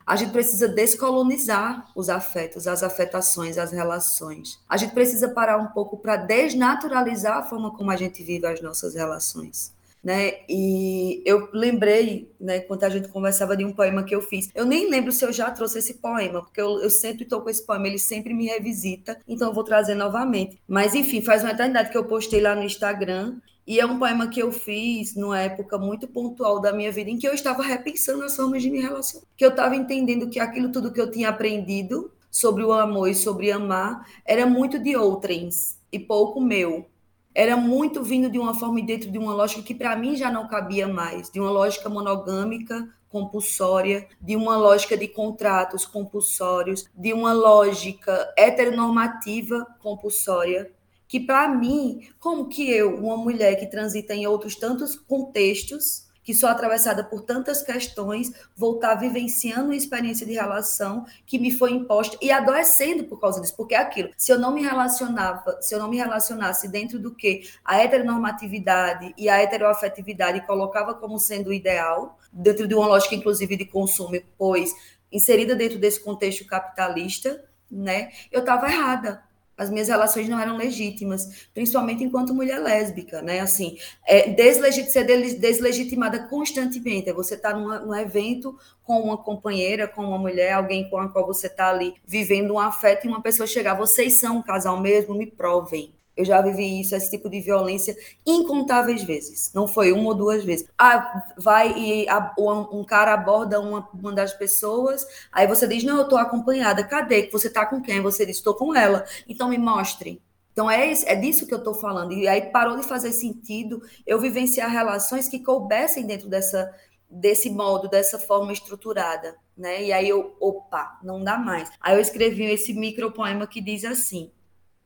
A 0.09 0.15
gente 0.15 0.31
precisa 0.31 0.67
descolonizar 0.67 1.91
os 1.95 2.09
afetos, 2.09 2.67
as 2.67 2.81
afetações, 2.81 3.57
as 3.57 3.71
relações. 3.71 4.59
A 4.67 4.75
gente 4.75 4.93
precisa 4.93 5.29
parar 5.29 5.57
um 5.57 5.67
pouco 5.67 5.97
para 5.97 6.15
desnaturalizar 6.15 7.37
a 7.37 7.43
forma 7.43 7.71
como 7.75 7.91
a 7.91 7.95
gente 7.95 8.23
vive 8.23 8.47
as 8.47 8.59
nossas 8.59 8.95
relações 8.95 9.71
né? 10.03 10.39
E 10.47 11.21
eu 11.25 11.49
lembrei, 11.53 12.31
né, 12.39 12.59
quando 12.61 12.83
a 12.83 12.89
gente 12.89 13.09
conversava 13.09 13.55
de 13.55 13.65
um 13.65 13.73
poema 13.73 14.03
que 14.03 14.15
eu 14.15 14.21
fiz. 14.21 14.49
Eu 14.55 14.65
nem 14.65 14.89
lembro 14.89 15.11
se 15.11 15.25
eu 15.25 15.31
já 15.31 15.51
trouxe 15.51 15.79
esse 15.79 15.95
poema, 15.95 16.41
porque 16.41 16.61
eu, 16.61 16.81
eu 16.81 16.89
sempre 16.89 17.23
estou 17.23 17.41
com 17.41 17.49
esse 17.49 17.65
poema, 17.65 17.87
ele 17.87 17.99
sempre 17.99 18.33
me 18.33 18.47
revisita, 18.47 19.19
então 19.27 19.49
eu 19.49 19.53
vou 19.53 19.63
trazer 19.63 19.95
novamente. 19.95 20.57
Mas 20.67 20.95
enfim, 20.95 21.21
faz 21.21 21.43
uma 21.43 21.51
eternidade 21.51 21.91
que 21.91 21.97
eu 21.97 22.05
postei 22.05 22.41
lá 22.41 22.55
no 22.55 22.63
Instagram. 22.63 23.37
E 23.69 23.79
é 23.79 23.85
um 23.85 23.99
poema 23.99 24.27
que 24.27 24.41
eu 24.41 24.51
fiz 24.51 25.15
numa 25.15 25.39
época 25.39 25.77
muito 25.77 26.07
pontual 26.07 26.59
da 26.59 26.73
minha 26.73 26.91
vida, 26.91 27.11
em 27.11 27.19
que 27.19 27.27
eu 27.27 27.35
estava 27.35 27.61
repensando 27.61 28.23
as 28.23 28.35
formas 28.35 28.63
de 28.63 28.71
me 28.71 28.81
relacionar. 28.81 29.27
Que 29.37 29.45
eu 29.45 29.51
estava 29.51 29.75
entendendo 29.75 30.27
que 30.27 30.39
aquilo 30.39 30.71
tudo 30.71 30.91
que 30.91 30.99
eu 30.99 31.11
tinha 31.11 31.29
aprendido 31.29 32.11
sobre 32.31 32.63
o 32.63 32.73
amor 32.73 33.09
e 33.09 33.13
sobre 33.13 33.51
amar 33.51 34.09
era 34.25 34.43
muito 34.47 34.79
de 34.79 34.95
outrens 34.95 35.77
e 35.91 35.99
pouco 35.99 36.41
meu. 36.41 36.87
Era 37.31 37.55
muito 37.55 38.01
vindo 38.01 38.27
de 38.27 38.39
uma 38.39 38.55
forma 38.55 38.79
e 38.79 38.83
dentro 38.83 39.11
de 39.11 39.19
uma 39.19 39.35
lógica 39.35 39.61
que 39.61 39.75
para 39.75 39.95
mim 39.95 40.15
já 40.15 40.31
não 40.31 40.47
cabia 40.47 40.87
mais, 40.87 41.29
de 41.29 41.39
uma 41.39 41.51
lógica 41.51 41.87
monogâmica 41.87 42.89
compulsória, 43.07 44.07
de 44.19 44.35
uma 44.35 44.57
lógica 44.57 44.97
de 44.97 45.07
contratos 45.07 45.85
compulsórios, 45.85 46.85
de 46.95 47.13
uma 47.13 47.33
lógica 47.33 48.33
heteronormativa 48.35 49.63
compulsória, 49.79 50.71
que 51.09 51.19
para 51.19 51.49
mim, 51.49 52.07
como 52.19 52.47
que 52.47 52.71
eu, 52.71 52.95
uma 52.97 53.17
mulher 53.17 53.55
que 53.55 53.65
transita 53.65 54.13
em 54.13 54.27
outros 54.27 54.55
tantos 54.55 54.95
contextos, 54.95 56.07
que 56.23 56.35
sou 56.35 56.47
atravessada 56.47 57.03
por 57.03 57.21
tantas 57.21 57.63
questões, 57.63 58.31
vou 58.55 58.75
estar 58.75 58.93
vivenciando 58.93 59.65
uma 59.65 59.75
experiência 59.75 60.23
de 60.23 60.33
relação 60.33 61.07
que 61.25 61.39
me 61.39 61.49
foi 61.49 61.71
imposta 61.71 62.15
e 62.21 62.31
adoecendo 62.31 63.05
por 63.05 63.19
causa 63.19 63.41
disso, 63.41 63.55
porque 63.57 63.73
é 63.73 63.79
aquilo. 63.79 64.11
Se 64.15 64.31
eu 64.31 64.37
não 64.37 64.53
me 64.53 64.61
relacionava, 64.61 65.59
se 65.59 65.73
eu 65.73 65.79
não 65.79 65.89
me 65.89 65.97
relacionasse 65.97 66.67
dentro 66.67 66.99
do 66.99 67.15
que 67.15 67.41
a 67.65 67.81
heteronormatividade 67.81 69.11
e 69.17 69.27
a 69.27 69.41
heteroafetividade 69.41 70.45
colocava 70.45 70.93
como 70.93 71.17
sendo 71.17 71.49
o 71.49 71.53
ideal, 71.53 72.19
dentro 72.31 72.67
de 72.67 72.75
uma 72.75 72.85
lógica 72.85 73.15
inclusive 73.15 73.57
de 73.57 73.65
consumo, 73.65 74.21
pois 74.37 74.75
inserida 75.11 75.55
dentro 75.55 75.79
desse 75.79 75.99
contexto 75.99 76.45
capitalista, 76.45 77.43
né? 77.71 78.11
Eu 78.31 78.41
estava 78.41 78.67
errada 78.67 79.27
as 79.59 79.69
minhas 79.69 79.89
relações 79.89 80.29
não 80.29 80.39
eram 80.39 80.55
legítimas, 80.55 81.49
principalmente 81.53 82.01
enquanto 82.01 82.33
mulher 82.33 82.59
lésbica, 82.59 83.21
né? 83.21 83.41
Assim, 83.41 83.77
é, 84.07 84.29
deslegit 84.29 84.89
ser 84.89 85.03
deslegitimada 85.03 86.27
constantemente. 86.29 87.09
É 87.09 87.13
você 87.13 87.35
está 87.35 87.53
num 87.53 87.93
evento 87.93 88.57
com 88.81 89.01
uma 89.01 89.17
companheira, 89.17 89.85
com 89.85 90.01
uma 90.01 90.17
mulher, 90.17 90.53
alguém 90.53 90.89
com 90.89 90.97
a 90.97 91.09
qual 91.09 91.27
você 91.27 91.47
está 91.47 91.69
ali 91.69 91.93
vivendo 92.05 92.53
um 92.53 92.59
afeto 92.59 93.05
e 93.05 93.09
uma 93.09 93.21
pessoa 93.21 93.45
chegar, 93.45 93.73
vocês 93.73 94.19
são 94.19 94.37
um 94.37 94.41
casal 94.41 94.79
mesmo, 94.79 95.13
me 95.13 95.27
provem. 95.27 95.98
Eu 96.19 96.25
já 96.25 96.41
vivi 96.41 96.81
isso, 96.81 96.93
esse 96.93 97.09
tipo 97.09 97.29
de 97.29 97.39
violência, 97.39 97.95
incontáveis 98.25 99.03
vezes. 99.03 99.53
Não 99.53 99.69
foi 99.69 99.93
uma 99.93 100.09
ou 100.09 100.13
duas 100.13 100.43
vezes. 100.43 100.67
Ah, 100.77 101.23
vai 101.37 101.71
e 101.77 102.09
a, 102.09 102.35
um, 102.37 102.81
um, 102.81 102.83
cara 102.83 103.13
aborda 103.13 103.57
uma, 103.57 103.87
uma 103.93 104.11
das 104.11 104.33
pessoas, 104.33 105.07
aí 105.31 105.47
você 105.47 105.65
diz: 105.65 105.81
Não, 105.81 105.95
eu 105.95 106.03
estou 106.03 106.17
acompanhada. 106.17 106.83
Cadê? 106.83 107.29
Você 107.31 107.47
está 107.47 107.65
com 107.65 107.81
quem? 107.81 108.01
Você 108.01 108.25
diz: 108.25 108.35
Estou 108.35 108.53
com 108.53 108.75
ela. 108.75 109.05
Então 109.29 109.47
me 109.47 109.57
mostre. 109.57 110.21
Então 110.51 110.69
é, 110.69 110.91
é 110.91 111.15
disso 111.15 111.47
que 111.47 111.53
eu 111.53 111.59
estou 111.59 111.73
falando. 111.73 112.11
E 112.11 112.27
aí 112.27 112.47
parou 112.51 112.75
de 112.75 112.83
fazer 112.83 113.13
sentido 113.13 113.81
eu 114.05 114.19
vivenciar 114.19 114.69
relações 114.69 115.29
que 115.29 115.39
coubessem 115.39 116.05
dentro 116.05 116.27
dessa, 116.27 116.69
desse 117.09 117.49
modo, 117.49 117.87
dessa 117.87 118.19
forma 118.19 118.51
estruturada. 118.51 119.37
Né? 119.57 119.85
E 119.85 119.93
aí 119.93 120.09
eu, 120.09 120.35
opa, 120.37 120.99
não 121.01 121.23
dá 121.23 121.37
mais. 121.37 121.71
Aí 121.79 121.95
eu 121.95 122.01
escrevi 122.01 122.43
esse 122.43 122.73
micropoema 122.73 123.47
que 123.47 123.61
diz 123.61 123.85
assim: 123.85 124.29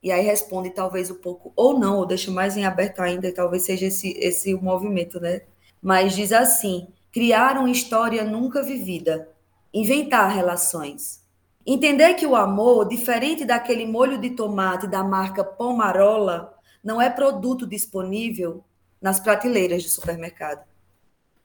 e 0.04 0.12
aí 0.12 0.22
responde 0.22 0.70
talvez 0.70 1.10
um 1.10 1.16
pouco, 1.16 1.54
ou 1.56 1.80
não, 1.80 1.98
ou 2.00 2.06
deixa 2.06 2.30
mais 2.30 2.58
em 2.58 2.66
aberto 2.66 3.00
ainda, 3.00 3.34
talvez 3.34 3.64
seja 3.64 3.86
esse, 3.86 4.12
esse 4.20 4.54
o 4.54 4.62
movimento, 4.62 5.18
né? 5.18 5.44
Mas 5.82 6.14
diz 6.14 6.34
assim: 6.34 6.90
criar 7.10 7.58
uma 7.58 7.70
história 7.70 8.22
nunca 8.26 8.62
vivida, 8.62 9.30
inventar 9.74 10.30
relações. 10.30 11.24
Entender 11.66 12.16
que 12.16 12.28
o 12.28 12.36
amor, 12.36 12.86
diferente 12.90 13.46
daquele 13.46 13.86
molho 13.86 14.18
de 14.18 14.32
tomate 14.32 14.86
da 14.88 15.02
marca 15.02 15.42
Pomarola, 15.42 16.54
não 16.84 17.02
é 17.02 17.10
produto 17.10 17.66
disponível 17.66 18.62
nas 19.02 19.22
prateleiras 19.22 19.82
de 19.82 19.90
supermercado. 19.90 20.66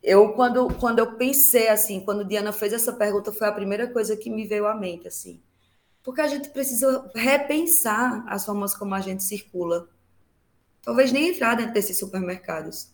Eu, 0.02 0.32
quando, 0.32 0.74
quando 0.74 0.98
eu 0.98 1.12
pensei 1.12 1.68
assim, 1.68 2.00
quando 2.00 2.24
Diana 2.24 2.52
fez 2.52 2.72
essa 2.72 2.92
pergunta, 2.92 3.30
foi 3.30 3.46
a 3.46 3.52
primeira 3.52 3.86
coisa 3.86 4.16
que 4.16 4.28
me 4.28 4.44
veio 4.44 4.66
à 4.66 4.74
mente, 4.74 5.06
assim 5.06 5.40
porque 6.08 6.22
a 6.22 6.26
gente 6.26 6.48
precisa 6.48 7.10
repensar 7.14 8.24
as 8.28 8.46
formas 8.46 8.74
como 8.74 8.94
a 8.94 9.00
gente 9.02 9.22
circula. 9.22 9.90
Talvez 10.80 11.12
nem 11.12 11.28
entrar 11.28 11.54
dentro 11.54 11.74
desses 11.74 11.98
supermercados. 11.98 12.88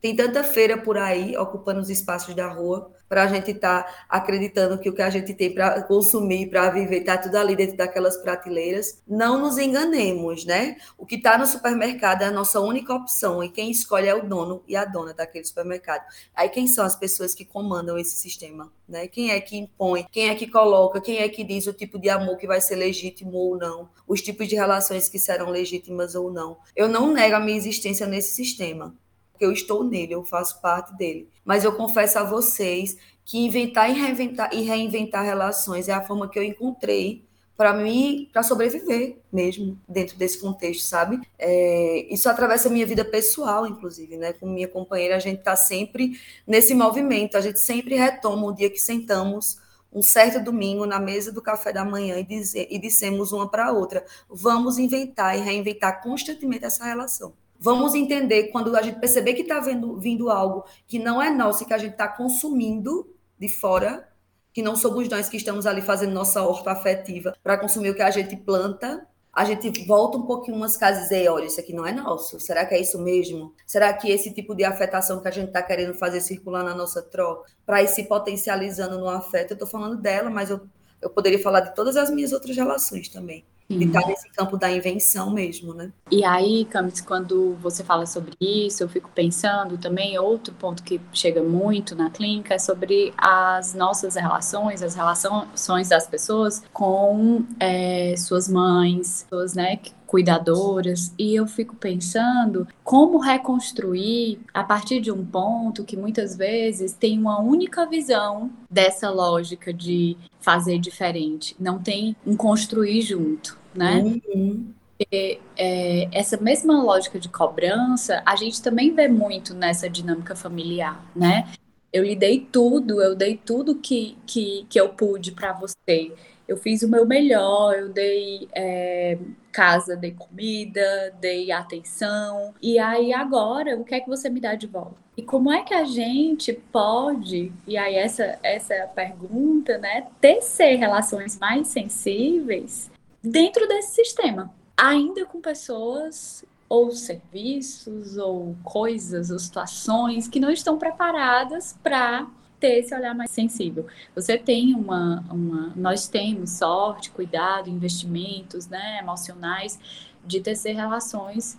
Tem 0.00 0.14
tanta 0.14 0.44
feira 0.44 0.76
por 0.76 0.98
aí, 0.98 1.36
ocupando 1.36 1.80
os 1.80 1.88
espaços 1.88 2.34
da 2.34 2.48
rua, 2.48 2.92
para 3.08 3.22
a 3.22 3.26
gente 3.26 3.52
estar 3.52 3.82
tá 3.82 4.06
acreditando 4.08 4.78
que 4.78 4.88
o 4.88 4.94
que 4.94 5.02
a 5.02 5.10
gente 5.10 5.32
tem 5.32 5.52
para 5.52 5.82
consumir, 5.82 6.50
para 6.50 6.70
viver, 6.70 7.00
está 7.00 7.16
tudo 7.16 7.36
ali 7.36 7.56
dentro 7.56 7.76
daquelas 7.76 8.16
prateleiras. 8.16 9.00
Não 9.06 9.38
nos 9.38 9.58
enganemos, 9.58 10.44
né? 10.44 10.76
O 10.98 11.06
que 11.06 11.14
está 11.14 11.38
no 11.38 11.46
supermercado 11.46 12.22
é 12.22 12.26
a 12.26 12.30
nossa 12.30 12.60
única 12.60 12.92
opção, 12.92 13.42
e 13.42 13.48
quem 13.48 13.70
escolhe 13.70 14.08
é 14.08 14.14
o 14.14 14.26
dono 14.26 14.62
e 14.66 14.76
a 14.76 14.84
dona 14.84 15.14
daquele 15.14 15.44
supermercado. 15.44 16.04
Aí 16.34 16.48
quem 16.48 16.66
são 16.66 16.84
as 16.84 16.96
pessoas 16.96 17.34
que 17.34 17.44
comandam 17.44 17.96
esse 17.98 18.16
sistema? 18.16 18.70
Né? 18.88 19.08
Quem 19.08 19.30
é 19.30 19.40
que 19.40 19.56
impõe? 19.56 20.06
Quem 20.12 20.28
é 20.28 20.34
que 20.34 20.46
coloca? 20.46 21.00
Quem 21.00 21.18
é 21.18 21.28
que 21.28 21.42
diz 21.42 21.66
o 21.66 21.72
tipo 21.72 21.98
de 21.98 22.08
amor 22.08 22.36
que 22.36 22.46
vai 22.46 22.60
ser 22.60 22.76
legítimo 22.76 23.36
ou 23.36 23.56
não? 23.56 23.88
Os 24.06 24.20
tipos 24.20 24.46
de 24.46 24.56
relações 24.56 25.08
que 25.08 25.18
serão 25.18 25.50
legítimas 25.50 26.14
ou 26.14 26.30
não? 26.30 26.58
Eu 26.74 26.88
não 26.88 27.12
nego 27.12 27.36
a 27.36 27.40
minha 27.40 27.56
existência 27.56 28.06
nesse 28.06 28.34
sistema 28.34 28.94
porque 29.36 29.44
eu 29.44 29.52
estou 29.52 29.84
nele, 29.84 30.14
eu 30.14 30.24
faço 30.24 30.60
parte 30.62 30.96
dele. 30.96 31.28
Mas 31.44 31.62
eu 31.62 31.72
confesso 31.72 32.18
a 32.18 32.24
vocês 32.24 32.96
que 33.22 33.38
inventar 33.38 33.90
e 33.90 33.92
reinventar, 33.92 34.50
e 34.52 34.62
reinventar 34.62 35.22
relações 35.22 35.88
é 35.88 35.92
a 35.92 36.02
forma 36.02 36.28
que 36.28 36.38
eu 36.38 36.42
encontrei 36.42 37.22
para 37.54 37.72
mim, 37.72 38.28
para 38.32 38.42
sobreviver 38.42 39.18
mesmo 39.32 39.78
dentro 39.88 40.16
desse 40.16 40.38
contexto, 40.38 40.82
sabe? 40.82 41.20
É, 41.38 42.06
isso 42.12 42.28
atravessa 42.28 42.68
a 42.68 42.72
minha 42.72 42.86
vida 42.86 43.04
pessoal, 43.04 43.66
inclusive, 43.66 44.16
né? 44.16 44.32
Com 44.32 44.46
minha 44.46 44.68
companheira, 44.68 45.16
a 45.16 45.18
gente 45.18 45.38
está 45.38 45.56
sempre 45.56 46.18
nesse 46.46 46.74
movimento, 46.74 47.36
a 47.36 47.40
gente 47.40 47.60
sempre 47.60 47.94
retoma 47.94 48.46
o 48.46 48.52
dia 48.52 48.70
que 48.70 48.78
sentamos 48.78 49.58
um 49.92 50.02
certo 50.02 50.42
domingo 50.42 50.84
na 50.84 50.98
mesa 50.98 51.32
do 51.32 51.40
café 51.40 51.72
da 51.72 51.84
manhã 51.84 52.18
e, 52.18 52.24
dizer, 52.24 52.68
e 52.70 52.78
dissemos 52.78 53.32
uma 53.32 53.48
para 53.48 53.66
a 53.68 53.72
outra: 53.72 54.04
vamos 54.28 54.78
inventar 54.78 55.36
e 55.36 55.40
reinventar 55.40 56.02
constantemente 56.02 56.64
essa 56.64 56.84
relação. 56.84 57.32
Vamos 57.58 57.94
entender 57.94 58.48
quando 58.48 58.74
a 58.76 58.82
gente 58.82 59.00
perceber 59.00 59.34
que 59.34 59.42
está 59.42 59.60
vindo 59.60 60.30
algo 60.30 60.64
que 60.86 60.98
não 60.98 61.20
é 61.20 61.30
nosso 61.30 61.62
e 61.62 61.66
que 61.66 61.74
a 61.74 61.78
gente 61.78 61.92
está 61.92 62.08
consumindo 62.08 63.08
de 63.38 63.48
fora, 63.48 64.08
que 64.52 64.62
não 64.62 64.76
somos 64.76 65.08
nós 65.08 65.28
que 65.28 65.36
estamos 65.36 65.66
ali 65.66 65.82
fazendo 65.82 66.12
nossa 66.12 66.42
horta 66.42 66.70
afetiva 66.70 67.34
para 67.42 67.58
consumir 67.58 67.90
o 67.90 67.94
que 67.94 68.02
a 68.02 68.10
gente 68.10 68.36
planta, 68.36 69.06
a 69.32 69.44
gente 69.44 69.84
volta 69.84 70.16
um 70.16 70.22
pouquinho 70.22 70.56
umas 70.56 70.78
casas 70.78 71.10
e 71.10 71.28
olha, 71.28 71.44
isso 71.44 71.60
aqui 71.60 71.74
não 71.74 71.86
é 71.86 71.92
nosso. 71.92 72.40
Será 72.40 72.64
que 72.64 72.74
é 72.74 72.80
isso 72.80 72.98
mesmo? 72.98 73.52
Será 73.66 73.92
que 73.92 74.10
esse 74.10 74.32
tipo 74.32 74.54
de 74.54 74.64
afetação 74.64 75.20
que 75.20 75.28
a 75.28 75.30
gente 75.30 75.48
está 75.48 75.62
querendo 75.62 75.92
fazer 75.92 76.22
circular 76.22 76.64
na 76.64 76.74
nossa 76.74 77.02
troca, 77.02 77.50
para 77.66 77.82
ir 77.82 77.88
se 77.88 78.04
potencializando 78.04 78.98
no 78.98 79.10
afeto, 79.10 79.50
eu 79.50 79.56
estou 79.56 79.68
falando 79.68 80.00
dela, 80.00 80.30
mas 80.30 80.48
eu, 80.48 80.62
eu 81.02 81.10
poderia 81.10 81.38
falar 81.38 81.60
de 81.60 81.74
todas 81.74 81.96
as 81.98 82.08
minhas 82.08 82.32
outras 82.32 82.56
relações 82.56 83.10
também 83.10 83.44
de 83.68 83.84
estar 83.84 84.02
tá 84.02 84.08
nesse 84.08 84.28
campo 84.30 84.56
da 84.56 84.70
invenção 84.70 85.30
mesmo, 85.30 85.74
né? 85.74 85.92
E 86.10 86.24
aí, 86.24 86.64
Camis, 86.66 87.00
quando 87.00 87.54
você 87.60 87.82
fala 87.82 88.06
sobre 88.06 88.32
isso, 88.40 88.82
eu 88.82 88.88
fico 88.88 89.10
pensando 89.14 89.76
também, 89.76 90.18
outro 90.18 90.54
ponto 90.54 90.82
que 90.82 91.00
chega 91.12 91.42
muito 91.42 91.94
na 91.96 92.10
clínica 92.10 92.54
é 92.54 92.58
sobre 92.58 93.12
as 93.16 93.74
nossas 93.74 94.14
relações, 94.14 94.82
as 94.82 94.94
relações 94.94 95.88
das 95.88 96.06
pessoas 96.06 96.62
com 96.72 97.44
é, 97.58 98.14
suas 98.16 98.48
mães, 98.48 99.26
suas, 99.28 99.54
né, 99.54 99.76
cuidadoras, 100.06 101.12
e 101.18 101.34
eu 101.34 101.46
fico 101.46 101.74
pensando 101.76 102.66
como 102.84 103.18
reconstruir 103.18 104.38
a 104.54 104.62
partir 104.62 105.00
de 105.00 105.10
um 105.10 105.24
ponto 105.24 105.84
que 105.84 105.96
muitas 105.96 106.36
vezes 106.36 106.92
tem 106.92 107.18
uma 107.18 107.40
única 107.40 107.84
visão 107.86 108.50
dessa 108.70 109.10
lógica 109.10 109.72
de 109.72 110.16
fazer 110.40 110.78
diferente, 110.78 111.56
não 111.58 111.78
tem 111.78 112.14
um 112.24 112.36
construir 112.36 113.02
junto, 113.02 113.58
né? 113.74 114.00
Uhum. 114.00 114.72
E, 115.12 115.38
é, 115.56 116.08
essa 116.12 116.36
mesma 116.36 116.82
lógica 116.82 117.18
de 117.18 117.28
cobrança, 117.28 118.22
a 118.24 118.36
gente 118.36 118.62
também 118.62 118.94
vê 118.94 119.08
muito 119.08 119.54
nessa 119.54 119.90
dinâmica 119.90 120.34
familiar, 120.34 121.04
né? 121.14 121.48
Eu 121.92 122.04
lhe 122.04 122.14
dei 122.14 122.40
tudo, 122.40 123.02
eu 123.02 123.14
dei 123.14 123.36
tudo 123.42 123.76
que, 123.76 124.16
que, 124.26 124.66
que 124.68 124.78
eu 124.80 124.90
pude 124.90 125.32
para 125.32 125.52
você 125.52 126.12
eu 126.48 126.56
fiz 126.56 126.82
o 126.82 126.88
meu 126.88 127.06
melhor, 127.06 127.74
eu 127.74 127.88
dei 127.88 128.48
é, 128.54 129.18
casa, 129.50 129.96
dei 129.96 130.12
comida, 130.12 131.14
dei 131.20 131.50
atenção. 131.50 132.54
E 132.62 132.78
aí 132.78 133.12
agora, 133.12 133.76
o 133.76 133.84
que 133.84 133.94
é 133.94 134.00
que 134.00 134.08
você 134.08 134.28
me 134.28 134.40
dá 134.40 134.54
de 134.54 134.66
volta? 134.66 134.96
E 135.16 135.22
como 135.22 135.50
é 135.50 135.62
que 135.62 135.72
a 135.72 135.84
gente 135.84 136.52
pode, 136.52 137.50
e 137.66 137.76
aí 137.76 137.94
essa, 137.94 138.38
essa 138.42 138.74
é 138.74 138.82
a 138.82 138.86
pergunta, 138.86 139.78
né, 139.78 140.06
tecer 140.20 140.76
relações 140.76 141.38
mais 141.38 141.68
sensíveis 141.68 142.90
dentro 143.22 143.66
desse 143.66 143.94
sistema? 143.94 144.52
Ainda 144.76 145.24
com 145.24 145.40
pessoas 145.40 146.44
ou 146.68 146.90
serviços, 146.90 148.18
ou 148.18 148.56
coisas, 148.62 149.30
ou 149.30 149.38
situações 149.38 150.28
que 150.28 150.40
não 150.40 150.50
estão 150.50 150.78
preparadas 150.78 151.78
para 151.82 152.26
ter 152.58 152.78
esse 152.80 152.94
olhar 152.94 153.14
mais 153.14 153.30
sensível. 153.30 153.86
Você 154.14 154.38
tem 154.38 154.74
uma, 154.74 155.24
uma 155.30 155.72
nós 155.76 156.08
temos 156.08 156.50
sorte, 156.50 157.10
cuidado, 157.10 157.70
investimentos, 157.70 158.66
né, 158.66 158.98
emocionais 158.98 159.78
de 160.24 160.40
tecer 160.40 160.74
relações 160.74 161.58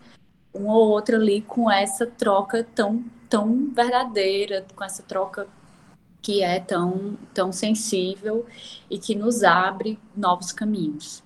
uma 0.54 0.74
ou 0.74 0.90
outra 0.90 1.18
ali 1.18 1.42
com 1.42 1.70
essa 1.70 2.06
troca 2.06 2.68
tão 2.76 3.04
tão 3.30 3.70
verdadeira, 3.74 4.66
com 4.74 4.84
essa 4.84 5.04
troca 5.04 5.48
que 6.22 6.42
é 6.42 6.60
tão 6.60 7.18
tão 7.34 7.52
sensível 7.52 8.46
e 8.90 8.98
que 8.98 9.16
nos 9.16 9.44
abre 9.44 10.00
novos 10.16 10.52
caminhos. 10.52 11.24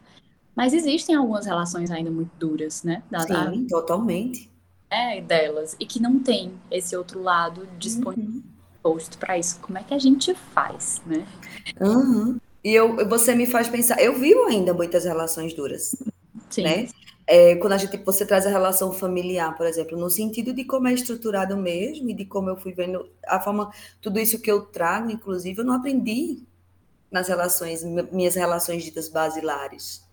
Mas 0.56 0.74
existem 0.74 1.16
algumas 1.16 1.46
relações 1.46 1.90
ainda 1.90 2.12
muito 2.12 2.32
duras, 2.38 2.84
né? 2.84 3.02
Da, 3.10 3.22
Sim, 3.22 3.66
totalmente. 3.68 4.50
É, 4.90 5.22
delas, 5.22 5.78
e 5.80 5.86
que 5.86 6.02
não 6.02 6.20
tem 6.20 6.52
esse 6.70 6.98
outro 6.98 7.24
lado 7.24 7.66
disponível. 7.80 8.42
Uhum 8.44 8.51
posto 8.82 9.18
para 9.18 9.38
isso. 9.38 9.60
Como 9.60 9.78
é 9.78 9.84
que 9.84 9.94
a 9.94 10.00
gente 10.00 10.34
faz, 10.54 11.02
né? 11.06 11.26
Uhum. 11.80 12.40
E 12.64 12.74
eu, 12.74 13.08
você 13.08 13.34
me 13.34 13.46
faz 13.46 13.68
pensar, 13.68 14.02
eu 14.02 14.20
vivo 14.20 14.46
ainda 14.46 14.74
muitas 14.74 15.06
relações 15.06 15.54
duras, 15.54 15.96
Sim. 16.50 16.64
né? 16.64 16.88
É, 17.26 17.56
quando 17.56 17.74
a 17.74 17.78
gente, 17.78 17.96
você 17.98 18.26
traz 18.26 18.46
a 18.46 18.50
relação 18.50 18.92
familiar, 18.92 19.56
por 19.56 19.66
exemplo, 19.66 19.98
no 19.98 20.10
sentido 20.10 20.54
de 20.54 20.66
como 20.66 20.88
é 20.88 20.94
estruturado 20.94 21.56
mesmo 21.56 22.10
e 22.10 22.14
de 22.14 22.26
como 22.26 22.50
eu 22.50 22.58
fui 22.58 22.74
vendo 22.74 23.08
a 23.26 23.40
forma, 23.40 23.72
tudo 24.02 24.20
isso 24.20 24.40
que 24.40 24.52
eu 24.52 24.62
trago, 24.66 25.10
inclusive, 25.10 25.60
eu 25.60 25.66
não 25.66 25.76
aprendi 25.76 26.44
nas 27.10 27.28
relações, 27.28 27.84
minhas 28.12 28.36
relações 28.36 28.84
ditas 28.84 29.08
basilares 29.10 30.04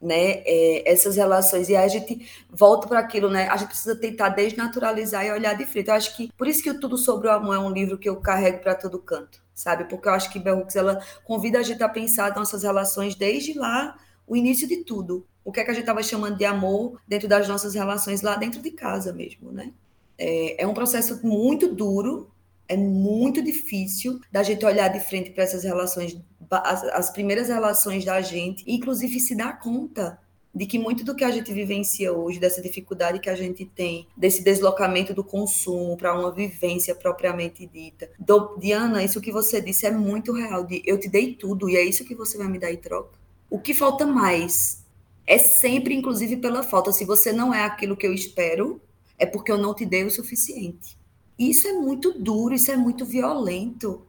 né, 0.00 0.42
é, 0.44 0.90
essas 0.90 1.16
relações. 1.16 1.68
E 1.68 1.76
aí 1.76 1.84
a 1.84 1.88
gente 1.88 2.28
volta 2.50 2.86
para 2.86 3.00
aquilo, 3.00 3.28
né? 3.28 3.48
A 3.48 3.56
gente 3.56 3.68
precisa 3.68 3.96
tentar 3.96 4.30
desnaturalizar 4.30 5.24
e 5.26 5.32
olhar 5.32 5.54
de 5.54 5.66
frente. 5.66 5.88
Eu 5.88 5.94
acho 5.94 6.16
que 6.16 6.32
por 6.36 6.46
isso 6.46 6.62
que 6.62 6.70
o 6.70 6.78
Tudo 6.78 6.96
sobre 6.96 7.28
o 7.28 7.30
Amor 7.30 7.54
é 7.54 7.58
um 7.58 7.70
livro 7.70 7.98
que 7.98 8.08
eu 8.08 8.16
carrego 8.16 8.58
para 8.60 8.74
todo 8.74 8.98
canto, 8.98 9.42
sabe? 9.54 9.84
Porque 9.84 10.08
eu 10.08 10.12
acho 10.12 10.30
que 10.30 10.38
Bell 10.38 10.58
Hooks 10.58 10.76
ela 10.76 11.02
convida 11.24 11.58
a 11.58 11.62
gente 11.62 11.82
a 11.82 11.88
pensar 11.88 12.34
nossas 12.34 12.62
relações 12.62 13.14
desde 13.14 13.54
lá, 13.54 13.96
o 14.26 14.36
início 14.36 14.68
de 14.68 14.84
tudo. 14.84 15.26
O 15.44 15.50
que 15.50 15.60
é 15.60 15.64
que 15.64 15.70
a 15.70 15.74
gente 15.74 15.82
estava 15.82 16.02
chamando 16.02 16.36
de 16.36 16.44
amor 16.44 17.00
dentro 17.06 17.26
das 17.26 17.48
nossas 17.48 17.74
relações 17.74 18.22
lá 18.22 18.36
dentro 18.36 18.60
de 18.60 18.70
casa 18.70 19.12
mesmo, 19.12 19.50
né? 19.50 19.72
É, 20.16 20.62
é 20.62 20.66
um 20.66 20.74
processo 20.74 21.20
muito 21.26 21.72
duro, 21.72 22.30
é 22.68 22.76
muito 22.76 23.42
difícil 23.42 24.20
da 24.30 24.42
gente 24.42 24.64
olhar 24.64 24.88
de 24.88 25.00
frente 25.00 25.30
para 25.30 25.44
essas 25.44 25.64
relações, 25.64 26.20
as, 26.50 26.84
as, 26.84 27.10
primeiras 27.10 27.48
relações 27.48 28.04
da 28.04 28.20
gente, 28.20 28.62
inclusive 28.66 29.18
se 29.18 29.34
dar 29.34 29.58
conta 29.58 30.18
de 30.54 30.66
que 30.66 30.78
muito 30.78 31.04
do 31.04 31.14
que 31.14 31.24
a 31.24 31.30
gente 31.30 31.52
vivencia 31.52 32.12
hoje, 32.12 32.38
dessa 32.38 32.60
dificuldade 32.60 33.20
que 33.20 33.30
a 33.30 33.34
gente 33.34 33.64
tem, 33.64 34.06
desse 34.16 34.42
deslocamento 34.42 35.14
do 35.14 35.22
consumo 35.24 35.96
para 35.96 36.18
uma 36.18 36.32
vivência 36.32 36.94
propriamente 36.94 37.66
dita. 37.66 38.10
Do, 38.18 38.56
Diana, 38.58 39.02
isso 39.02 39.20
que 39.20 39.32
você 39.32 39.60
disse 39.60 39.86
é 39.86 39.90
muito 39.90 40.32
real. 40.32 40.64
De, 40.64 40.82
eu 40.84 40.98
te 40.98 41.08
dei 41.08 41.34
tudo 41.34 41.70
e 41.70 41.76
é 41.76 41.84
isso 41.84 42.04
que 42.04 42.14
você 42.14 42.36
vai 42.36 42.48
me 42.48 42.58
dar 42.58 42.72
em 42.72 42.76
troca. 42.76 43.18
O 43.48 43.58
que 43.58 43.72
falta 43.72 44.06
mais 44.06 44.84
é 45.26 45.38
sempre, 45.38 45.94
inclusive, 45.94 46.36
pela 46.38 46.62
falta. 46.62 46.92
Se 46.92 47.04
você 47.04 47.32
não 47.32 47.54
é 47.54 47.62
aquilo 47.62 47.96
que 47.96 48.06
eu 48.06 48.12
espero, 48.12 48.80
é 49.18 49.26
porque 49.26 49.52
eu 49.52 49.58
não 49.58 49.74
te 49.74 49.86
dei 49.86 50.04
o 50.04 50.10
suficiente. 50.10 50.97
Isso 51.38 51.68
é 51.68 51.72
muito 51.72 52.12
duro, 52.18 52.54
isso 52.54 52.70
é 52.70 52.76
muito 52.76 53.04
violento 53.04 54.06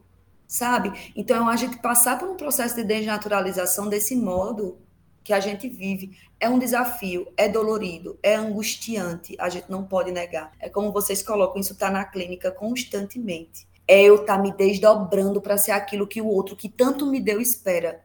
sabe? 0.50 1.12
Então, 1.16 1.48
a 1.48 1.56
gente 1.56 1.78
passar 1.78 2.18
por 2.18 2.28
um 2.28 2.36
processo 2.36 2.76
de 2.76 2.84
desnaturalização 2.84 3.88
desse 3.88 4.16
modo 4.16 4.80
que 5.24 5.32
a 5.32 5.40
gente 5.40 5.70
vive 5.70 6.18
é 6.40 6.50
um 6.50 6.58
desafio, 6.58 7.28
é 7.38 7.48
dolorido, 7.48 8.18
é 8.24 8.34
angustiante, 8.34 9.36
a 9.40 9.48
gente 9.48 9.70
não 9.70 9.84
pode 9.84 10.12
negar. 10.12 10.52
É 10.60 10.68
como 10.68 10.92
vocês 10.92 11.22
colocam, 11.22 11.62
isso 11.62 11.74
está 11.74 11.92
na 11.92 12.04
clínica 12.04 12.52
constantemente. 12.52 13.68
É 13.88 14.02
eu 14.02 14.22
estar 14.22 14.38
tá 14.38 14.42
me 14.42 14.52
desdobrando 14.52 15.40
para 15.40 15.58
ser 15.58 15.72
aquilo 15.72 16.08
que 16.08 16.20
o 16.20 16.28
outro 16.28 16.56
que 16.56 16.68
tanto 16.68 17.06
me 17.06 17.22
deu 17.22 17.40
espera. 17.40 18.04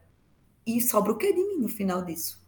E 0.67 0.79
sobra 0.79 1.13
o 1.13 1.17
que 1.17 1.33
de 1.33 1.43
mim 1.43 1.57
no 1.61 1.67
final 1.67 2.03
disso? 2.03 2.43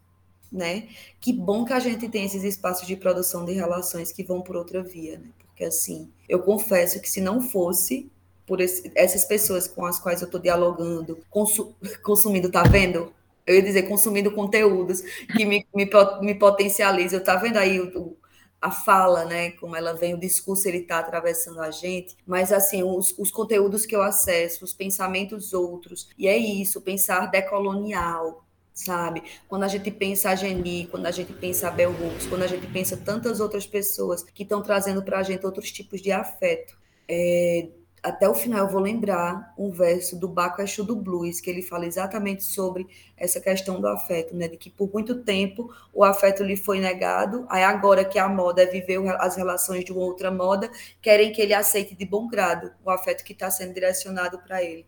Né? 0.52 0.90
Que 1.20 1.34
bom 1.34 1.66
que 1.66 1.74
a 1.74 1.80
gente 1.80 2.08
tem 2.08 2.26
esses 2.26 2.44
espaços 2.44 2.86
de 2.86 2.96
produção 2.96 3.46
de 3.46 3.54
relações 3.54 4.12
que 4.12 4.24
vão 4.24 4.42
por 4.42 4.56
outra 4.56 4.84
via, 4.84 5.18
né? 5.18 5.30
Porque 5.58 5.65
assim, 5.65 6.13
eu 6.30 6.43
confesso 6.43 7.02
que 7.02 7.10
se 7.10 7.20
não 7.20 7.41
fosse 7.41 8.12
por 8.46 8.62
esse, 8.62 8.91
essas 8.93 9.26
pessoas 9.26 9.67
com 9.67 9.88
as 9.88 9.98
quais 10.00 10.22
eu 10.22 10.28
estou 10.28 10.39
dialogando, 10.39 11.17
consu, 11.32 11.76
consumindo, 12.06 12.52
tá 12.52 12.62
vendo? 12.62 13.12
Eu 13.46 13.56
ia 13.56 13.63
dizer 13.63 13.84
consumindo 13.89 14.32
conteúdos 14.32 15.02
que 15.36 15.46
me, 15.46 15.65
me, 15.74 15.89
me 16.22 16.36
potencializam. 16.36 17.24
Tá 17.24 17.38
vendo 17.38 17.58
aí 17.58 17.82
o, 17.82 18.15
a 18.62 18.70
fala, 18.70 19.26
né? 19.26 19.50
Como 19.54 19.76
ela 19.76 19.93
vem, 19.93 20.13
o 20.13 20.20
discurso 20.20 20.67
ele 20.67 20.78
está 20.78 21.00
atravessando 21.00 21.60
a 21.60 21.72
gente, 21.72 22.15
mas 22.26 22.52
assim, 22.54 22.84
os, 22.84 23.17
os 23.17 23.32
conteúdos 23.32 23.84
que 23.84 23.96
eu 23.96 24.04
acesso, 24.04 24.63
os 24.63 24.76
pensamentos 24.76 25.54
outros, 25.54 26.08
e 26.20 26.28
é 26.28 26.38
isso, 26.38 26.82
pensar 26.82 27.32
decolonial, 27.32 28.46
sabe? 28.78 29.24
Quando 29.48 29.63
a 29.63 29.68
gente 29.68 29.90
pensa 29.90 30.30
a 30.30 30.36
Geni, 30.36 30.88
quando 30.88 31.08
a 31.08 31.12
gente 31.12 31.34
pensa 31.34 31.68
a 31.68 31.72
Bell 31.72 31.92
Hooks, 31.92 32.28
quando 32.28 32.44
a 32.44 32.48
gente 32.48 32.68
pensa 32.68 32.96
tantas 32.96 33.40
outras 33.40 33.66
pessoas 33.66 34.24
que 34.24 34.44
estão 34.44 34.62
trazendo 34.62 35.02
para 35.04 35.20
a 35.20 35.24
gente 35.24 35.46
outros 35.46 35.72
tipos 35.72 36.00
de 36.00 36.12
afeto, 36.12 36.78
é, 37.10 37.70
até 38.04 38.30
o 38.30 38.36
final 38.36 38.66
eu 38.66 38.72
vou 38.72 38.80
lembrar 38.80 39.54
um 39.58 39.72
verso 39.72 40.16
do 40.16 40.28
Baco 40.28 40.62
Exu 40.62 40.84
do 40.84 40.96
Blues, 40.96 41.42
que 41.42 41.50
ele 41.50 41.63
fala 41.63 41.88
exatamente 41.88 42.44
sobre 42.44 42.88
essa 43.18 43.42
questão 43.42 43.82
do 43.82 43.88
afeto, 43.88 44.36
né? 44.36 44.48
De 44.48 44.58
que 44.58 44.70
por 44.70 44.94
muito 44.94 45.24
tempo 45.24 45.74
o 45.92 46.04
afeto 46.04 46.44
lhe 46.44 46.56
foi 46.56 46.80
negado, 46.80 47.48
aí 47.50 47.63
agora 47.63 48.06
que 48.06 48.20
a 48.20 48.30
moda 48.30 48.62
é 48.62 48.68
viver 48.68 49.00
as 49.20 49.36
relações 49.36 49.84
de 49.84 49.92
uma 49.92 50.02
outra 50.02 50.30
moda, 50.30 50.70
querem 51.02 51.32
que 51.32 51.42
ele 51.42 51.54
aceite 51.54 51.96
de 51.96 52.06
bom 52.06 52.28
grado 52.28 52.72
o 52.86 52.92
afeto 52.92 53.24
que 53.24 53.34
está 53.34 53.50
sendo 53.50 53.74
direcionado 53.74 54.38
para 54.40 54.63
ele. 54.63 54.86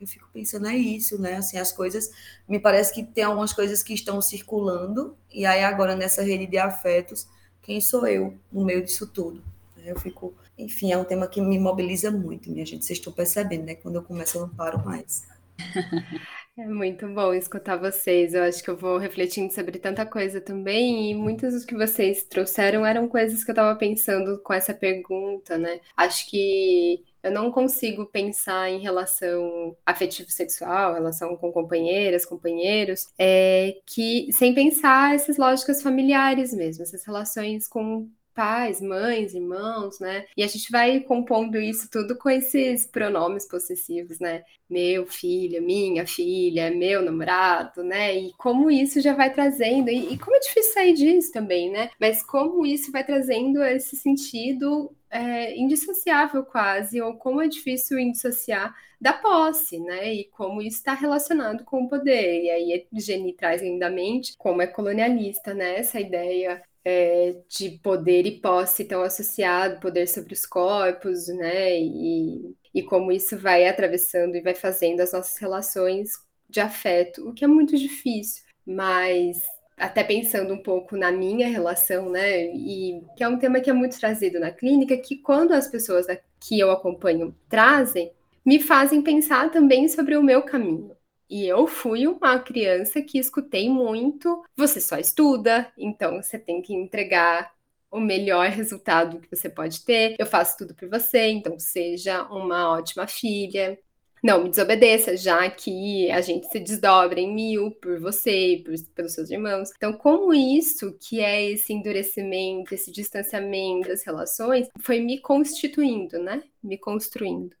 Eu 0.00 0.06
fico 0.06 0.28
pensando, 0.32 0.66
é 0.68 0.76
isso, 0.76 1.20
né? 1.20 1.36
Assim, 1.36 1.58
as 1.58 1.72
coisas. 1.72 2.10
Me 2.48 2.58
parece 2.60 2.94
que 2.94 3.02
tem 3.04 3.24
algumas 3.24 3.52
coisas 3.52 3.82
que 3.82 3.94
estão 3.94 4.20
circulando, 4.20 5.16
e 5.32 5.44
aí 5.44 5.62
agora 5.64 5.96
nessa 5.96 6.22
rede 6.22 6.46
de 6.46 6.58
afetos, 6.58 7.26
quem 7.62 7.80
sou 7.80 8.06
eu 8.06 8.38
no 8.52 8.64
meio 8.64 8.84
disso 8.84 9.06
tudo? 9.06 9.42
Eu 9.84 9.98
fico 9.98 10.34
enfim, 10.58 10.90
é 10.92 10.98
um 10.98 11.04
tema 11.04 11.28
que 11.28 11.40
me 11.40 11.58
mobiliza 11.58 12.10
muito, 12.10 12.50
minha 12.50 12.66
gente. 12.66 12.84
Vocês 12.84 12.98
estão 12.98 13.12
percebendo, 13.12 13.64
né? 13.64 13.76
Quando 13.76 13.94
eu 13.94 14.02
começo, 14.02 14.36
eu 14.36 14.42
não 14.42 14.48
paro 14.48 14.84
mais. 14.84 15.24
É 16.60 16.66
muito 16.66 17.06
bom 17.06 17.32
escutar 17.32 17.76
vocês. 17.76 18.34
Eu 18.34 18.42
acho 18.42 18.64
que 18.64 18.68
eu 18.68 18.76
vou 18.76 18.98
refletindo 18.98 19.54
sobre 19.54 19.78
tanta 19.78 20.04
coisa 20.04 20.40
também, 20.40 21.12
e 21.12 21.14
muitas 21.14 21.54
dos 21.54 21.64
que 21.64 21.76
vocês 21.76 22.24
trouxeram 22.24 22.84
eram 22.84 23.06
coisas 23.08 23.44
que 23.44 23.50
eu 23.50 23.52
estava 23.52 23.78
pensando 23.78 24.40
com 24.40 24.52
essa 24.52 24.74
pergunta, 24.74 25.56
né? 25.56 25.78
Acho 25.96 26.28
que 26.28 27.04
eu 27.22 27.30
não 27.30 27.50
consigo 27.50 28.06
pensar 28.06 28.70
em 28.70 28.80
relação 28.80 29.76
afetivo-sexual, 29.84 30.94
relação 30.94 31.36
com 31.36 31.52
companheiras, 31.52 32.24
companheiros, 32.24 33.08
é, 33.18 33.80
que 33.86 34.32
sem 34.32 34.54
pensar 34.54 35.14
essas 35.14 35.36
lógicas 35.36 35.82
familiares 35.82 36.52
mesmo, 36.52 36.82
essas 36.82 37.04
relações 37.04 37.66
com 37.66 38.08
pais, 38.38 38.80
mães, 38.80 39.34
irmãos, 39.34 39.98
né? 39.98 40.24
E 40.36 40.44
a 40.44 40.46
gente 40.46 40.70
vai 40.70 41.00
compondo 41.00 41.58
isso 41.60 41.90
tudo 41.90 42.16
com 42.16 42.30
esses 42.30 42.86
pronomes 42.86 43.48
possessivos, 43.48 44.20
né? 44.20 44.44
Meu 44.70 45.08
filho, 45.08 45.60
minha 45.60 46.06
filha, 46.06 46.70
meu 46.70 47.02
namorado, 47.02 47.82
né? 47.82 48.16
E 48.16 48.32
como 48.34 48.70
isso 48.70 49.00
já 49.00 49.12
vai 49.12 49.32
trazendo, 49.32 49.90
e, 49.90 50.12
e 50.12 50.18
como 50.18 50.36
é 50.36 50.38
difícil 50.38 50.72
sair 50.72 50.92
disso 50.94 51.32
também, 51.32 51.68
né? 51.68 51.90
Mas 51.98 52.22
como 52.22 52.64
isso 52.64 52.92
vai 52.92 53.02
trazendo 53.02 53.60
esse 53.64 53.96
sentido 53.96 54.94
é, 55.10 55.58
indissociável 55.58 56.44
quase, 56.44 57.02
ou 57.02 57.14
como 57.14 57.42
é 57.42 57.48
difícil 57.48 57.98
indissociar 57.98 58.72
da 59.00 59.14
posse, 59.14 59.80
né? 59.80 60.14
E 60.14 60.24
como 60.26 60.62
isso 60.62 60.76
está 60.76 60.94
relacionado 60.94 61.64
com 61.64 61.82
o 61.82 61.88
poder. 61.88 62.44
E 62.44 62.50
aí 62.50 62.86
Jenny 62.92 63.32
traz 63.32 63.62
lindamente 63.62 64.36
como 64.38 64.62
é 64.62 64.66
colonialista, 64.68 65.52
né? 65.54 65.76
Essa 65.78 65.98
ideia 65.98 66.62
é, 66.90 67.36
de 67.50 67.72
poder 67.82 68.24
e 68.24 68.40
posse 68.40 68.82
estão 68.82 69.02
associados, 69.02 69.78
poder 69.78 70.08
sobre 70.08 70.32
os 70.32 70.46
corpos, 70.46 71.28
né? 71.28 71.78
E, 71.78 72.56
e 72.74 72.82
como 72.82 73.12
isso 73.12 73.36
vai 73.36 73.68
atravessando 73.68 74.34
e 74.36 74.40
vai 74.40 74.54
fazendo 74.54 75.00
as 75.00 75.12
nossas 75.12 75.36
relações 75.38 76.12
de 76.48 76.60
afeto, 76.60 77.28
o 77.28 77.34
que 77.34 77.44
é 77.44 77.46
muito 77.46 77.76
difícil, 77.76 78.42
mas 78.66 79.42
até 79.76 80.02
pensando 80.02 80.54
um 80.54 80.62
pouco 80.62 80.96
na 80.96 81.12
minha 81.12 81.46
relação, 81.46 82.08
né? 82.08 82.46
E 82.54 83.02
que 83.14 83.22
é 83.22 83.28
um 83.28 83.38
tema 83.38 83.60
que 83.60 83.68
é 83.68 83.74
muito 83.74 83.98
trazido 84.00 84.40
na 84.40 84.50
clínica, 84.50 84.96
que 84.96 85.16
quando 85.18 85.52
as 85.52 85.68
pessoas 85.68 86.06
que 86.40 86.58
eu 86.58 86.70
acompanho 86.70 87.36
trazem, 87.50 88.10
me 88.46 88.58
fazem 88.58 89.02
pensar 89.02 89.50
também 89.50 89.88
sobre 89.88 90.16
o 90.16 90.22
meu 90.22 90.42
caminho. 90.42 90.96
E 91.28 91.46
eu 91.46 91.66
fui 91.66 92.06
uma 92.06 92.38
criança 92.38 93.02
que 93.02 93.18
escutei 93.18 93.68
muito: 93.68 94.42
você 94.56 94.80
só 94.80 94.98
estuda, 94.98 95.72
então 95.76 96.22
você 96.22 96.38
tem 96.38 96.62
que 96.62 96.74
entregar 96.74 97.52
o 97.90 98.00
melhor 98.00 98.48
resultado 98.48 99.20
que 99.20 99.34
você 99.34 99.48
pode 99.48 99.84
ter. 99.84 100.16
Eu 100.18 100.26
faço 100.26 100.58
tudo 100.58 100.74
por 100.74 100.88
você, 100.88 101.28
então 101.28 101.58
seja 101.58 102.22
uma 102.24 102.70
ótima 102.70 103.06
filha. 103.06 103.78
Não 104.22 104.42
me 104.42 104.50
desobedeça, 104.50 105.16
já 105.16 105.48
que 105.50 106.10
a 106.10 106.20
gente 106.20 106.48
se 106.48 106.58
desdobra 106.58 107.20
em 107.20 107.32
mil 107.32 107.70
por 107.72 108.00
você, 108.00 108.62
por, 108.64 108.74
pelos 108.94 109.12
seus 109.12 109.30
irmãos. 109.30 109.70
Então, 109.76 109.92
como 109.92 110.34
isso, 110.34 110.96
que 111.00 111.20
é 111.20 111.50
esse 111.50 111.72
endurecimento, 111.72 112.74
esse 112.74 112.90
distanciamento 112.90 113.88
das 113.88 114.02
relações, 114.04 114.68
foi 114.80 115.00
me 115.00 115.18
constituindo, 115.18 116.18
né? 116.18 116.42
Me 116.62 116.76
construindo. 116.76 117.54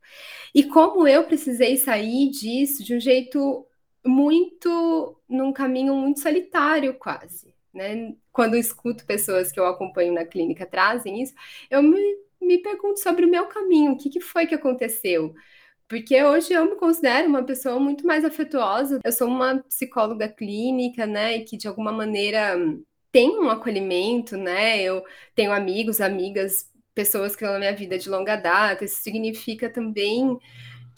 E 0.54 0.64
como 0.64 1.06
eu 1.06 1.24
precisei 1.24 1.76
sair 1.76 2.30
disso 2.30 2.82
de 2.82 2.94
um 2.94 3.00
jeito 3.00 3.66
muito, 4.04 5.16
num 5.28 5.52
caminho 5.52 5.94
muito 5.94 6.20
solitário, 6.20 6.94
quase. 6.94 7.54
Né? 7.72 8.14
Quando 8.32 8.56
escuto 8.56 9.04
pessoas 9.04 9.52
que 9.52 9.60
eu 9.60 9.66
acompanho 9.66 10.12
na 10.12 10.24
clínica 10.24 10.66
trazem 10.66 11.22
isso, 11.22 11.34
eu 11.70 11.82
me, 11.82 12.00
me 12.40 12.58
pergunto 12.58 12.98
sobre 13.00 13.24
o 13.24 13.30
meu 13.30 13.46
caminho, 13.46 13.92
o 13.92 13.96
que, 13.96 14.10
que 14.10 14.20
foi 14.20 14.46
que 14.46 14.54
aconteceu? 14.54 15.34
Porque 15.88 16.22
hoje 16.22 16.52
eu 16.52 16.66
me 16.66 16.76
considero 16.76 17.28
uma 17.28 17.42
pessoa 17.42 17.80
muito 17.80 18.06
mais 18.06 18.24
afetuosa. 18.24 19.00
Eu 19.02 19.12
sou 19.12 19.26
uma 19.26 19.58
psicóloga 19.62 20.28
clínica, 20.28 21.06
né? 21.06 21.38
E 21.38 21.44
que 21.44 21.56
de 21.56 21.66
alguma 21.66 21.90
maneira 21.90 22.56
tem 23.10 23.38
um 23.40 23.48
acolhimento, 23.48 24.36
né? 24.36 24.82
Eu 24.82 25.02
tenho 25.34 25.50
amigos, 25.50 26.00
amigas, 26.00 26.70
pessoas 26.94 27.34
que 27.34 27.42
estão 27.42 27.54
na 27.54 27.58
minha 27.60 27.74
vida 27.74 27.98
de 27.98 28.10
longa 28.10 28.36
data. 28.36 28.84
Isso 28.84 29.02
significa 29.02 29.70
também 29.70 30.38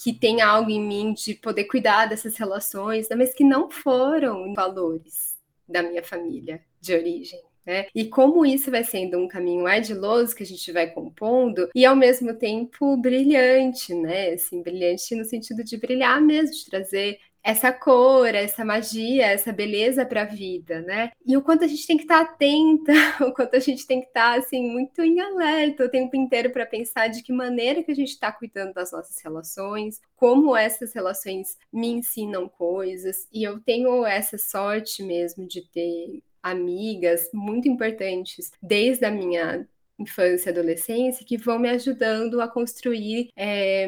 que 0.03 0.13
tem 0.13 0.41
algo 0.41 0.71
em 0.71 0.81
mim 0.81 1.13
de 1.13 1.35
poder 1.35 1.65
cuidar 1.65 2.07
dessas 2.07 2.37
relações, 2.37 3.09
né? 3.09 3.17
mas 3.17 3.35
que 3.35 3.45
não 3.45 3.71
foram 3.71 4.55
valores 4.55 5.37
da 5.69 5.83
minha 5.83 6.03
família 6.03 6.63
de 6.81 6.95
origem. 6.95 7.50
Né? 7.71 7.87
E 7.95 8.05
como 8.07 8.45
isso 8.45 8.69
vai 8.69 8.83
sendo 8.83 9.17
um 9.17 9.29
caminho 9.29 9.65
ardiloso 9.65 10.35
que 10.35 10.43
a 10.43 10.47
gente 10.47 10.73
vai 10.73 10.91
compondo 10.91 11.69
e 11.73 11.87
ao 11.87 11.95
mesmo 11.95 12.35
tempo 12.35 12.97
brilhante, 12.97 13.95
né? 13.95 14.31
Assim, 14.31 14.61
brilhante 14.61 15.15
no 15.15 15.25
sentido 15.25 15.63
de 15.63 15.77
brilhar 15.77 16.21
mesmo, 16.21 16.53
de 16.53 16.67
trazer 16.67 17.21
essa 17.45 17.73
cor, 17.73 18.35
essa 18.35 18.65
magia, 18.65 19.27
essa 19.27 19.53
beleza 19.53 20.05
para 20.05 20.23
a 20.23 20.25
vida, 20.25 20.81
né? 20.83 21.13
E 21.25 21.37
o 21.37 21.43
quanto 21.43 21.63
a 21.63 21.69
gente 21.69 21.87
tem 21.87 21.97
que 21.97 22.03
estar 22.03 22.25
tá 22.25 22.33
atenta, 22.33 22.93
o 23.25 23.33
quanto 23.33 23.55
a 23.55 23.61
gente 23.61 23.87
tem 23.87 24.01
que 24.01 24.09
estar 24.09 24.33
tá, 24.33 24.39
assim 24.39 24.69
muito 24.69 25.01
em 25.01 25.21
alerta 25.21 25.85
o 25.85 25.89
tempo 25.89 26.17
inteiro 26.17 26.51
para 26.51 26.67
pensar 26.67 27.07
de 27.07 27.23
que 27.23 27.33
maneira 27.33 27.85
que 27.85 27.93
a 27.93 27.95
gente 27.95 28.11
está 28.11 28.33
cuidando 28.33 28.75
das 28.75 28.91
nossas 28.91 29.17
relações, 29.23 30.01
como 30.17 30.57
essas 30.57 30.93
relações 30.93 31.57
me 31.73 31.87
ensinam 31.87 32.49
coisas. 32.49 33.29
E 33.33 33.45
eu 33.45 33.61
tenho 33.61 34.05
essa 34.05 34.37
sorte 34.37 35.05
mesmo 35.05 35.47
de 35.47 35.63
ter 35.71 36.21
amigas 36.43 37.29
muito 37.33 37.69
importantes 37.69 38.51
desde 38.63 39.05
a 39.05 39.11
minha 39.11 39.67
infância 39.99 40.49
e 40.49 40.53
adolescência 40.53 41.27
que 41.27 41.37
vão 41.37 41.59
me 41.59 41.69
ajudando 41.69 42.41
a 42.41 42.49
construir 42.49 43.29
é, 43.37 43.87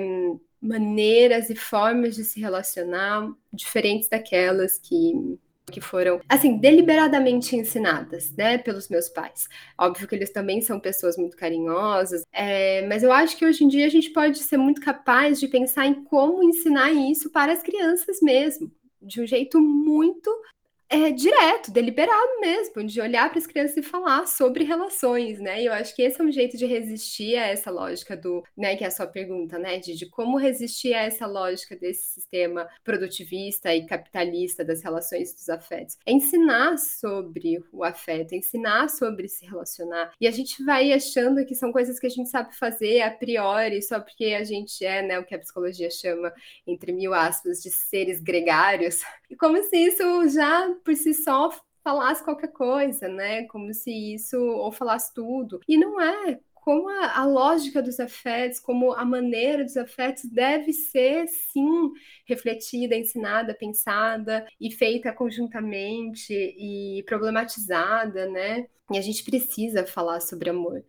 maneiras 0.60 1.50
e 1.50 1.56
formas 1.56 2.14
de 2.14 2.24
se 2.24 2.40
relacionar 2.40 3.32
diferentes 3.52 4.08
daquelas 4.08 4.78
que 4.78 5.38
que 5.70 5.80
foram, 5.80 6.20
assim, 6.28 6.58
deliberadamente 6.58 7.56
ensinadas, 7.56 8.30
né, 8.32 8.58
pelos 8.58 8.88
meus 8.88 9.08
pais. 9.08 9.48
Óbvio 9.78 10.06
que 10.06 10.14
eles 10.14 10.30
também 10.30 10.60
são 10.60 10.78
pessoas 10.78 11.16
muito 11.16 11.36
carinhosas, 11.36 12.22
é, 12.32 12.86
mas 12.86 13.02
eu 13.02 13.12
acho 13.12 13.36
que 13.36 13.46
hoje 13.46 13.64
em 13.64 13.68
dia 13.68 13.86
a 13.86 13.88
gente 13.88 14.10
pode 14.10 14.38
ser 14.40 14.56
muito 14.56 14.80
capaz 14.80 15.40
de 15.40 15.48
pensar 15.48 15.86
em 15.86 16.04
como 16.04 16.42
ensinar 16.42 16.92
isso 16.92 17.30
para 17.30 17.52
as 17.52 17.62
crianças 17.62 18.20
mesmo, 18.20 18.70
de 19.00 19.22
um 19.22 19.26
jeito 19.26 19.60
muito 19.60 20.30
é, 20.92 21.10
direto, 21.10 21.70
deliberado 21.70 22.38
mesmo, 22.38 22.84
de 22.84 23.00
olhar 23.00 23.30
para 23.30 23.38
as 23.38 23.46
crianças 23.46 23.78
e 23.78 23.82
falar 23.82 24.26
sobre 24.26 24.62
relações, 24.62 25.40
né? 25.40 25.62
E 25.62 25.66
eu 25.66 25.72
acho 25.72 25.96
que 25.96 26.02
esse 26.02 26.20
é 26.20 26.24
um 26.24 26.30
jeito 26.30 26.58
de 26.58 26.66
resistir 26.66 27.36
a 27.36 27.46
essa 27.46 27.70
lógica 27.70 28.14
do, 28.14 28.44
né, 28.54 28.76
que 28.76 28.84
é 28.84 28.88
a 28.88 28.90
sua 28.90 29.06
pergunta, 29.06 29.58
né, 29.58 29.78
de, 29.78 29.94
de 29.94 30.04
como 30.04 30.36
resistir 30.36 30.92
a 30.92 31.02
essa 31.02 31.26
lógica 31.26 31.74
desse 31.74 32.12
sistema 32.12 32.68
produtivista 32.84 33.74
e 33.74 33.86
capitalista 33.86 34.62
das 34.62 34.82
relações 34.82 35.32
dos 35.32 35.48
afetos. 35.48 35.96
É 36.04 36.12
ensinar 36.12 36.76
sobre 36.76 37.64
o 37.72 37.82
afeto, 37.82 38.34
ensinar 38.34 38.90
sobre 38.90 39.28
se 39.28 39.46
relacionar. 39.46 40.12
E 40.20 40.26
a 40.26 40.30
gente 40.30 40.62
vai 40.62 40.92
achando 40.92 41.46
que 41.46 41.54
são 41.54 41.72
coisas 41.72 41.98
que 41.98 42.06
a 42.06 42.10
gente 42.10 42.28
sabe 42.28 42.54
fazer 42.54 43.00
a 43.00 43.10
priori, 43.10 43.80
só 43.80 43.98
porque 43.98 44.26
a 44.34 44.44
gente 44.44 44.84
é, 44.84 45.00
né, 45.00 45.18
o 45.18 45.24
que 45.24 45.34
a 45.34 45.38
psicologia 45.38 45.90
chama, 45.90 46.30
entre 46.66 46.92
mil 46.92 47.14
aspas, 47.14 47.62
de 47.62 47.70
seres 47.70 48.20
gregários. 48.20 49.00
E 49.30 49.36
como 49.36 49.62
se 49.62 49.76
isso 49.78 50.28
já 50.28 50.68
por 50.84 50.94
si 50.96 51.14
só 51.14 51.50
falasse 51.82 52.24
qualquer 52.24 52.52
coisa, 52.52 53.08
né? 53.08 53.44
Como 53.46 53.72
se 53.74 53.90
isso, 54.14 54.38
ou 54.38 54.72
falasse 54.72 55.12
tudo. 55.14 55.60
E 55.68 55.76
não 55.76 56.00
é. 56.00 56.40
Como 56.54 56.88
a, 56.88 57.18
a, 57.18 57.24
lógica 57.26 57.82
dos 57.82 57.98
afetos, 57.98 58.60
como 58.60 58.92
a 58.92 59.04
maneira 59.04 59.64
dos 59.64 59.76
afetos 59.76 60.24
deve 60.24 60.72
ser, 60.72 61.26
sim, 61.26 61.90
refletida, 62.24 62.94
ensinada, 62.94 63.52
pensada 63.52 64.46
e 64.60 64.70
feita 64.70 65.12
conjuntamente 65.12 66.32
e 66.32 67.02
problematizada, 67.04 68.28
né? 68.28 68.68
E 68.92 68.98
a 68.98 69.00
gente 69.02 69.24
precisa 69.24 69.84
falar 69.84 70.20
sobre 70.20 70.50
amor. 70.50 70.84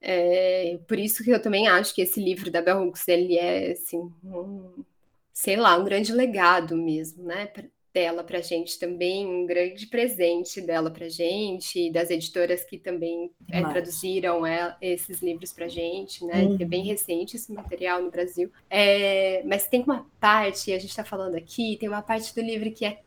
É, 0.00 0.78
por 0.86 0.98
isso 0.98 1.24
que 1.24 1.30
eu 1.30 1.42
também 1.42 1.68
acho 1.68 1.94
que 1.94 2.02
esse 2.02 2.20
livro 2.22 2.50
da 2.50 2.62
Bell 2.62 2.82
Hooks, 2.82 3.06
ele 3.08 3.36
é, 3.36 3.72
assim, 3.72 3.98
um, 4.24 4.84
sei 5.32 5.56
lá, 5.56 5.76
um 5.76 5.84
grande 5.84 6.12
legado 6.12 6.76
mesmo, 6.76 7.24
né? 7.24 7.46
Dela 7.92 8.22
para 8.22 8.38
a 8.38 8.42
gente 8.42 8.78
também, 8.78 9.26
um 9.26 9.46
grande 9.46 9.86
presente 9.86 10.60
dela 10.60 10.90
para 10.90 11.06
a 11.06 11.08
gente, 11.08 11.90
das 11.90 12.10
editoras 12.10 12.64
que 12.64 12.78
também 12.78 13.30
é, 13.50 13.62
traduziram 13.62 14.46
é, 14.46 14.76
esses 14.80 15.20
livros 15.20 15.52
para 15.52 15.66
a 15.66 15.68
gente, 15.68 16.24
né? 16.24 16.44
Uhum. 16.44 16.56
É 16.60 16.64
bem 16.64 16.84
recente 16.84 17.36
esse 17.36 17.52
material 17.52 18.02
no 18.02 18.10
Brasil. 18.10 18.50
É, 18.68 19.42
mas 19.44 19.66
tem 19.66 19.82
uma 19.82 20.06
parte, 20.20 20.72
a 20.72 20.78
gente 20.78 20.90
está 20.90 21.04
falando 21.04 21.34
aqui, 21.34 21.76
tem 21.78 21.88
uma 21.88 22.02
parte 22.02 22.34
do 22.34 22.40
livro 22.40 22.70
que 22.70 22.84
é 22.84 23.00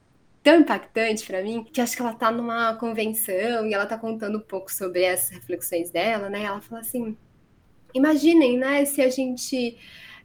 tão 0.43 0.61
impactante 0.61 1.25
para 1.25 1.43
mim, 1.43 1.63
que 1.63 1.79
acho 1.79 1.95
que 1.95 2.01
ela 2.01 2.11
está 2.11 2.31
numa 2.31 2.75
convenção 2.75 3.65
e 3.67 3.73
ela 3.73 3.83
está 3.83 3.97
contando 3.97 4.39
um 4.39 4.41
pouco 4.41 4.71
sobre 4.71 5.03
essas 5.03 5.29
reflexões 5.29 5.91
dela, 5.91 6.29
né? 6.29 6.43
Ela 6.43 6.61
fala 6.61 6.81
assim: 6.81 7.15
imaginem, 7.93 8.57
né, 8.57 8.85
se 8.85 9.01
a 9.01 9.09
gente 9.09 9.77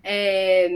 é, 0.03 0.69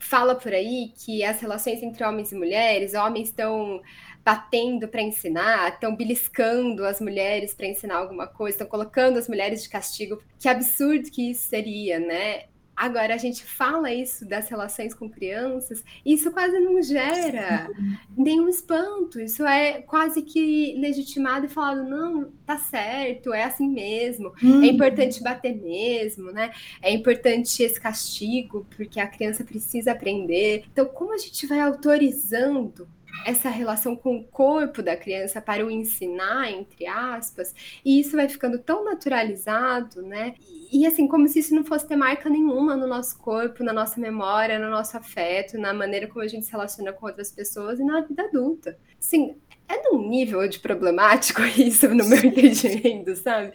fala 0.00 0.34
por 0.34 0.52
aí 0.52 0.92
que 0.96 1.22
as 1.22 1.40
relações 1.40 1.82
entre 1.82 2.02
homens 2.02 2.32
e 2.32 2.34
mulheres, 2.34 2.94
homens 2.94 3.28
estão 3.28 3.80
batendo 4.24 4.88
para 4.88 5.02
ensinar, 5.02 5.74
estão 5.74 5.94
beliscando 5.94 6.84
as 6.84 7.00
mulheres 7.00 7.54
para 7.54 7.66
ensinar 7.66 7.96
alguma 7.96 8.26
coisa, 8.26 8.56
estão 8.56 8.66
colocando 8.66 9.18
as 9.18 9.28
mulheres 9.28 9.62
de 9.62 9.68
castigo. 9.68 10.22
Que 10.38 10.48
absurdo 10.48 11.10
que 11.10 11.30
isso 11.30 11.48
seria, 11.48 11.98
né? 11.98 12.44
Agora, 12.80 13.14
a 13.14 13.18
gente 13.18 13.44
fala 13.44 13.92
isso 13.92 14.24
das 14.24 14.48
relações 14.48 14.94
com 14.94 15.06
crianças, 15.06 15.84
isso 16.02 16.32
quase 16.32 16.58
não 16.58 16.80
gera 16.82 17.68
nenhum 18.16 18.48
espanto. 18.48 19.20
Isso 19.20 19.44
é 19.44 19.82
quase 19.82 20.22
que 20.22 20.74
legitimado 20.80 21.44
e 21.44 21.48
falado, 21.50 21.84
não, 21.84 22.32
tá 22.46 22.56
certo, 22.56 23.34
é 23.34 23.44
assim 23.44 23.68
mesmo. 23.68 24.32
É 24.42 24.46
uhum. 24.46 24.62
É 24.62 24.66
importante 24.68 25.22
bater 25.22 25.54
mesmo, 25.54 26.32
né? 26.32 26.52
É 26.80 26.90
importante 26.90 27.62
esse 27.62 27.78
castigo, 27.78 28.66
porque 28.74 28.98
a 28.98 29.06
criança 29.06 29.44
precisa 29.44 29.92
aprender. 29.92 30.64
Então, 30.72 30.86
como 30.86 31.12
a 31.12 31.18
gente 31.18 31.46
vai 31.46 31.60
autorizando 31.60 32.88
essa 33.24 33.48
relação 33.48 33.94
com 33.96 34.16
o 34.16 34.24
corpo 34.24 34.82
da 34.82 34.96
criança 34.96 35.40
para 35.40 35.64
o 35.64 35.70
ensinar, 35.70 36.50
entre 36.50 36.86
aspas, 36.86 37.54
e 37.84 38.00
isso 38.00 38.16
vai 38.16 38.28
ficando 38.28 38.58
tão 38.58 38.84
naturalizado, 38.84 40.02
né? 40.02 40.34
E, 40.40 40.82
e 40.82 40.86
assim, 40.86 41.06
como 41.06 41.28
se 41.28 41.40
isso 41.40 41.54
não 41.54 41.64
fosse 41.64 41.86
ter 41.86 41.96
marca 41.96 42.28
nenhuma 42.28 42.76
no 42.76 42.86
nosso 42.86 43.18
corpo, 43.18 43.64
na 43.64 43.72
nossa 43.72 44.00
memória, 44.00 44.58
no 44.58 44.70
nosso 44.70 44.96
afeto, 44.96 45.58
na 45.58 45.74
maneira 45.74 46.06
como 46.06 46.22
a 46.22 46.28
gente 46.28 46.46
se 46.46 46.52
relaciona 46.52 46.92
com 46.92 47.06
outras 47.06 47.30
pessoas 47.30 47.78
e 47.78 47.84
na 47.84 48.00
vida 48.00 48.24
adulta. 48.24 48.78
Sim, 48.98 49.36
é 49.68 49.82
num 49.82 50.08
nível 50.08 50.46
de 50.48 50.58
problemático 50.58 51.42
isso 51.56 51.88
no 51.88 52.06
meu 52.06 52.18
entendimento, 52.18 53.14
sabe? 53.16 53.52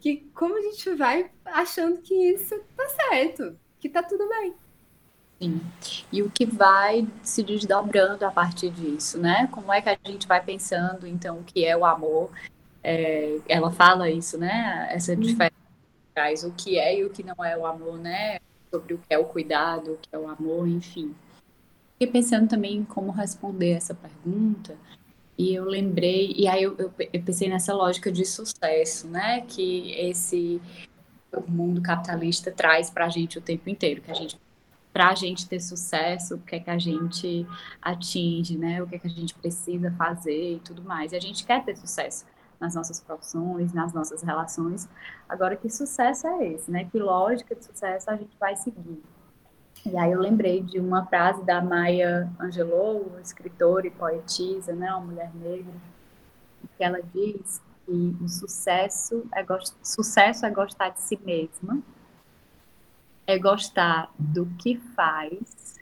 Que 0.00 0.28
como 0.34 0.56
a 0.56 0.62
gente 0.62 0.94
vai 0.94 1.30
achando 1.44 2.00
que 2.00 2.14
isso 2.14 2.58
tá 2.76 2.88
certo, 3.10 3.58
que 3.78 3.88
tá 3.88 4.02
tudo 4.02 4.28
bem. 4.28 4.54
Sim. 5.40 5.60
E 6.12 6.22
o 6.22 6.30
que 6.30 6.44
vai 6.44 7.06
se 7.22 7.42
desdobrando 7.42 8.24
a 8.26 8.30
partir 8.30 8.70
disso, 8.70 9.18
né? 9.18 9.48
Como 9.52 9.72
é 9.72 9.80
que 9.80 9.88
a 9.88 9.96
gente 10.04 10.26
vai 10.26 10.42
pensando, 10.42 11.06
então, 11.06 11.38
o 11.38 11.44
que 11.44 11.64
é 11.64 11.76
o 11.76 11.84
amor? 11.84 12.30
É, 12.82 13.38
ela 13.48 13.70
fala 13.70 14.10
isso, 14.10 14.36
né? 14.36 14.88
Essa 14.90 15.12
uhum. 15.12 15.20
diferença 15.20 15.54
traz 16.14 16.42
o 16.42 16.52
que 16.52 16.78
é 16.78 16.98
e 16.98 17.04
o 17.04 17.10
que 17.10 17.22
não 17.22 17.44
é 17.44 17.56
o 17.56 17.64
amor, 17.64 17.98
né? 17.98 18.40
Sobre 18.70 18.94
o 18.94 18.98
que 18.98 19.14
é 19.14 19.18
o 19.18 19.24
cuidado, 19.24 19.92
o 19.92 19.96
que 19.98 20.08
é 20.10 20.18
o 20.18 20.28
amor, 20.28 20.66
enfim. 20.66 21.14
Fiquei 21.92 22.12
pensando 22.12 22.48
também 22.48 22.78
em 22.78 22.84
como 22.84 23.12
responder 23.12 23.72
essa 23.72 23.94
pergunta, 23.94 24.76
e 25.36 25.54
eu 25.54 25.64
lembrei, 25.64 26.34
e 26.36 26.48
aí 26.48 26.64
eu, 26.64 26.74
eu, 26.78 26.92
eu 27.12 27.22
pensei 27.22 27.48
nessa 27.48 27.72
lógica 27.72 28.10
de 28.10 28.24
sucesso, 28.24 29.06
né? 29.06 29.42
Que 29.42 29.92
esse 29.92 30.60
o 31.32 31.48
mundo 31.48 31.80
capitalista 31.80 32.50
traz 32.50 32.90
para 32.90 33.06
a 33.06 33.08
gente 33.08 33.38
o 33.38 33.40
tempo 33.40 33.68
inteiro, 33.68 34.00
que 34.00 34.10
a 34.10 34.14
gente 34.14 34.36
para 34.98 35.10
a 35.10 35.14
gente 35.14 35.48
ter 35.48 35.60
sucesso, 35.60 36.34
o 36.34 36.38
que 36.40 36.56
é 36.56 36.58
que 36.58 36.68
a 36.68 36.76
gente 36.76 37.46
atinge, 37.80 38.58
né? 38.58 38.82
O 38.82 38.86
que 38.88 38.96
é 38.96 38.98
que 38.98 39.06
a 39.06 39.10
gente 39.10 39.32
precisa 39.32 39.92
fazer 39.92 40.56
e 40.56 40.58
tudo 40.58 40.82
mais. 40.82 41.12
E 41.12 41.16
a 41.16 41.20
gente 41.20 41.46
quer 41.46 41.64
ter 41.64 41.76
sucesso 41.76 42.26
nas 42.58 42.74
nossas 42.74 42.98
profissões, 42.98 43.72
nas 43.72 43.92
nossas 43.92 44.22
relações. 44.22 44.88
Agora, 45.28 45.54
que 45.54 45.70
sucesso 45.70 46.26
é 46.26 46.48
esse, 46.48 46.68
né? 46.68 46.88
Que 46.90 46.98
lógica 46.98 47.54
de 47.54 47.64
sucesso 47.64 48.10
a 48.10 48.16
gente 48.16 48.36
vai 48.40 48.56
seguir? 48.56 49.00
E 49.86 49.96
aí 49.96 50.10
eu 50.10 50.20
lembrei 50.20 50.60
de 50.62 50.80
uma 50.80 51.06
frase 51.06 51.44
da 51.44 51.62
Maya 51.62 52.28
Angelou, 52.40 53.20
escritora 53.22 53.86
e 53.86 53.92
poetisa, 53.92 54.72
né? 54.72 54.90
Uma 54.90 55.06
mulher 55.06 55.30
negra, 55.32 55.74
que 56.76 56.82
ela 56.82 57.00
diz 57.14 57.62
que 57.86 58.16
o 58.20 58.26
sucesso 58.28 59.24
é, 59.32 59.46
sucesso 59.80 60.44
é 60.44 60.50
gostar 60.50 60.88
de 60.88 61.00
si 61.00 61.16
mesma, 61.24 61.80
é 63.28 63.38
gostar 63.38 64.10
do 64.18 64.46
que 64.58 64.78
faz 64.96 65.78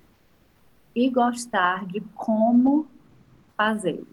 e 0.92 1.08
gostar 1.08 1.86
de 1.86 2.00
como 2.16 2.88
fazê-lo. 3.56 4.08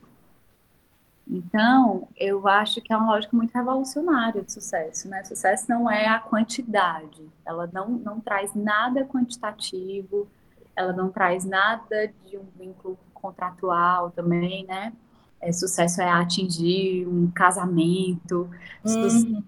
Então, 1.28 2.08
eu 2.16 2.48
acho 2.48 2.80
que 2.80 2.94
é 2.94 2.98
uma 2.98 3.14
lógica 3.14 3.36
muito 3.36 3.52
revolucionária 3.52 4.44
de 4.44 4.52
sucesso, 4.52 5.10
né? 5.10 5.24
Sucesso 5.24 5.66
não 5.68 5.90
é 5.90 6.08
a 6.08 6.20
quantidade, 6.20 7.28
ela 7.44 7.68
não, 7.74 7.90
não 7.90 8.20
traz 8.20 8.54
nada 8.54 9.04
quantitativo, 9.04 10.28
ela 10.76 10.94
não 10.94 11.10
traz 11.10 11.44
nada 11.44 12.14
de 12.26 12.38
um 12.38 12.46
vínculo 12.56 13.00
contratual 13.16 14.12
também, 14.12 14.64
né? 14.68 14.94
É, 15.42 15.52
sucesso 15.52 16.04
é 16.04 16.10
atingir 16.10 17.08
um 17.08 17.32
casamento, 17.32 18.48
uhum 18.86 19.44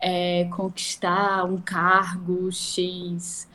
é, 0.00 0.44
conquistar 0.46 1.44
um 1.44 1.60
cargo 1.60 2.50
X. 2.50 3.48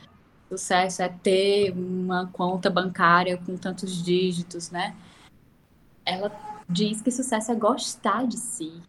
Sucesso 0.48 1.02
é 1.02 1.08
ter 1.08 1.72
uma 1.72 2.26
conta 2.26 2.68
bancária 2.68 3.36
com 3.36 3.56
tantos 3.56 4.02
dígitos, 4.02 4.70
né? 4.70 4.96
Ela 6.04 6.32
diz 6.68 7.00
que 7.00 7.10
sucesso 7.10 7.52
é 7.52 7.54
gostar 7.54 8.26
de 8.26 8.36
si. 8.36 8.82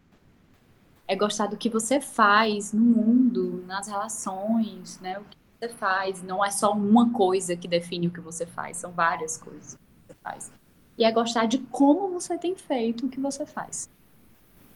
É 1.06 1.14
gostar 1.14 1.46
do 1.46 1.56
que 1.56 1.68
você 1.68 2.00
faz 2.00 2.72
no 2.72 2.80
mundo, 2.80 3.64
nas 3.66 3.86
relações, 3.86 4.98
né? 5.00 5.18
O 5.18 5.24
que 5.24 5.36
você 5.60 5.68
faz. 5.68 6.22
Não 6.22 6.44
é 6.44 6.50
só 6.50 6.72
uma 6.72 7.12
coisa 7.12 7.56
que 7.56 7.68
define 7.68 8.08
o 8.08 8.10
que 8.10 8.20
você 8.20 8.46
faz, 8.46 8.78
são 8.78 8.92
várias 8.92 9.36
coisas 9.36 9.74
que 9.74 9.80
você 10.06 10.18
faz. 10.22 10.52
E 10.98 11.04
é 11.04 11.12
gostar 11.12 11.46
de 11.46 11.58
como 11.58 12.08
você 12.08 12.36
tem 12.38 12.56
feito 12.56 13.06
o 13.06 13.08
que 13.08 13.20
você 13.20 13.46
faz. 13.46 13.88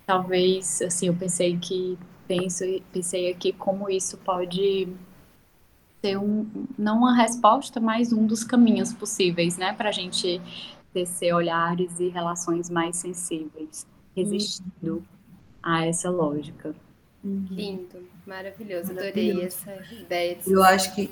Talvez, 0.07 0.81
assim, 0.83 1.09
eu 1.09 1.17
pensei 1.17 1.59
que 1.59 1.99
penso 2.27 2.65
pensei 2.93 3.31
aqui 3.31 3.53
como 3.53 3.89
isso 3.89 4.17
pode 4.19 4.89
ser 6.01 6.19
um, 6.19 6.47
não 6.79 6.99
uma 6.99 7.17
resposta, 7.17 7.81
mas 7.81 8.13
um 8.13 8.27
dos 8.27 8.45
caminhos 8.45 8.93
possíveis, 8.93 9.57
né, 9.57 9.73
para 9.73 9.89
a 9.89 9.93
gente 9.93 10.41
tecer 10.93 11.35
olhares 11.35 11.99
e 12.01 12.09
relações 12.09 12.71
mais 12.71 12.97
sensíveis, 12.97 13.87
resistindo 14.15 14.97
uhum. 14.97 15.03
a 15.63 15.87
essa 15.87 16.11
lógica. 16.11 16.75
Uhum. 17.25 17.47
Lindo, 17.51 18.09
maravilhoso, 18.27 18.93
adorei 18.93 19.43
essa 19.43 19.75
ideia. 19.93 20.39
Eu 20.47 20.63
acho 20.63 20.95
que 20.95 21.11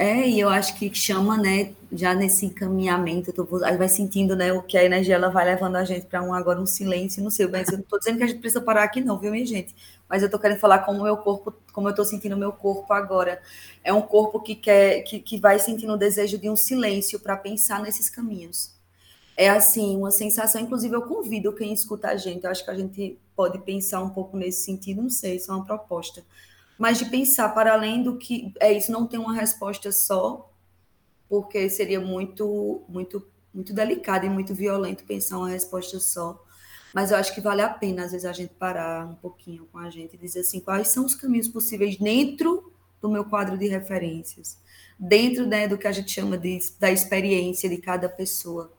É, 0.00 0.28
e 0.28 0.38
eu 0.38 0.48
acho 0.48 0.76
que 0.78 0.94
chama, 0.94 1.36
né, 1.36 1.74
já 1.90 2.14
nesse 2.14 2.46
encaminhamento, 2.46 3.32
tô, 3.32 3.44
vai 3.44 3.88
sentindo, 3.88 4.36
né, 4.36 4.52
o 4.52 4.62
que 4.62 4.78
a 4.78 4.84
energia 4.84 5.16
ela 5.16 5.28
vai 5.28 5.44
levando 5.44 5.74
a 5.74 5.84
gente 5.84 6.06
para 6.06 6.22
um 6.22 6.32
agora 6.32 6.60
um 6.60 6.66
silêncio, 6.66 7.20
não 7.20 7.32
sei, 7.32 7.48
mas 7.48 7.68
eu 7.68 7.78
não 7.78 7.84
tô 7.84 7.98
dizendo 7.98 8.16
que 8.18 8.22
a 8.22 8.26
gente 8.28 8.38
precisa 8.38 8.60
parar 8.60 8.84
aqui 8.84 9.00
não, 9.00 9.18
viu, 9.18 9.32
minha 9.32 9.44
gente? 9.44 9.74
Mas 10.08 10.22
eu 10.22 10.30
tô 10.30 10.38
querendo 10.38 10.60
falar 10.60 10.80
como 10.80 11.00
o 11.00 11.02
meu 11.02 11.16
corpo, 11.16 11.52
como 11.72 11.88
eu 11.88 11.94
tô 11.96 12.04
sentindo 12.04 12.36
o 12.36 12.38
meu 12.38 12.52
corpo 12.52 12.92
agora. 12.92 13.42
É 13.82 13.92
um 13.92 14.00
corpo 14.00 14.40
que 14.40 14.54
quer 14.54 15.02
que, 15.02 15.18
que 15.20 15.36
vai 15.38 15.58
sentindo 15.58 15.92
o 15.94 15.96
desejo 15.96 16.38
de 16.38 16.48
um 16.48 16.56
silêncio 16.56 17.18
para 17.20 17.36
pensar 17.36 17.82
nesses 17.82 18.08
caminhos. 18.08 18.72
É 19.36 19.50
assim, 19.50 19.96
uma 19.96 20.10
sensação, 20.12 20.60
inclusive 20.60 20.94
eu 20.96 21.02
convido 21.02 21.52
quem 21.54 21.72
escuta 21.72 22.08
a 22.08 22.16
gente, 22.16 22.44
eu 22.44 22.50
acho 22.50 22.64
que 22.64 22.70
a 22.70 22.74
gente 22.76 23.18
pode 23.36 23.58
pensar 23.60 24.02
um 24.02 24.10
pouco 24.10 24.36
nesse 24.36 24.62
sentido, 24.64 25.02
não 25.02 25.10
sei, 25.10 25.36
isso 25.36 25.50
é 25.52 25.54
uma 25.54 25.64
proposta 25.64 26.24
mas 26.78 26.98
de 26.98 27.06
pensar 27.06 27.48
para 27.50 27.72
além 27.72 28.02
do 28.02 28.16
que 28.16 28.52
é 28.60 28.72
isso 28.72 28.92
não 28.92 29.06
tem 29.06 29.18
uma 29.18 29.34
resposta 29.34 29.90
só, 29.90 30.50
porque 31.28 31.68
seria 31.68 32.00
muito 32.00 32.82
muito 32.88 33.26
muito 33.52 33.72
delicado 33.74 34.24
e 34.24 34.30
muito 34.30 34.54
violento 34.54 35.04
pensar 35.04 35.38
uma 35.38 35.48
resposta 35.48 35.98
só. 35.98 36.42
Mas 36.94 37.10
eu 37.10 37.16
acho 37.16 37.34
que 37.34 37.40
vale 37.40 37.60
a 37.60 37.68
pena 37.68 38.04
às 38.04 38.12
vezes 38.12 38.24
a 38.24 38.32
gente 38.32 38.54
parar 38.54 39.06
um 39.06 39.14
pouquinho 39.14 39.66
com 39.72 39.78
a 39.78 39.90
gente 39.90 40.14
e 40.14 40.18
dizer 40.18 40.40
assim, 40.40 40.60
quais 40.60 40.88
são 40.88 41.04
os 41.04 41.14
caminhos 41.14 41.48
possíveis 41.48 41.96
dentro 41.96 42.72
do 43.00 43.08
meu 43.08 43.24
quadro 43.24 43.58
de 43.58 43.66
referências, 43.66 44.58
dentro 44.98 45.46
né, 45.46 45.68
do 45.68 45.78
que 45.78 45.86
a 45.86 45.92
gente 45.92 46.10
chama 46.10 46.36
de, 46.36 46.58
da 46.78 46.90
experiência 46.90 47.68
de 47.68 47.78
cada 47.78 48.08
pessoa. 48.08 48.72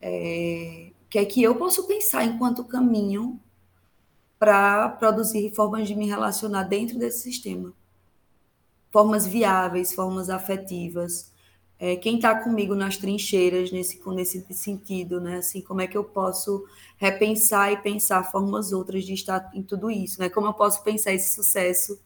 É, 0.00 0.90
que 1.08 1.18
é 1.18 1.24
que 1.24 1.42
eu 1.42 1.54
posso 1.54 1.86
pensar 1.86 2.24
enquanto 2.24 2.64
caminho 2.64 3.40
para 4.38 4.88
produzir 4.88 5.52
formas 5.54 5.88
de 5.88 5.94
me 5.94 6.06
relacionar 6.06 6.64
dentro 6.64 6.98
desse 6.98 7.22
sistema. 7.22 7.72
Formas 8.90 9.26
viáveis, 9.26 9.92
formas 9.92 10.30
afetivas. 10.30 11.32
É, 11.78 11.96
quem 11.96 12.16
está 12.16 12.34
comigo 12.34 12.74
nas 12.74 12.96
trincheiras 12.96 13.70
nesse, 13.70 14.00
nesse 14.08 14.44
sentido, 14.54 15.20
né? 15.20 15.38
Assim, 15.38 15.60
como 15.60 15.80
é 15.80 15.86
que 15.86 15.96
eu 15.96 16.04
posso 16.04 16.64
repensar 16.96 17.72
e 17.72 17.76
pensar 17.76 18.24
formas 18.24 18.72
outras 18.72 19.04
de 19.04 19.12
estar 19.12 19.50
em 19.54 19.62
tudo 19.62 19.90
isso, 19.90 20.20
né? 20.20 20.28
Como 20.28 20.46
eu 20.46 20.54
posso 20.54 20.82
pensar 20.82 21.12
esse 21.12 21.34
sucesso, 21.34 22.00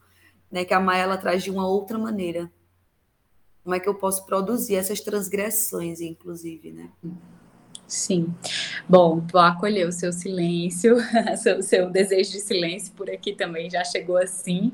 né? 0.51 0.65
Que 0.65 0.75
a 0.75 0.81
Maia 0.81 1.03
ela 1.03 1.17
traz 1.17 1.43
de 1.43 1.51
uma 1.51 1.67
outra 1.67 1.99
maneira. 1.99 2.51
Como 3.63 3.75
é 3.75 3.81
que 3.81 3.89
eu 3.89 3.95
posso 3.95 4.27
produzir 4.27 4.75
essas 4.75 5.01
transgressões, 5.01 6.01
inclusive, 6.01 6.73
né? 6.73 6.91
Sim. 7.93 8.35
Bom, 8.89 9.21
vou 9.31 9.43
acolher 9.43 9.87
o 9.87 9.93
seu 9.93 10.15
silêncio, 10.15 10.97
o 11.59 11.63
seu 11.63 11.91
desejo 11.91 12.33
de 12.33 12.41
silêncio 12.41 12.95
por 12.95 13.11
aqui 13.11 13.35
também 13.35 13.69
já 13.69 13.85
chegou 13.85 14.17
assim. 14.17 14.73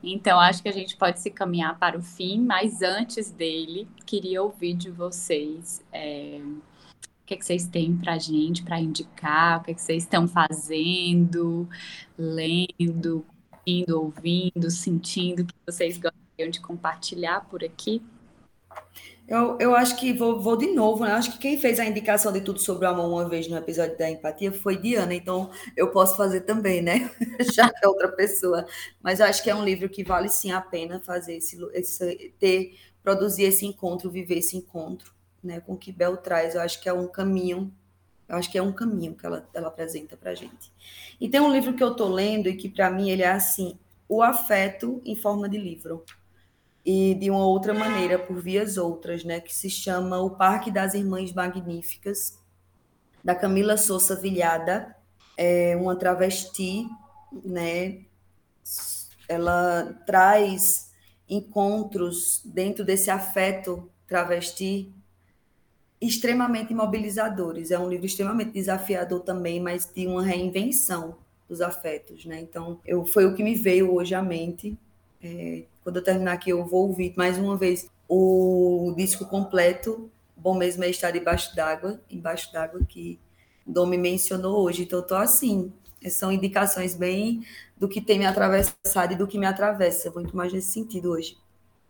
Então, 0.00 0.38
acho 0.38 0.62
que 0.62 0.68
a 0.68 0.72
gente 0.72 0.96
pode 0.96 1.18
se 1.18 1.28
caminhar 1.28 1.76
para 1.76 1.98
o 1.98 2.02
fim, 2.02 2.40
mas 2.40 2.80
antes 2.80 3.32
dele, 3.32 3.88
queria 4.06 4.40
ouvir 4.40 4.74
de 4.74 4.90
vocês 4.92 5.84
é, 5.92 6.40
o 6.40 7.26
que, 7.26 7.34
é 7.34 7.36
que 7.36 7.44
vocês 7.44 7.66
têm 7.66 7.96
para 7.96 8.14
a 8.14 8.18
gente, 8.18 8.62
para 8.62 8.80
indicar, 8.80 9.58
o 9.58 9.64
que, 9.64 9.72
é 9.72 9.74
que 9.74 9.82
vocês 9.82 10.04
estão 10.04 10.28
fazendo, 10.28 11.68
lendo, 12.16 13.26
indo, 13.66 14.00
ouvindo, 14.00 14.70
sentindo, 14.70 15.44
que 15.44 15.54
vocês 15.66 15.98
gostariam 15.98 16.48
de 16.48 16.60
compartilhar 16.60 17.40
por 17.40 17.64
aqui. 17.64 18.00
Eu, 19.32 19.56
eu 19.58 19.74
acho 19.74 19.96
que 19.96 20.12
vou, 20.12 20.38
vou 20.38 20.58
de 20.58 20.66
novo, 20.74 21.06
né? 21.06 21.12
Acho 21.12 21.32
que 21.32 21.38
quem 21.38 21.58
fez 21.58 21.80
a 21.80 21.86
indicação 21.86 22.30
de 22.30 22.42
tudo 22.42 22.60
sobre 22.60 22.84
o 22.84 22.90
amor 22.90 23.06
uma 23.06 23.26
vez 23.26 23.48
no 23.48 23.56
episódio 23.56 23.96
da 23.96 24.10
empatia 24.10 24.52
foi 24.52 24.76
Diana, 24.76 25.14
então 25.14 25.50
eu 25.74 25.90
posso 25.90 26.18
fazer 26.18 26.42
também, 26.42 26.82
né? 26.82 27.10
Já 27.54 27.70
que 27.70 27.82
é 27.82 27.88
outra 27.88 28.08
pessoa. 28.12 28.66
Mas 29.02 29.20
eu 29.20 29.26
acho 29.26 29.42
que 29.42 29.48
é 29.48 29.54
um 29.54 29.64
livro 29.64 29.88
que 29.88 30.04
vale 30.04 30.28
sim 30.28 30.52
a 30.52 30.60
pena 30.60 31.00
fazer 31.00 31.36
esse, 31.36 31.58
esse 31.72 32.34
ter, 32.38 32.78
produzir 33.02 33.44
esse 33.44 33.64
encontro, 33.64 34.10
viver 34.10 34.36
esse 34.36 34.54
encontro, 34.54 35.14
né? 35.42 35.60
Com 35.60 35.72
o 35.72 35.78
que 35.78 35.90
Bel 35.90 36.18
traz. 36.18 36.54
Eu 36.54 36.60
acho 36.60 36.78
que 36.82 36.86
é 36.86 36.92
um 36.92 37.08
caminho, 37.08 37.72
eu 38.28 38.36
acho 38.36 38.52
que 38.52 38.58
é 38.58 38.62
um 38.62 38.70
caminho 38.70 39.14
que 39.14 39.24
ela, 39.24 39.48
ela 39.54 39.68
apresenta 39.68 40.14
pra 40.14 40.34
gente. 40.34 40.70
E 41.18 41.26
tem 41.26 41.40
um 41.40 41.50
livro 41.50 41.72
que 41.72 41.82
eu 41.82 41.94
tô 41.94 42.06
lendo 42.06 42.50
e 42.50 42.56
que 42.56 42.68
para 42.68 42.90
mim 42.90 43.08
ele 43.08 43.22
é 43.22 43.30
assim, 43.30 43.78
o 44.06 44.22
afeto 44.22 45.00
em 45.06 45.16
forma 45.16 45.48
de 45.48 45.56
livro 45.56 46.04
e 46.84 47.14
de 47.14 47.30
uma 47.30 47.46
outra 47.46 47.72
maneira, 47.72 48.18
por 48.18 48.40
vias 48.40 48.76
outras, 48.76 49.24
né, 49.24 49.40
que 49.40 49.54
se 49.54 49.70
chama 49.70 50.20
O 50.20 50.30
Parque 50.30 50.70
das 50.70 50.94
Irmãs 50.94 51.32
Magníficas, 51.32 52.38
da 53.22 53.34
Camila 53.34 53.76
Souza 53.76 54.16
Vilhada, 54.16 54.96
é 55.36 55.76
uma 55.76 55.94
travesti, 55.94 56.86
né, 57.44 58.00
ela 59.28 59.94
traz 60.06 60.90
encontros 61.28 62.42
dentro 62.44 62.84
desse 62.84 63.10
afeto 63.10 63.88
travesti 64.06 64.92
extremamente 66.00 66.74
mobilizadores. 66.74 67.70
É 67.70 67.78
um 67.78 67.88
livro 67.88 68.04
extremamente 68.04 68.50
desafiador 68.50 69.20
também, 69.20 69.60
mas 69.60 69.90
de 69.94 70.06
uma 70.06 70.22
reinvenção 70.22 71.16
dos 71.48 71.60
afetos, 71.60 72.24
né? 72.24 72.40
Então, 72.40 72.80
eu 72.84 73.06
foi 73.06 73.24
o 73.24 73.34
que 73.34 73.42
me 73.42 73.54
veio 73.54 73.94
hoje 73.94 74.14
à 74.14 74.20
mente. 74.20 74.76
É, 75.22 75.62
quando 75.82 75.96
eu 75.96 76.04
terminar 76.04 76.32
aqui, 76.32 76.50
eu 76.50 76.64
vou 76.64 76.88
ouvir 76.88 77.14
mais 77.16 77.38
uma 77.38 77.56
vez 77.56 77.90
o 78.08 78.94
disco 78.96 79.26
completo. 79.26 80.10
Bom 80.36 80.54
mesmo 80.54 80.84
é 80.84 80.90
estar 80.90 81.10
debaixo 81.10 81.54
d'água, 81.54 82.00
embaixo 82.10 82.52
d'água, 82.52 82.80
que 82.88 83.18
Dom 83.66 83.86
me 83.86 83.98
mencionou 83.98 84.64
hoje. 84.64 84.82
Então, 84.82 84.98
eu 84.98 85.06
tô 85.06 85.14
assim. 85.14 85.72
São 86.08 86.32
indicações 86.32 86.96
bem 86.96 87.46
do 87.76 87.88
que 87.88 88.00
tem 88.00 88.18
me 88.18 88.26
atravessado 88.26 89.12
e 89.12 89.16
do 89.16 89.26
que 89.26 89.38
me 89.38 89.46
atravessa. 89.46 90.10
Muito 90.10 90.36
mais 90.36 90.52
nesse 90.52 90.72
sentido 90.72 91.10
hoje. 91.10 91.36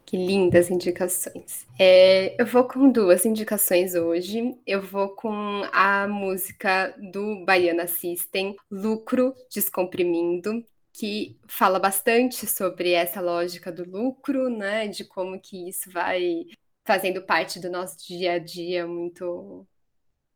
Que 0.05 0.16
lindas 0.16 0.70
indicações. 0.70 1.66
É, 1.78 2.34
eu 2.38 2.45
vou 2.45 2.64
com 2.64 2.90
duas 2.90 3.24
indicações 3.24 3.95
hoje. 3.95 4.55
Eu 4.66 4.82
vou 4.82 5.11
com 5.11 5.62
a 5.72 6.07
música 6.07 6.95
do 6.99 7.45
Baiana 7.45 7.86
System, 7.86 8.57
Lucro 8.70 9.34
Descomprimindo, 9.51 10.62
que 10.93 11.38
fala 11.49 11.78
bastante 11.78 12.47
sobre 12.47 12.93
essa 12.93 13.20
lógica 13.20 13.72
do 13.72 13.84
lucro, 13.84 14.49
né? 14.51 14.88
De 14.88 15.05
como 15.05 15.40
que 15.40 15.68
isso 15.68 15.90
vai 15.90 16.45
fazendo 16.84 17.22
parte 17.22 17.61
do 17.61 17.70
nosso 17.70 17.97
dia 18.07 18.34
a 18.34 18.38
dia 18.38 18.86
muito, 18.86 19.66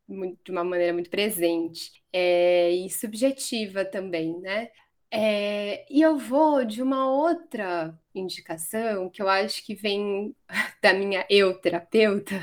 muito 0.08 0.38
de 0.44 0.50
uma 0.52 0.64
maneira 0.64 0.92
muito 0.92 1.10
presente 1.10 1.92
é, 2.12 2.70
e 2.72 2.90
subjetiva 2.90 3.84
também, 3.84 4.38
né? 4.40 4.70
É, 5.10 5.86
e 5.92 6.02
eu 6.02 6.18
vou 6.18 6.64
de 6.64 6.82
uma 6.82 7.10
outra 7.10 7.98
indicação 8.14 9.08
que 9.10 9.22
eu 9.22 9.28
acho 9.28 9.64
que 9.64 9.74
vem 9.74 10.34
da 10.82 10.92
minha 10.94 11.26
eu 11.30 11.58
terapeuta, 11.60 12.34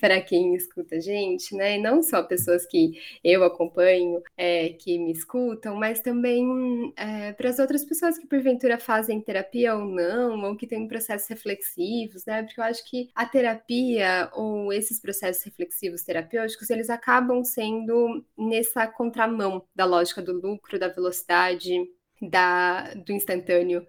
para 0.00 0.20
quem 0.20 0.54
escuta 0.54 0.96
a 0.96 1.00
gente, 1.00 1.54
né? 1.54 1.76
E 1.76 1.82
não 1.82 2.02
só 2.02 2.22
pessoas 2.22 2.66
que 2.66 2.92
eu 3.22 3.44
acompanho, 3.44 4.22
é, 4.36 4.70
que 4.70 4.98
me 4.98 5.12
escutam, 5.12 5.76
mas 5.76 6.00
também 6.00 6.92
é, 6.96 7.32
para 7.32 7.50
as 7.50 7.58
outras 7.58 7.84
pessoas 7.84 8.18
que 8.18 8.26
porventura 8.26 8.78
fazem 8.78 9.20
terapia 9.20 9.74
ou 9.76 9.84
não, 9.86 10.42
ou 10.44 10.56
que 10.56 10.66
têm 10.66 10.88
processos 10.88 11.28
reflexivos, 11.28 12.24
né? 12.26 12.42
Porque 12.42 12.60
eu 12.60 12.64
acho 12.64 12.84
que 12.88 13.10
a 13.14 13.26
terapia 13.26 14.30
ou 14.34 14.72
esses 14.72 15.00
processos 15.00 15.42
reflexivos 15.44 16.02
terapêuticos, 16.02 16.70
eles 16.70 16.90
acabam 16.90 17.44
sendo 17.44 18.24
nessa 18.36 18.86
contramão 18.86 19.64
da 19.74 19.84
lógica 19.84 20.22
do 20.22 20.32
lucro, 20.32 20.78
da 20.78 20.88
velocidade, 20.88 21.72
da, 22.20 22.94
do 22.94 23.12
instantâneo 23.12 23.86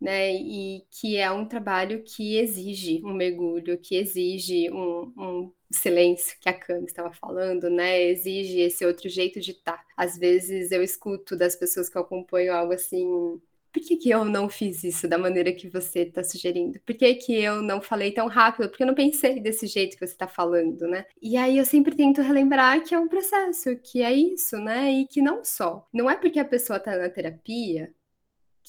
né? 0.00 0.32
E 0.34 0.84
que 0.90 1.16
é 1.16 1.30
um 1.30 1.44
trabalho 1.46 2.02
que 2.04 2.36
exige 2.36 3.02
um 3.04 3.12
mergulho, 3.12 3.78
que 3.78 3.96
exige 3.96 4.70
um, 4.70 5.12
um 5.16 5.52
silêncio 5.70 6.36
que 6.40 6.48
a 6.48 6.52
Cami 6.52 6.86
estava 6.86 7.12
falando, 7.12 7.68
né? 7.68 8.02
Exige 8.02 8.60
esse 8.60 8.84
outro 8.84 9.08
jeito 9.08 9.40
de 9.40 9.52
estar. 9.52 9.78
Tá. 9.78 9.84
Às 9.96 10.16
vezes 10.16 10.72
eu 10.72 10.82
escuto 10.82 11.36
das 11.36 11.56
pessoas 11.56 11.88
que 11.88 11.96
eu 11.96 12.02
acompanho 12.02 12.52
algo 12.52 12.72
assim. 12.72 13.40
Por 13.70 13.82
que, 13.82 13.96
que 13.96 14.10
eu 14.10 14.24
não 14.24 14.48
fiz 14.48 14.82
isso 14.82 15.06
da 15.06 15.18
maneira 15.18 15.52
que 15.52 15.68
você 15.68 16.00
está 16.00 16.24
sugerindo? 16.24 16.80
Por 16.80 16.94
que, 16.94 17.14
que 17.16 17.34
eu 17.34 17.60
não 17.60 17.82
falei 17.82 18.10
tão 18.10 18.26
rápido? 18.26 18.68
Porque 18.68 18.82
eu 18.82 18.86
não 18.86 18.94
pensei 18.94 19.40
desse 19.40 19.66
jeito 19.66 19.96
que 19.96 20.06
você 20.06 20.14
está 20.14 20.26
falando, 20.26 20.88
né? 20.88 21.04
E 21.20 21.36
aí 21.36 21.58
eu 21.58 21.64
sempre 21.66 21.94
tento 21.94 22.22
relembrar 22.22 22.82
que 22.82 22.94
é 22.94 22.98
um 22.98 23.08
processo, 23.08 23.76
que 23.76 24.02
é 24.02 24.12
isso, 24.12 24.56
né? 24.58 24.90
E 24.90 25.06
que 25.06 25.20
não 25.20 25.44
só. 25.44 25.86
Não 25.92 26.10
é 26.10 26.16
porque 26.16 26.40
a 26.40 26.44
pessoa 26.44 26.78
está 26.78 26.96
na 26.96 27.10
terapia 27.10 27.92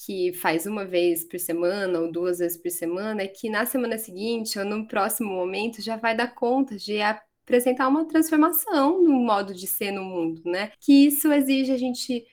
que 0.04 0.32
faz 0.32 0.66
uma 0.66 0.84
vez 0.84 1.24
por 1.24 1.38
semana 1.38 2.00
ou 2.00 2.10
duas 2.10 2.38
vezes 2.38 2.56
por 2.56 2.70
semana, 2.70 3.22
é 3.22 3.28
que 3.28 3.50
na 3.50 3.66
semana 3.66 3.98
seguinte 3.98 4.58
ou 4.58 4.64
no 4.64 4.86
próximo 4.86 5.30
momento 5.30 5.82
já 5.82 5.96
vai 5.96 6.16
dar 6.16 6.34
conta 6.34 6.76
de 6.76 7.00
apresentar 7.02 7.86
uma 7.88 8.06
transformação 8.06 9.02
no 9.02 9.12
modo 9.12 9.52
de 9.52 9.66
ser 9.66 9.92
no 9.92 10.02
mundo, 10.02 10.42
né? 10.44 10.72
Que 10.80 11.06
isso 11.06 11.30
exige 11.30 11.72
a 11.72 11.76
gente 11.76 12.26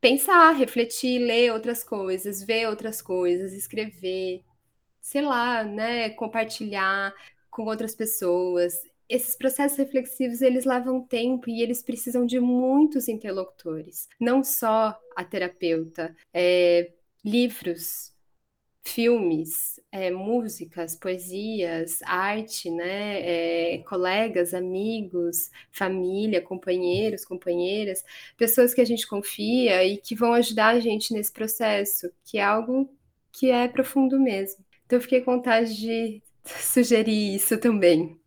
pensar, 0.00 0.52
refletir, 0.52 1.18
ler 1.18 1.52
outras 1.52 1.82
coisas, 1.82 2.42
ver 2.42 2.68
outras 2.68 3.00
coisas, 3.00 3.54
escrever, 3.54 4.44
sei 5.00 5.22
lá, 5.22 5.64
né, 5.64 6.10
compartilhar 6.10 7.14
com 7.50 7.64
outras 7.64 7.94
pessoas 7.94 8.74
esses 9.08 9.36
processos 9.36 9.78
reflexivos 9.78 10.42
eles 10.42 10.64
levam 10.64 11.00
tempo 11.00 11.48
e 11.48 11.62
eles 11.62 11.82
precisam 11.82 12.26
de 12.26 12.40
muitos 12.40 13.08
interlocutores, 13.08 14.08
não 14.20 14.42
só 14.42 14.98
a 15.14 15.24
terapeuta, 15.24 16.14
é, 16.32 16.90
livros, 17.24 18.14
filmes, 18.84 19.80
é, 19.90 20.10
músicas, 20.10 20.94
poesias, 20.94 22.00
arte, 22.02 22.70
né, 22.70 23.74
é, 23.74 23.78
colegas, 23.78 24.54
amigos, 24.54 25.50
família, 25.72 26.40
companheiros, 26.40 27.24
companheiras, 27.24 28.04
pessoas 28.36 28.72
que 28.72 28.80
a 28.80 28.84
gente 28.84 29.06
confia 29.06 29.84
e 29.84 29.96
que 29.96 30.14
vão 30.14 30.32
ajudar 30.34 30.68
a 30.68 30.80
gente 30.80 31.12
nesse 31.12 31.32
processo, 31.32 32.10
que 32.24 32.38
é 32.38 32.44
algo 32.44 32.88
que 33.32 33.50
é 33.50 33.66
profundo 33.68 34.20
mesmo. 34.20 34.64
Então, 34.86 34.98
eu 34.98 35.02
fiquei 35.02 35.20
com 35.20 35.34
vontade 35.34 35.76
de 35.76 36.22
sugerir 36.46 37.34
isso 37.34 37.58
também. 37.58 38.18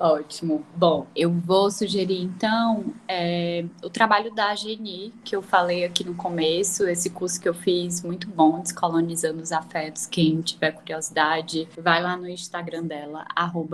Ótimo. 0.00 0.64
Bom, 0.74 1.06
eu 1.14 1.30
vou 1.30 1.70
sugerir 1.70 2.22
então 2.22 2.86
é, 3.06 3.66
o 3.84 3.90
trabalho 3.90 4.34
da 4.34 4.54
Geni, 4.54 5.12
que 5.22 5.36
eu 5.36 5.42
falei 5.42 5.84
aqui 5.84 6.02
no 6.02 6.14
começo, 6.14 6.88
esse 6.88 7.10
curso 7.10 7.38
que 7.38 7.46
eu 7.46 7.52
fiz 7.52 8.02
muito 8.02 8.26
bom, 8.26 8.60
Descolonizando 8.60 9.42
os 9.42 9.52
Afetos. 9.52 10.06
Quem 10.06 10.40
tiver 10.40 10.72
curiosidade, 10.72 11.68
vai 11.76 12.02
lá 12.02 12.16
no 12.16 12.26
Instagram 12.26 12.84
dela, 12.84 13.26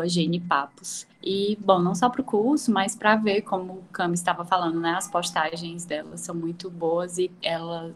Genipapos. 0.06 1.06
E, 1.22 1.56
bom, 1.64 1.78
não 1.78 1.94
só 1.94 2.08
para 2.08 2.22
o 2.22 2.24
curso, 2.24 2.72
mas 2.72 2.96
para 2.96 3.14
ver 3.14 3.42
como 3.42 3.74
o 3.74 3.84
Cami 3.92 4.14
estava 4.14 4.44
falando, 4.44 4.80
né? 4.80 4.94
As 4.96 5.08
postagens 5.08 5.84
dela 5.84 6.16
são 6.16 6.34
muito 6.34 6.68
boas 6.68 7.18
e 7.18 7.30
ela 7.40 7.94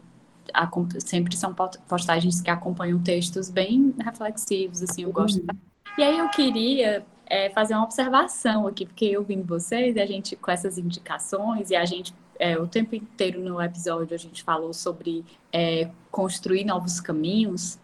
sempre 1.00 1.36
são 1.36 1.52
postagens 1.88 2.40
que 2.40 2.50
acompanham 2.50 3.00
textos 3.00 3.50
bem 3.50 3.92
reflexivos, 3.98 4.82
assim, 4.84 5.02
eu 5.02 5.12
gosto. 5.12 5.40
Uhum. 5.40 5.58
E 5.98 6.02
aí 6.04 6.18
eu 6.18 6.28
queria 6.28 7.04
é, 7.30 7.48
fazer 7.48 7.74
uma 7.74 7.84
observação 7.84 8.66
aqui, 8.66 8.84
porque 8.84 9.04
eu 9.04 9.22
vim 9.22 9.40
vocês 9.40 9.94
e 9.94 10.00
a 10.00 10.04
gente, 10.06 10.34
com 10.34 10.50
essas 10.50 10.76
indicações, 10.76 11.70
e 11.70 11.76
a 11.76 11.84
gente, 11.84 12.12
é, 12.38 12.58
o 12.58 12.66
tempo 12.66 12.96
inteiro 12.96 13.40
no 13.40 13.62
episódio, 13.62 14.12
a 14.12 14.18
gente 14.18 14.42
falou 14.42 14.74
sobre 14.74 15.24
é, 15.52 15.88
construir 16.10 16.64
novos 16.64 17.00
caminhos, 17.00 17.78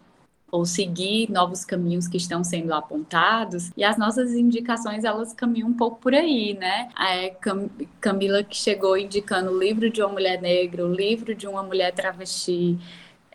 ou 0.49 0.65
seguir 0.65 1.29
novos 1.29 1.65
caminhos 1.65 2.07
que 2.07 2.15
estão 2.15 2.41
sendo 2.43 2.73
apontados, 2.73 3.71
e 3.75 3.83
as 3.83 3.97
nossas 3.97 4.33
indicações, 4.33 5.03
elas 5.03 5.33
caminham 5.33 5.69
um 5.69 5.73
pouco 5.73 5.99
por 5.99 6.13
aí, 6.13 6.53
né? 6.53 6.89
É, 6.97 7.29
Cam 7.31 7.69
Camila 7.99 8.43
que 8.43 8.55
chegou 8.55 8.97
indicando 8.97 9.51
o 9.51 9.59
livro 9.59 9.89
de 9.89 10.01
uma 10.01 10.09
mulher 10.09 10.41
negra, 10.41 10.85
o 10.85 10.93
livro 10.93 11.35
de 11.35 11.47
uma 11.47 11.63
mulher 11.63 11.93
travesti, 11.93 12.77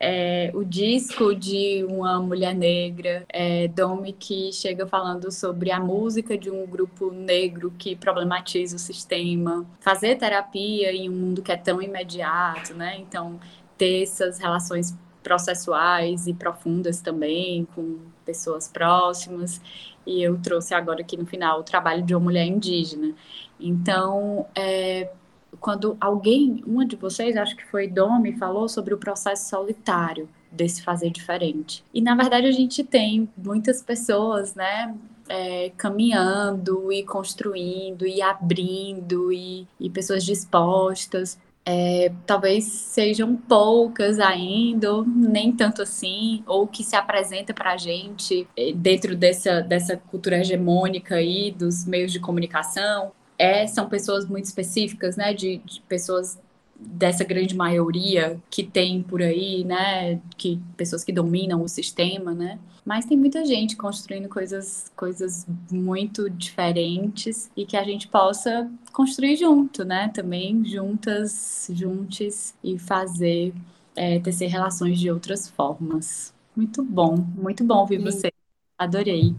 é, 0.05 0.51
o 0.53 0.65
disco 0.65 1.33
de 1.33 1.85
uma 1.89 2.19
mulher 2.21 2.53
negra, 2.57 3.25
é, 3.29 3.69
Domi, 3.69 4.13
que 4.13 4.53
chega 4.53 4.85
falando 4.85 5.31
sobre 5.31 5.71
a 5.71 5.79
música 5.79 6.37
de 6.37 6.51
um 6.51 6.67
grupo 6.67 7.13
negro 7.13 7.73
que 7.79 7.95
problematiza 7.95 8.75
o 8.75 8.81
sistema, 8.81 9.65
fazer 9.79 10.17
terapia 10.17 10.93
em 10.93 11.09
um 11.09 11.13
mundo 11.13 11.41
que 11.41 11.53
é 11.53 11.57
tão 11.57 11.81
imediato, 11.81 12.75
né? 12.75 12.99
Então, 12.99 13.39
ter 13.79 14.03
essas 14.03 14.41
relações 14.41 14.93
processuais 15.23 16.27
e 16.27 16.35
profundas 16.35 17.01
também 17.01 17.65
com 17.73 18.01
pessoas 18.25 18.67
próximas. 18.67 19.61
E 20.05 20.21
eu 20.21 20.37
trouxe 20.43 20.75
agora 20.75 21.03
aqui 21.03 21.17
no 21.17 21.27
final 21.27 21.61
o 21.61 21.63
trabalho 21.63 22.03
de 22.03 22.13
uma 22.13 22.25
mulher 22.25 22.45
indígena. 22.45 23.15
Então, 23.61 24.47
é, 24.53 25.13
quando 25.61 25.97
alguém, 26.01 26.63
uma 26.67 26.87
de 26.87 26.97
vocês, 26.97 27.37
acho 27.37 27.57
que 27.57 27.67
foi 27.67 27.87
Domi, 27.89 28.37
falou 28.37 28.69
sobre 28.69 28.95
o 28.95 28.99
processo 28.99 29.49
solitário 29.49 30.29
desse 30.51 30.83
fazer 30.83 31.11
diferente. 31.11 31.85
E 31.93 32.01
na 32.01 32.15
verdade 32.15 32.47
a 32.47 32.53
gente 32.53 32.85
tem 32.85 33.29
muitas 33.37 33.83
pessoas, 33.83 34.55
né, 34.55 34.95
é, 35.29 35.73
caminhando 35.77 36.93
e 36.93 37.03
construindo 37.03 38.07
e 38.07 38.21
abrindo 38.21 39.33
e, 39.33 39.67
e 39.81 39.89
pessoas 39.89 40.25
dispostas. 40.25 41.39
É, 41.65 42.13
talvez 42.27 42.65
sejam 42.65 43.37
poucas 43.37 44.19
ainda, 44.19 44.93
ou 44.93 45.05
nem 45.07 45.53
tanto 45.53 45.81
assim, 45.81 46.43
ou 46.45 46.67
que 46.67 46.83
se 46.83 46.97
apresenta 46.97 47.55
para 47.55 47.75
a 47.75 47.77
gente 47.77 48.49
é, 48.57 48.73
dentro 48.73 49.15
dessa, 49.17 49.61
dessa 49.61 49.97
cultura 49.97 50.39
hegemônica 50.39 51.15
aí 51.15 51.53
dos 51.53 51.87
meios 51.87 52.11
de 52.11 52.19
comunicação, 52.19 53.13
é, 53.43 53.67
são 53.67 53.89
pessoas 53.89 54.25
muito 54.25 54.45
específicas, 54.45 55.17
né, 55.17 55.35
de, 55.35 55.59
de 55.65 55.81
pessoas 55.89 56.39
dessa 56.79 57.25
grande 57.25 57.57
maioria 57.57 58.41
que 58.49 58.63
tem 58.63 59.03
por 59.03 59.21
aí, 59.21 59.65
né, 59.65 60.21
que 60.37 60.61
pessoas 60.77 61.03
que 61.03 61.13
dominam 61.13 61.61
o 61.61 61.69
sistema, 61.69 62.33
né? 62.33 62.59
Mas 62.85 63.05
tem 63.05 63.17
muita 63.17 63.45
gente 63.45 63.77
construindo 63.77 64.29
coisas 64.29 64.91
coisas 64.97 65.47
muito 65.71 66.29
diferentes 66.31 67.51
e 67.57 67.65
que 67.65 67.77
a 67.77 67.85
gente 67.85 68.09
possa 68.09 68.69
construir 68.93 69.37
junto, 69.37 69.85
né? 69.85 70.09
Também 70.09 70.65
juntas, 70.65 71.69
juntos 71.73 72.55
e 72.63 72.77
fazer 72.79 73.55
é, 73.95 74.19
tecer 74.19 74.49
relações 74.49 74.99
de 74.99 75.09
outras 75.11 75.49
formas. 75.49 76.35
Muito 76.57 76.83
bom, 76.83 77.17
muito 77.37 77.63
bom 77.63 77.79
ouvir 77.79 77.99
Sim. 77.99 78.05
você. 78.05 78.33
Adorei. 78.77 79.33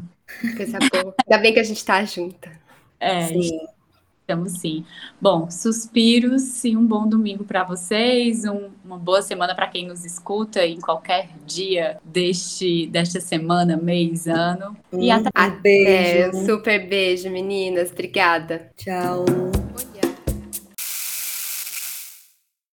Coisa 0.55 0.79
boa. 0.79 1.13
Ainda 1.27 1.41
bem 1.41 1.53
que 1.53 1.59
a 1.59 1.63
gente 1.63 1.77
está 1.77 2.03
junta. 2.05 2.49
É, 2.97 3.27
Sim. 3.27 3.72
Estamos 4.24 4.53
sim. 4.53 4.86
Bom, 5.19 5.51
suspiros 5.51 6.63
e 6.63 6.78
um 6.78 6.86
bom 6.86 7.05
domingo 7.05 7.43
para 7.43 7.65
vocês, 7.65 8.45
um, 8.45 8.69
uma 8.84 8.97
boa 8.97 9.21
semana 9.21 9.53
para 9.53 9.67
quem 9.67 9.86
nos 9.86 10.05
escuta 10.05 10.65
em 10.65 10.80
qualquer 10.80 11.28
dia 11.45 11.97
deste, 12.05 12.88
desta 12.88 13.19
semana, 13.19 13.76
mês, 13.76 14.26
ano. 14.26 14.78
e 14.93 15.11
até. 15.11 15.30
Beijo. 15.61 16.45
super 16.45 16.88
beijo, 16.88 17.30
meninas. 17.30 17.91
Obrigada. 17.91 18.71
Tchau. 18.78 19.26